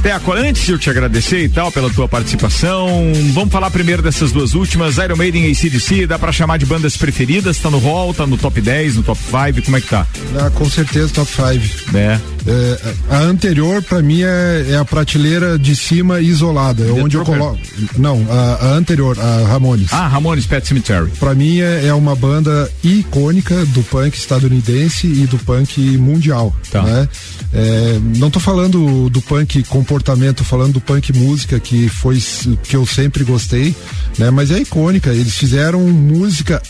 Teco, 0.02 0.32
antes 0.32 0.66
de 0.66 0.72
eu 0.72 0.80
te 0.80 0.90
agradecer 0.90 1.44
e 1.44 1.50
tal 1.50 1.72
pela 1.72 1.88
tua 1.92 2.08
participação, 2.10 2.90
vamos 3.32 3.52
falar 3.52 3.70
primeiro 3.70 4.02
dessas 4.02 4.32
duas 4.32 4.56
últimas. 4.56 4.98
Iron 4.98 5.16
Maiden 5.16 5.46
e 5.46 5.52
ACDC, 5.52 6.08
dá 6.08 6.18
pra 6.18 6.32
chamar 6.32 6.58
de 6.58 6.66
bandas 6.66 6.98
preferidas? 6.98 7.60
Tá 7.60 7.70
no 7.70 7.78
hall, 7.78 8.16
tá 8.16 8.26
no 8.26 8.40
top 8.40 8.60
10, 8.60 8.96
no 8.96 9.04
top 9.04 9.22
5, 9.22 9.66
como 9.66 9.78
é 9.78 9.82
que 9.82 9.88
tá? 9.88 10.08
Ah, 10.44 10.50
com 10.50 10.68
certeza, 10.68 11.14
top 11.14 11.32
5. 11.32 11.96
É. 11.96 12.20
É, 12.48 12.94
a 13.10 13.18
anterior, 13.24 13.82
pra 13.84 14.02
mim, 14.02 14.22
é, 14.22 14.68
é 14.72 14.78
a 14.78 14.86
prateleira 14.86 15.60
de 15.60 15.76
cima 15.76 16.22
isolada. 16.22 16.84
É 16.86 16.92
onde 16.92 17.18
eu 17.18 17.24
Trooper? 17.24 17.38
coloco. 17.44 17.60
Não, 17.98 18.26
a, 18.30 18.68
a 18.68 18.74
anterior, 18.76 19.20
a 19.20 19.48
Ramones. 19.48 19.92
Ah, 19.92 20.08
Ramones 20.08 20.46
Pet 20.46 20.66
Cemetery. 20.66 21.10
Pra 21.20 21.36
mim 21.36 21.60
é, 21.60 21.88
é 21.88 21.94
uma 21.94 22.16
banda 22.16 22.72
icônica 22.84 23.66
do 23.68 23.84
punk 23.84 24.18
estadunidense 24.18 25.08
e 25.08 25.26
do 25.28 25.38
punk 25.40 25.98
mundial. 25.98 26.56
Tá. 26.72 26.84
Né? 26.84 27.10
É, 27.54 28.00
não 28.18 28.30
tô 28.32 28.40
falando 28.40 29.10
do 29.10 29.22
punk 29.22 29.64
comportamento, 29.64 30.38
tô 30.38 30.44
falando 30.44 30.74
do 30.74 30.82
punk 30.82 31.12
música 31.14 31.60
que 31.60 31.90
foi 31.90 32.18
que 32.64 32.76
eu 32.76 32.86
sempre 32.86 33.24
gostei, 33.24 33.76
né? 34.18 34.30
Mas 34.30 34.52
é 34.52 34.60
icônica. 34.60 35.10
Eles 35.10 35.36
fizeram 35.36 35.82
música 35.82 36.62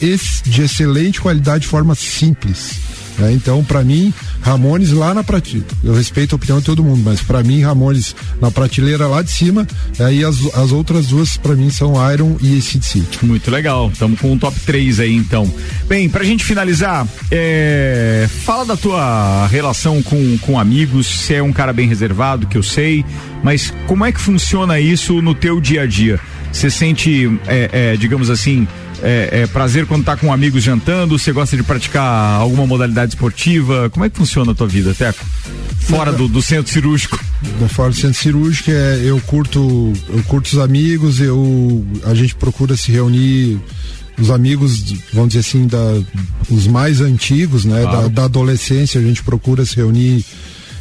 de 0.46 0.62
excelente 0.62 1.22
qualidade 1.22 1.62
de 1.62 1.68
forma 1.68 1.94
simples. 1.96 2.72
né? 3.18 3.32
Então, 3.34 3.64
pra 3.64 3.84
mim, 3.84 4.14
Ramones 4.48 4.92
lá 4.94 5.14
na 5.14 5.26
prateleira. 5.26 5.68
Eu 5.84 5.94
respeito 5.94 6.34
a 6.34 6.38
opinião 6.38 6.60
de 6.60 6.66
todo 6.66 6.82
mundo, 6.82 7.02
mas 7.04 7.22
pra 7.22 7.44
mim, 7.44 7.62
Ramones 7.62 8.16
na 8.42 8.50
prateleira 8.50 9.06
lá 9.06 9.22
de 9.22 9.30
cima. 9.30 9.68
Aí 10.00 10.24
as, 10.24 10.38
as 10.56 10.72
outras 10.72 11.08
duas, 11.08 11.36
pra 11.36 11.54
mim, 11.54 11.70
são 11.70 11.96
Iron 12.12 12.38
e 12.42 12.58
ACDC. 12.58 13.04
Muito 13.24 13.52
legal, 13.52 13.90
estamos 13.92 14.20
com 14.20 14.32
um 14.32 14.38
top 14.38 14.58
3 14.62 15.02
aí 15.02 15.14
então. 15.14 15.52
Bem, 15.90 16.08
pra 16.08 16.24
gente 16.24 16.46
finalizar, 16.46 17.06
é, 17.30 18.26
fala 18.46 18.66
da 18.66 18.78
tua 18.78 19.48
relação 19.48 20.02
com, 20.02 20.38
com 20.38 20.58
amigos, 20.58 21.08
você 21.08 21.36
é 21.36 21.44
um 21.44 21.52
cara 21.52 21.74
bem 21.74 21.88
reservado, 21.88 22.48
que 22.48 22.58
eu 22.58 22.64
sei, 22.64 23.04
mas 23.44 23.74
como 23.86 24.06
é 24.06 24.14
que 24.14 24.20
funciona 24.20 24.80
isso 24.80 25.22
no 25.22 25.36
teu 25.36 25.60
dia 25.60 25.82
a 25.82 25.86
dia? 25.86 26.20
Você 26.54 26.70
sente, 26.70 27.38
é, 27.48 27.70
é, 27.72 27.98
digamos 27.98 28.30
assim, 28.30 28.66
é, 29.02 29.42
é, 29.44 29.48
prazer 29.48 29.86
quando 29.86 30.04
tá 30.04 30.16
com 30.18 30.32
amigos 30.34 30.64
jantando? 30.64 31.18
Você 31.18 31.32
gosta 31.32 31.56
de 31.56 31.64
praticar 31.64 32.40
alguma 32.40 32.66
modalidade 32.66 33.14
esportiva? 33.14 33.90
Como 33.90 34.06
é 34.06 34.10
que 34.10 34.18
funciona 34.18 34.52
a 34.52 34.56
tua 34.56 34.68
vida, 34.68 34.94
Teco? 34.94 35.24
Fora 35.82 36.12
do, 36.12 36.28
do 36.28 36.42
centro 36.42 36.72
cirúrgico. 36.72 37.20
da 37.60 37.68
forma 37.70 37.94
centro 37.94 38.20
cirúrgico 38.20 38.72
é 38.72 39.02
eu 39.04 39.20
curto 39.22 39.94
eu 40.10 40.24
curto 40.24 40.48
os 40.48 40.58
amigos 40.58 41.20
eu 41.22 41.86
a 42.04 42.14
gente 42.14 42.36
procura 42.36 42.76
se 42.76 42.92
reunir 42.92 43.58
os 44.20 44.30
amigos 44.32 44.94
vamos 45.14 45.30
dizer 45.34 45.48
assim 45.48 45.68
da 45.68 45.78
os 46.50 46.66
mais 46.68 47.00
antigos 47.00 47.64
né 47.64 47.84
Claro. 47.84 48.02
da, 48.04 48.08
da 48.08 48.24
adolescência 48.26 49.00
a 49.00 49.04
gente 49.04 49.22
procura 49.24 49.66
se 49.66 49.76
reunir 49.78 50.26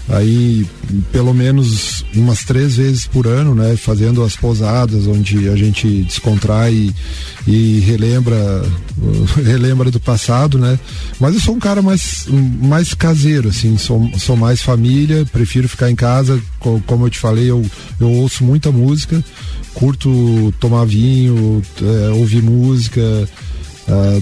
aí 0.09 0.65
pelo 1.11 1.35
menos 1.35 2.05
umas 2.15 2.45
três 2.45 2.77
vezes 2.77 3.07
por 3.07 3.27
ano 3.27 3.55
né 3.57 3.77
fazendo 3.77 4.23
as 4.23 4.37
pousadas 4.37 5.07
onde 5.09 5.49
a 5.49 5.57
gente 5.57 6.05
descontrai 6.05 6.73
e, 6.73 6.95
e 7.51 7.81
relembra 7.81 8.63
relembra 9.45 9.91
do 9.91 9.99
passado 9.99 10.59
né. 10.59 10.79
Mas 11.19 11.35
eu 11.35 11.41
sou 11.41 11.55
um 11.57 11.59
cara 11.59 11.83
mais 11.83 12.27
mais 12.63 12.95
caseiro 12.95 13.49
assim 13.49 13.77
sou, 13.77 14.09
sou 14.19 14.37
mais 14.37 14.63
família 14.63 15.25
prefiro 15.33 15.69
ficar 15.69 15.91
em 15.91 15.97
casa. 15.97 16.41
Co- 16.61 16.81
como 16.87 17.07
eu 17.07 17.11
te 17.11 17.19
falei 17.19 17.51
eu, 17.51 17.65
eu 18.01 18.11
ouço 18.11 18.45
muita 18.45 18.71
música 18.71 19.23
curto 19.75 20.55
tomar 20.61 20.85
vinho 20.87 21.61
eh, 21.83 22.11
ouvir 22.15 22.43
música 22.43 23.03
ah, 23.89 24.21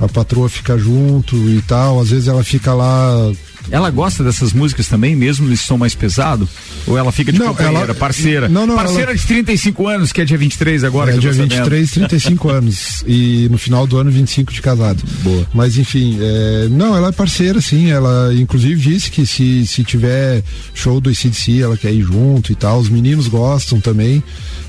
a 0.00 0.08
patroa 0.08 0.48
fica 0.48 0.76
junto 0.78 1.36
e 1.48 1.62
tal. 1.62 2.00
Às 2.00 2.10
vezes 2.10 2.28
ela 2.28 2.44
fica 2.44 2.74
lá 2.74 3.32
Ela 3.70 3.90
gosta 3.90 4.22
dessas 4.22 4.52
músicas 4.52 4.86
também, 4.88 5.16
mesmo 5.16 5.46
nesse 5.48 5.64
som 5.64 5.76
mais 5.76 5.94
pesado? 5.94 6.48
Ou 6.86 6.96
ela 6.96 7.10
fica 7.10 7.32
de 7.32 7.38
Não, 7.38 7.48
companheira, 7.48 7.78
ela- 7.86 7.94
parceira? 7.94 8.48
Não, 8.48 8.66
não, 8.66 8.76
parceira 8.76 9.10
ela- 9.10 9.16
de 9.18 9.26
35 9.26 9.86
anos, 9.88 10.12
que 10.12 10.20
é 10.20 10.24
dia 10.24 10.38
23 10.38 10.84
agora. 10.84 11.10
é 11.10 11.18
dia 11.18 11.30
tô 11.30 11.36
sabendo. 11.36 11.50
23, 11.54 11.90
35 11.90 12.48
anos. 12.48 13.04
E 13.06 13.48
no 13.50 13.58
final 13.58 13.86
do 13.86 13.96
ano, 13.98 14.10
25 14.10 14.52
de 14.52 14.62
casado. 14.62 15.02
Boa. 15.22 15.46
Mas 15.52 15.76
enfim, 15.78 16.16
é, 16.20 16.68
não, 16.70 16.96
ela 16.96 17.08
é 17.08 17.12
parceira, 17.12 17.60
sim. 17.60 17.90
Ela 17.90 18.32
inclusive 18.34 18.80
disse 18.80 19.10
que 19.10 19.26
se, 19.26 19.66
se 19.66 19.82
tiver 19.82 20.42
show 20.74 21.00
do 21.00 21.10
ICDC, 21.10 21.60
ela 21.62 21.76
quer 21.76 21.92
ir 21.92 22.02
junto 22.02 22.52
e 22.52 22.54
tal. 22.54 22.78
Os 22.78 22.88
meninos 22.88 23.26
gostam 23.28 23.80
também. 23.80 24.22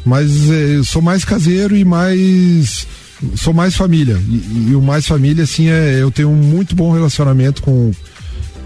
Mas 0.06 0.50
é, 0.50 0.78
eu 0.78 0.84
sou 0.84 1.02
mais 1.02 1.24
caseiro 1.24 1.76
e 1.76 1.84
mais. 1.86 2.88
Sou 3.36 3.54
mais 3.54 3.76
família. 3.76 4.20
E, 4.30 4.70
e 4.72 4.76
o 4.76 4.82
mais 4.82 5.06
família, 5.08 5.44
assim, 5.44 5.70
é. 5.70 5.98
Eu 6.02 6.10
tenho 6.12 6.30
um 6.30 6.36
muito 6.36 6.76
bom 6.76 6.92
relacionamento 6.94 7.62
com 7.62 7.92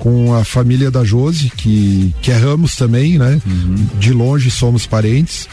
com 0.01 0.33
a 0.33 0.43
família 0.43 0.89
da 0.89 1.03
Josi, 1.03 1.51
que, 1.55 2.11
que 2.23 2.31
é 2.31 2.35
Ramos 2.35 2.75
também, 2.75 3.19
né? 3.19 3.39
De 3.99 4.11
longe 4.11 4.49
somos 4.49 4.87
parentes, 4.87 5.47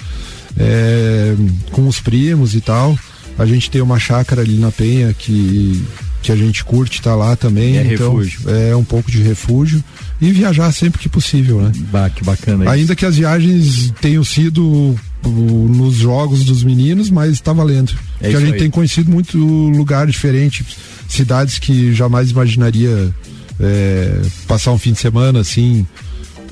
é, 0.59 1.35
com 1.71 1.87
os 1.87 2.01
primos 2.01 2.55
e 2.55 2.63
tal. 2.63 2.99
A 3.39 3.45
gente 3.45 3.71
tem 3.71 3.83
uma 3.83 3.99
chácara 3.99 4.41
ali 4.41 4.57
na 4.57 4.73
Penha 4.73 5.13
que, 5.13 5.85
que 6.23 6.33
a 6.33 6.37
gente 6.37 6.65
curte 6.65 6.99
estar 6.99 7.15
lá 7.15 7.37
também. 7.37 7.77
É 7.77 7.93
então, 7.93 8.17
refúgio. 8.17 8.41
É 8.49 8.75
um 8.75 8.83
pouco 8.83 9.11
de 9.11 9.21
refúgio. 9.21 9.85
E 10.19 10.33
viajar 10.33 10.73
sempre 10.73 10.99
que 10.99 11.11
possível, 11.11 11.61
né? 11.61 11.71
Bah, 11.93 12.09
que 12.09 12.25
bacana 12.25 12.65
isso. 12.65 12.73
Ainda 12.73 12.97
que 12.97 13.05
as 13.05 13.17
viagens 13.17 13.93
tenham 14.01 14.25
sido 14.25 14.99
nos 15.25 15.97
jogos 15.97 16.45
dos 16.45 16.65
meninos, 16.65 17.11
mas 17.11 17.33
está 17.33 17.53
valendo. 17.53 17.93
É 18.19 18.31
Porque 18.31 18.37
a 18.37 18.41
gente 18.41 18.55
aí. 18.55 18.61
tem 18.61 18.71
conhecido 18.71 19.11
muito 19.11 19.37
lugar 19.37 20.07
diferente, 20.07 20.65
cidades 21.07 21.59
que 21.59 21.93
jamais 21.93 22.31
imaginaria 22.31 23.15
é, 23.61 24.21
passar 24.47 24.73
um 24.73 24.79
fim 24.79 24.93
de 24.93 24.99
semana 24.99 25.41
assim, 25.41 25.87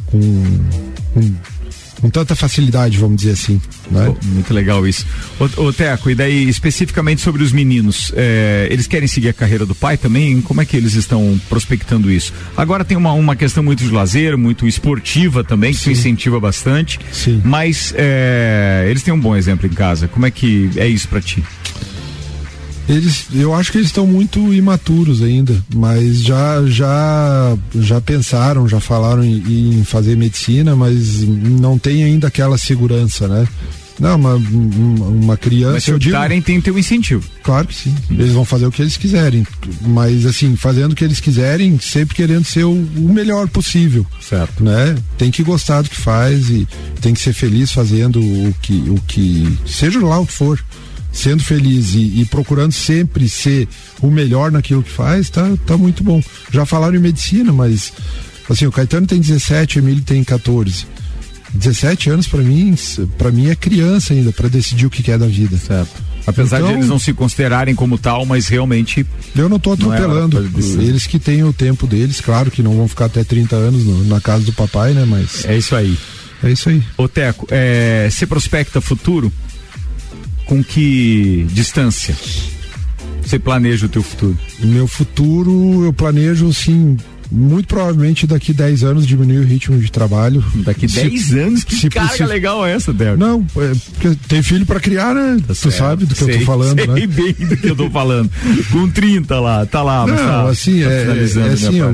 com, 0.06 0.60
com, 1.14 1.34
com 2.00 2.10
tanta 2.10 2.34
facilidade, 2.34 2.98
vamos 2.98 3.16
dizer 3.18 3.32
assim. 3.32 3.60
Né? 3.90 4.06
Pô, 4.06 4.16
muito 4.26 4.52
legal 4.52 4.86
isso. 4.86 5.06
Ô, 5.38 5.62
ô, 5.62 5.72
Teco, 5.72 6.10
e 6.10 6.14
daí 6.14 6.48
especificamente 6.48 7.20
sobre 7.20 7.42
os 7.42 7.52
meninos, 7.52 8.12
é, 8.14 8.68
eles 8.70 8.86
querem 8.86 9.08
seguir 9.08 9.28
a 9.28 9.32
carreira 9.32 9.64
do 9.64 9.74
pai 9.74 9.96
também? 9.96 10.40
Como 10.40 10.60
é 10.60 10.64
que 10.64 10.76
eles 10.76 10.94
estão 10.94 11.40
prospectando 11.48 12.10
isso? 12.10 12.32
Agora 12.56 12.84
tem 12.84 12.96
uma, 12.96 13.12
uma 13.12 13.36
questão 13.36 13.62
muito 13.62 13.82
de 13.82 13.90
lazer, 13.90 14.36
muito 14.36 14.66
esportiva 14.66 15.44
também, 15.44 15.72
que 15.72 15.90
incentiva 15.90 16.38
bastante. 16.40 16.98
Sim. 17.12 17.40
Mas 17.44 17.94
é, 17.96 18.86
eles 18.88 19.02
têm 19.02 19.14
um 19.14 19.20
bom 19.20 19.36
exemplo 19.36 19.66
em 19.66 19.72
casa. 19.72 20.08
Como 20.08 20.26
é 20.26 20.30
que 20.30 20.70
é 20.76 20.86
isso 20.86 21.08
pra 21.08 21.20
ti? 21.20 21.42
Eles, 22.88 23.26
eu 23.34 23.52
acho 23.52 23.72
que 23.72 23.78
eles 23.78 23.88
estão 23.88 24.06
muito 24.06 24.54
imaturos 24.54 25.20
ainda, 25.22 25.60
mas 25.74 26.22
já 26.22 26.64
já 26.66 27.56
já 27.74 28.00
pensaram, 28.00 28.68
já 28.68 28.78
falaram 28.78 29.24
em, 29.24 29.78
em 29.80 29.84
fazer 29.84 30.16
medicina, 30.16 30.76
mas 30.76 31.22
não 31.22 31.78
tem 31.78 32.04
ainda 32.04 32.28
aquela 32.28 32.56
segurança, 32.56 33.26
né? 33.26 33.46
Não, 33.98 34.14
uma, 34.16 34.34
uma 34.34 35.36
criança. 35.38 35.72
Mas 35.72 35.84
se 35.84 35.90
eu 35.90 35.98
digo- 35.98 36.14
optarem, 36.14 36.42
tem 36.42 36.60
teu 36.60 36.78
incentivo. 36.78 37.26
Claro 37.42 37.66
que 37.66 37.74
sim. 37.74 37.94
Eles 38.10 38.32
vão 38.32 38.44
fazer 38.44 38.66
o 38.66 38.70
que 38.70 38.82
eles 38.82 38.96
quiserem. 38.98 39.46
Mas 39.80 40.26
assim, 40.26 40.54
fazendo 40.54 40.92
o 40.92 40.94
que 40.94 41.02
eles 41.02 41.18
quiserem, 41.18 41.78
sempre 41.80 42.14
querendo 42.14 42.44
ser 42.44 42.64
o, 42.64 42.72
o 42.72 43.10
melhor 43.12 43.48
possível. 43.48 44.06
Certo. 44.20 44.62
Né? 44.62 44.94
Tem 45.16 45.30
que 45.30 45.42
gostar 45.42 45.80
do 45.80 45.88
que 45.88 45.96
faz 45.96 46.50
e 46.50 46.68
tem 47.00 47.14
que 47.14 47.20
ser 47.20 47.32
feliz 47.32 47.72
fazendo 47.72 48.20
o 48.20 48.54
que, 48.60 48.74
o 48.90 49.00
que. 49.08 49.58
Seja 49.66 49.98
lá 50.04 50.18
o 50.20 50.26
que 50.26 50.32
for. 50.34 50.62
Sendo 51.16 51.42
feliz 51.42 51.94
e, 51.94 52.20
e 52.20 52.26
procurando 52.30 52.72
sempre 52.72 53.26
ser 53.26 53.66
o 54.02 54.10
melhor 54.10 54.52
naquilo 54.52 54.82
que 54.82 54.90
faz, 54.90 55.30
tá, 55.30 55.50
tá 55.66 55.74
muito 55.76 56.04
bom. 56.04 56.22
Já 56.52 56.66
falaram 56.66 56.94
em 56.94 57.00
medicina, 57.00 57.52
mas 57.54 57.90
assim, 58.50 58.66
o 58.66 58.70
Caetano 58.72 59.06
tem 59.06 59.18
17, 59.18 59.78
o 59.78 59.80
Emílio 59.80 60.02
tem 60.04 60.22
14. 60.22 60.86
17 61.54 62.10
anos 62.10 62.26
pra 62.26 62.40
mim, 62.42 62.74
para 63.16 63.30
mim 63.30 63.48
é 63.48 63.54
criança 63.54 64.12
ainda 64.12 64.30
para 64.30 64.46
decidir 64.48 64.84
o 64.84 64.90
que 64.90 65.02
quer 65.02 65.18
da 65.18 65.26
vida. 65.26 65.56
Certo. 65.56 66.04
Apesar 66.26 66.58
de 66.58 66.64
Então- 66.64 66.76
eles 66.76 66.88
não 66.88 66.98
se 66.98 67.14
considerarem 67.14 67.74
como 67.74 67.96
tal, 67.96 68.26
mas 68.26 68.48
realmente. 68.48 69.06
Eu 69.34 69.48
não 69.48 69.58
tô 69.58 69.74
Não 69.76 69.92
é 69.92 69.96
atropelando. 69.96 70.40
pra 70.40 70.48
decidir. 70.50 70.84
Eles 70.88 71.06
que 71.06 71.18
têm 71.18 71.44
o 71.44 71.52
tempo 71.52 71.86
deles, 71.86 72.20
claro 72.20 72.50
que 72.50 72.62
não 72.62 72.76
vão 72.76 72.88
ficar 72.88 73.06
até 73.06 73.24
30 73.24 73.56
anos 73.56 73.84
no- 73.84 74.04
na 74.04 74.20
casa 74.20 74.44
do 74.44 74.52
papai, 74.52 74.92
né? 74.92 75.06
Mas 75.08 75.44
É 75.46 75.56
isso 75.56 75.74
aí. 75.74 75.96
é 76.42 76.50
isso 76.50 76.68
aí. 76.68 76.82
Ô 76.98 77.08
Teco, 77.08 77.46
é, 77.50 78.08
você 78.10 78.26
prospecta 78.26 78.80
futuro? 78.80 79.32
Com 80.46 80.62
que 80.62 81.46
distância? 81.52 82.14
Você 83.22 83.38
planeja 83.38 83.86
o 83.86 83.88
teu 83.88 84.02
futuro? 84.02 84.38
Meu 84.60 84.86
futuro, 84.86 85.84
eu 85.84 85.92
planejo, 85.92 86.48
assim, 86.48 86.96
muito 87.32 87.66
provavelmente 87.66 88.24
daqui 88.24 88.52
10 88.52 88.84
anos 88.84 89.04
diminuir 89.04 89.38
o 89.38 89.44
ritmo 89.44 89.76
de 89.80 89.90
trabalho. 89.90 90.44
Daqui 90.64 90.88
Se- 90.88 91.00
10 91.02 91.32
anos? 91.32 91.64
Que 91.64 91.74
se 91.74 91.88
carga 91.90 92.10
possível- 92.10 92.28
legal 92.28 92.64
é 92.64 92.72
essa, 92.74 92.94
Teco? 92.94 93.16
Não, 93.18 93.44
é, 93.56 93.72
porque 93.94 94.16
tem 94.28 94.40
filho 94.44 94.64
pra 94.64 94.78
criar, 94.78 95.12
né? 95.12 95.36
tu 95.48 95.54
Certo. 95.56 95.74
sabe 95.76 96.06
do 96.06 96.14
que 96.14 96.22
eu 96.22 96.26
Sei- 96.28 96.38
tô 96.38 96.44
falando, 96.44 96.78
sei 96.78 96.86
né? 96.86 97.06
bem 97.08 97.32
do 97.32 97.56
que 97.56 97.66
eu 97.68 97.74
tô 97.76 97.90
falando. 97.90 98.30
Com 98.70 98.88
30 98.88 99.40
lá, 99.40 99.66
tá 99.66 99.82
lá, 99.82 100.06
mas 100.06 100.20
Não, 100.20 100.24
tá, 100.28 100.48
assim, 100.48 100.80
tá 100.82 100.88
é, 100.90 101.48
é 101.48 101.52
assim, 101.52 101.80
ó, 101.82 101.92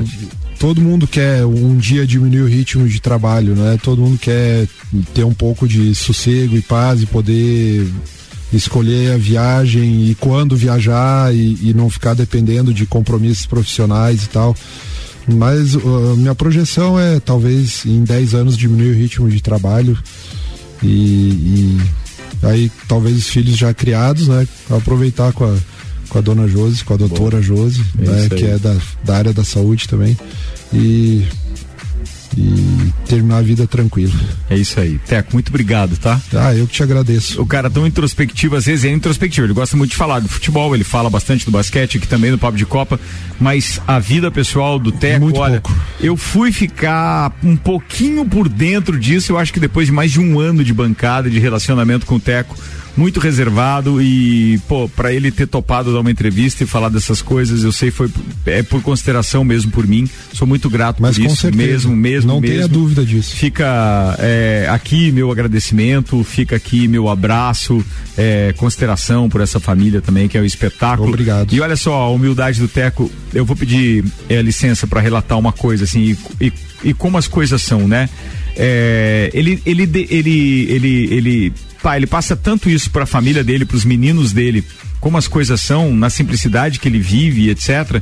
todo 0.59 0.79
mundo 0.79 1.07
quer 1.07 1.43
um 1.47 1.75
dia 1.77 2.05
diminuir 2.05 2.41
o 2.41 2.47
ritmo 2.47 2.87
de 2.87 3.01
trabalho, 3.01 3.55
né? 3.55 3.79
Todo 3.81 4.03
mundo 4.03 4.19
quer 4.19 4.67
ter 5.15 5.23
um 5.23 5.33
pouco 5.33 5.67
de 5.67 5.95
sossego 5.95 6.55
e 6.55 6.61
paz 6.61 7.01
e 7.01 7.07
poder 7.07 7.87
escolher 8.53 9.13
a 9.13 9.17
viagem 9.17 10.09
e 10.09 10.15
quando 10.15 10.55
viajar 10.55 11.33
e, 11.33 11.69
e 11.69 11.73
não 11.73 11.89
ficar 11.89 12.13
dependendo 12.13 12.73
de 12.73 12.85
compromissos 12.85 13.45
profissionais 13.45 14.23
e 14.23 14.29
tal. 14.29 14.55
Mas 15.27 15.75
uh, 15.75 16.15
minha 16.17 16.35
projeção 16.35 16.99
é 16.99 17.19
talvez 17.19 17.85
em 17.85 18.03
10 18.03 18.33
anos 18.33 18.57
diminuir 18.57 18.91
o 18.91 18.95
ritmo 18.95 19.29
de 19.29 19.41
trabalho 19.41 19.97
e, 20.81 20.87
e 20.87 21.81
aí 22.43 22.71
talvez 22.87 23.17
os 23.17 23.29
filhos 23.29 23.55
já 23.57 23.73
criados, 23.73 24.27
né? 24.27 24.45
Aproveitar 24.69 25.31
com 25.31 25.45
a, 25.45 25.55
com 26.09 26.17
a 26.17 26.21
dona 26.21 26.47
Josi, 26.47 26.83
com 26.83 26.93
a 26.93 26.97
doutora 26.97 27.37
Bom, 27.37 27.43
Josi, 27.43 27.83
é 27.99 28.01
né, 28.01 28.29
que 28.29 28.45
é 28.45 28.57
da, 28.57 28.75
da 29.03 29.15
área 29.15 29.33
da 29.33 29.43
saúde 29.43 29.87
também. 29.87 30.17
E 30.73 31.25
e 32.37 32.93
terminar 33.07 33.37
a 33.37 33.41
vida 33.41 33.67
tranquilo. 33.67 34.13
É 34.49 34.55
isso 34.55 34.79
aí. 34.79 34.99
Teco, 34.99 35.33
muito 35.33 35.49
obrigado, 35.49 35.97
tá? 35.97 36.19
Ah, 36.33 36.53
eu 36.53 36.67
que 36.67 36.73
te 36.73 36.83
agradeço. 36.83 37.41
O 37.41 37.45
cara 37.45 37.69
tão 37.69 37.85
introspectivo, 37.85 38.55
às 38.55 38.65
vezes 38.65 38.85
é 38.85 38.91
introspectivo, 38.91 39.45
ele 39.45 39.53
gosta 39.53 39.77
muito 39.77 39.91
de 39.91 39.97
falar 39.97 40.19
do 40.19 40.27
futebol, 40.27 40.73
ele 40.73 40.83
fala 40.83 41.09
bastante 41.09 41.45
do 41.45 41.51
basquete, 41.51 41.97
aqui 41.97 42.07
também 42.07 42.31
no 42.31 42.37
Papo 42.37 42.57
de 42.57 42.65
Copa, 42.65 42.99
mas 43.39 43.81
a 43.87 43.99
vida 43.99 44.31
pessoal 44.31 44.79
do 44.79 44.91
Teco, 44.91 45.21
muito 45.21 45.39
olha, 45.39 45.61
pouco. 45.61 45.79
eu 45.99 46.17
fui 46.17 46.51
ficar 46.51 47.37
um 47.43 47.55
pouquinho 47.55 48.25
por 48.25 48.49
dentro 48.49 48.99
disso, 48.99 49.31
eu 49.31 49.37
acho 49.37 49.53
que 49.53 49.59
depois 49.59 49.87
de 49.87 49.93
mais 49.93 50.11
de 50.11 50.19
um 50.19 50.39
ano 50.39 50.63
de 50.63 50.73
bancada, 50.73 51.29
de 51.29 51.39
relacionamento 51.39 52.05
com 52.05 52.15
o 52.15 52.19
Teco, 52.19 52.57
muito 52.95 53.19
reservado 53.19 54.01
e, 54.01 54.59
pô, 54.67 54.87
para 54.87 55.11
ele 55.13 55.31
ter 55.31 55.47
topado 55.47 55.91
dar 55.91 55.99
uma 55.99 56.11
entrevista 56.11 56.63
e 56.63 56.67
falar 56.67 56.89
dessas 56.89 57.21
coisas, 57.21 57.63
eu 57.63 57.71
sei 57.71 57.89
foi 57.91 58.09
é 58.45 58.61
por 58.61 58.81
consideração 58.81 59.43
mesmo 59.43 59.71
por 59.71 59.87
mim. 59.87 60.07
Sou 60.33 60.47
muito 60.47 60.69
grato 60.69 61.01
Mas 61.01 61.17
por 61.17 61.25
isso 61.25 61.35
certeza. 61.37 61.67
mesmo, 61.67 61.95
mesmo, 61.95 62.27
Não 62.33 62.41
mesmo. 62.41 62.55
tenha 62.55 62.67
dúvida 62.67 63.05
disso. 63.05 63.35
Fica 63.35 64.15
é, 64.19 64.67
aqui 64.69 65.11
meu 65.11 65.31
agradecimento, 65.31 66.23
fica 66.23 66.55
aqui 66.55 66.87
meu 66.87 67.09
abraço, 67.09 67.83
é, 68.17 68.53
consideração 68.57 69.29
por 69.29 69.41
essa 69.41 69.59
família 69.59 70.01
também, 70.01 70.27
que 70.27 70.37
é 70.37 70.41
um 70.41 70.45
espetáculo. 70.45 71.09
Obrigado. 71.09 71.53
E 71.53 71.59
olha 71.61 71.75
só, 71.75 71.93
a 71.93 72.09
humildade 72.09 72.59
do 72.59 72.67
Teco, 72.67 73.11
eu 73.33 73.45
vou 73.45 73.55
pedir 73.55 74.03
é, 74.29 74.41
licença 74.41 74.85
para 74.85 75.01
relatar 75.01 75.37
uma 75.37 75.51
coisa 75.51 75.83
assim, 75.85 76.15
e, 76.39 76.45
e, 76.47 76.53
e 76.83 76.93
como 76.93 77.17
as 77.17 77.27
coisas 77.27 77.61
são, 77.61 77.87
né? 77.87 78.09
É, 78.55 79.31
ele, 79.33 79.59
ele, 79.65 79.83
ele, 80.09 80.67
ele, 80.69 81.07
ele 81.11 81.53
pai, 81.83 81.99
ele 81.99 82.07
passa 82.07 82.33
tanto 82.33 82.69
isso 82.69 82.89
para 82.89 83.03
a 83.03 83.05
família 83.05 83.43
dele, 83.43 83.65
para 83.65 83.75
os 83.75 83.83
meninos 83.83 84.31
dele, 84.31 84.63
como 85.01 85.17
as 85.17 85.27
coisas 85.27 85.59
são, 85.59 85.93
na 85.93 86.09
simplicidade 86.09 86.79
que 86.79 86.87
ele 86.87 86.99
vive, 86.99 87.49
etc. 87.49 88.01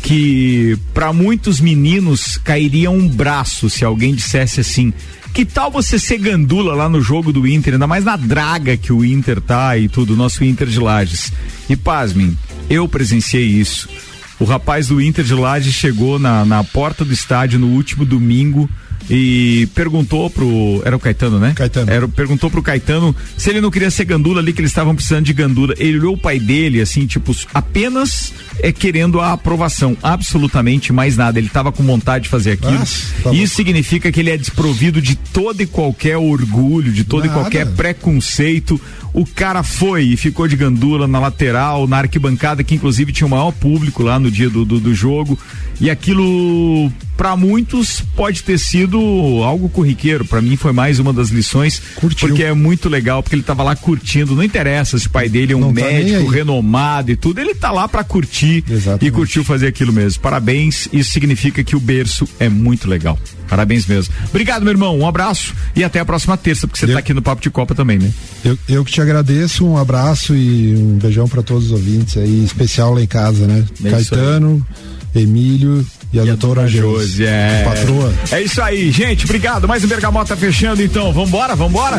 Que 0.00 0.78
para 0.94 1.12
muitos 1.12 1.60
meninos 1.60 2.38
cairia 2.38 2.88
um 2.88 3.08
braço 3.08 3.68
se 3.68 3.84
alguém 3.84 4.14
dissesse 4.14 4.60
assim: 4.60 4.92
que 5.34 5.44
tal 5.44 5.72
você 5.72 5.98
ser 5.98 6.18
gandula 6.18 6.72
lá 6.72 6.88
no 6.88 7.02
jogo 7.02 7.32
do 7.32 7.48
Inter, 7.48 7.74
ainda 7.74 7.86
mais 7.88 8.04
na 8.04 8.16
draga 8.16 8.76
que 8.76 8.92
o 8.92 9.04
Inter 9.04 9.40
tá 9.40 9.76
e 9.76 9.88
tudo, 9.88 10.14
nosso 10.14 10.44
Inter 10.44 10.68
de 10.68 10.78
Lages. 10.78 11.32
E 11.68 11.74
pasmem, 11.74 12.38
eu 12.70 12.88
presenciei 12.88 13.44
isso. 13.44 13.88
O 14.38 14.44
rapaz 14.44 14.86
do 14.86 15.00
Inter 15.00 15.24
de 15.24 15.34
Lages 15.34 15.74
chegou 15.74 16.18
na, 16.18 16.44
na 16.44 16.62
porta 16.62 17.04
do 17.04 17.12
estádio 17.12 17.58
no 17.58 17.68
último 17.68 18.04
domingo 18.04 18.70
e 19.08 19.68
perguntou 19.74 20.28
pro. 20.28 20.82
Era 20.84 20.96
o 20.96 20.98
Caetano, 20.98 21.38
né? 21.38 21.52
Caetano. 21.54 21.90
Era, 21.90 22.08
perguntou 22.08 22.50
pro 22.50 22.62
Caetano 22.62 23.14
se 23.36 23.50
ele 23.50 23.60
não 23.60 23.70
queria 23.70 23.90
ser 23.90 24.04
gandula 24.04 24.40
ali, 24.40 24.52
que 24.52 24.60
eles 24.60 24.70
estavam 24.70 24.94
precisando 24.94 25.24
de 25.24 25.32
gandula. 25.32 25.74
Ele 25.78 25.98
olhou 25.98 26.14
o 26.14 26.18
pai 26.18 26.40
dele, 26.40 26.80
assim, 26.80 27.06
tipo, 27.06 27.34
apenas 27.54 28.32
é 28.60 28.72
querendo 28.72 29.20
a 29.20 29.32
aprovação. 29.32 29.96
Absolutamente 30.02 30.92
mais 30.92 31.16
nada. 31.16 31.38
Ele 31.38 31.46
estava 31.46 31.70
com 31.70 31.84
vontade 31.84 32.24
de 32.24 32.30
fazer 32.30 32.52
aquilo. 32.52 32.78
Nossa, 32.78 33.06
tá 33.22 33.32
Isso 33.32 33.54
significa 33.54 34.10
que 34.10 34.20
ele 34.20 34.30
é 34.30 34.36
desprovido 34.36 35.00
de 35.00 35.14
todo 35.14 35.60
e 35.62 35.66
qualquer 35.66 36.16
orgulho, 36.16 36.92
de 36.92 37.04
todo 37.04 37.26
nada. 37.26 37.38
e 37.38 37.42
qualquer 37.42 37.66
preconceito. 37.74 38.80
O 39.12 39.24
cara 39.24 39.62
foi 39.62 40.02
e 40.02 40.16
ficou 40.16 40.46
de 40.46 40.56
gandula 40.56 41.08
na 41.08 41.18
lateral, 41.18 41.86
na 41.86 41.98
arquibancada, 41.98 42.62
que 42.62 42.74
inclusive 42.74 43.12
tinha 43.12 43.26
o 43.26 43.30
maior 43.30 43.50
público 43.50 44.02
lá 44.02 44.18
no 44.18 44.30
dia 44.30 44.50
do, 44.50 44.64
do, 44.64 44.78
do 44.78 44.94
jogo. 44.94 45.38
E 45.80 45.88
aquilo, 45.88 46.92
para 47.16 47.34
muitos, 47.34 48.02
pode 48.14 48.42
ter 48.42 48.58
sido 48.58 48.85
algo 49.44 49.68
corriqueiro. 49.68 50.24
Para 50.24 50.40
mim, 50.40 50.56
foi 50.56 50.72
mais 50.72 50.98
uma 50.98 51.12
das 51.12 51.30
lições. 51.30 51.80
Curtiu. 51.96 52.28
Porque 52.28 52.44
é 52.44 52.52
muito 52.52 52.88
legal, 52.88 53.22
porque 53.22 53.34
ele 53.34 53.42
tava 53.42 53.62
lá 53.62 53.74
curtindo. 53.74 54.34
Não 54.34 54.42
interessa 54.42 54.98
se 54.98 55.06
o 55.06 55.10
pai 55.10 55.28
dele 55.28 55.52
é 55.52 55.56
um 55.56 55.60
Não 55.60 55.72
médico 55.72 56.26
tá 56.26 56.32
renomado 56.32 57.10
e 57.10 57.16
tudo. 57.16 57.40
Ele 57.40 57.54
tá 57.54 57.70
lá 57.70 57.88
para 57.88 58.04
curtir 58.04 58.64
Exatamente. 58.68 59.06
e 59.06 59.10
curtiu 59.10 59.44
fazer 59.44 59.66
aquilo 59.66 59.92
mesmo. 59.92 60.20
Parabéns. 60.20 60.88
Isso 60.92 61.10
significa 61.10 61.62
que 61.64 61.74
o 61.74 61.80
berço 61.80 62.28
é 62.38 62.48
muito 62.48 62.88
legal. 62.88 63.18
Parabéns 63.48 63.86
mesmo. 63.86 64.12
Obrigado, 64.28 64.62
meu 64.62 64.72
irmão. 64.72 64.98
Um 64.98 65.06
abraço 65.06 65.54
e 65.74 65.84
até 65.84 66.00
a 66.00 66.04
próxima 66.04 66.36
terça, 66.36 66.66
porque 66.66 66.80
você 66.80 66.86
está 66.86 66.98
aqui 66.98 67.14
no 67.14 67.22
Papo 67.22 67.40
de 67.40 67.50
Copa 67.50 67.74
também, 67.74 67.98
né? 67.98 68.10
Eu, 68.44 68.58
eu 68.68 68.84
que 68.84 68.92
te 68.92 69.00
agradeço, 69.00 69.64
um 69.64 69.76
abraço 69.76 70.34
e 70.34 70.74
um 70.74 70.98
beijão 70.98 71.28
para 71.28 71.42
todos 71.42 71.66
os 71.66 71.72
ouvintes 71.72 72.16
aí, 72.16 72.44
especial 72.44 72.94
lá 72.94 73.02
em 73.02 73.06
casa, 73.06 73.46
né? 73.46 73.64
É 73.84 73.90
Caetano, 73.90 74.66
Emílio 75.14 75.86
e 76.16 76.20
a 76.20 76.24
e 76.24 76.26
doutora 76.26 76.62
a 76.62 76.66
Josi. 76.66 77.24
É. 77.24 77.62
Patroa. 77.64 78.12
É 78.32 78.42
isso 78.42 78.60
aí, 78.62 78.90
gente. 78.90 79.24
Obrigado. 79.24 79.68
Mais 79.68 79.84
um 79.84 79.88
Bergamota 79.88 80.34
fechando, 80.36 80.82
então. 80.82 81.12
Vambora, 81.12 81.54
vambora. 81.54 81.98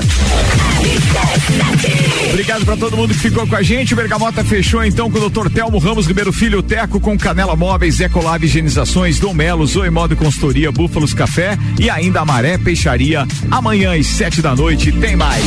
Obrigado 2.30 2.65
para 2.65 2.78
todo 2.78 2.97
mundo 2.97 3.13
que 3.13 3.20
ficou 3.20 3.45
com 3.47 3.55
a 3.55 3.61
gente. 3.61 3.93
O 3.93 3.95
Bergamota 3.95 4.43
fechou 4.43 4.84
então 4.84 5.09
com 5.09 5.20
o 5.20 5.30
Dr. 5.30 5.49
Telmo 5.49 5.78
Ramos 5.78 6.07
Ribeiro 6.07 6.34
Filho, 6.34 6.63
Teco 6.63 6.99
com 6.99 7.18
Canela 7.18 7.55
Móveis, 7.55 7.99
Ecolab 7.99 8.43
Higienizações, 8.43 9.20
Dom 9.20 9.34
Melo, 9.34 9.65
Zoe 9.65 9.89
Modo 9.89 10.15
Consultoria, 10.15 10.72
Búfalos 10.72 11.13
Café 11.13 11.57
e 11.80 11.89
ainda 11.89 12.26
Maré 12.26 12.57
Peixaria. 12.57 13.28
Amanhã 13.51 13.97
às 13.97 14.07
sete 14.07 14.41
da 14.41 14.55
noite 14.55 14.91
tem 14.91 15.15
mais. 15.15 15.43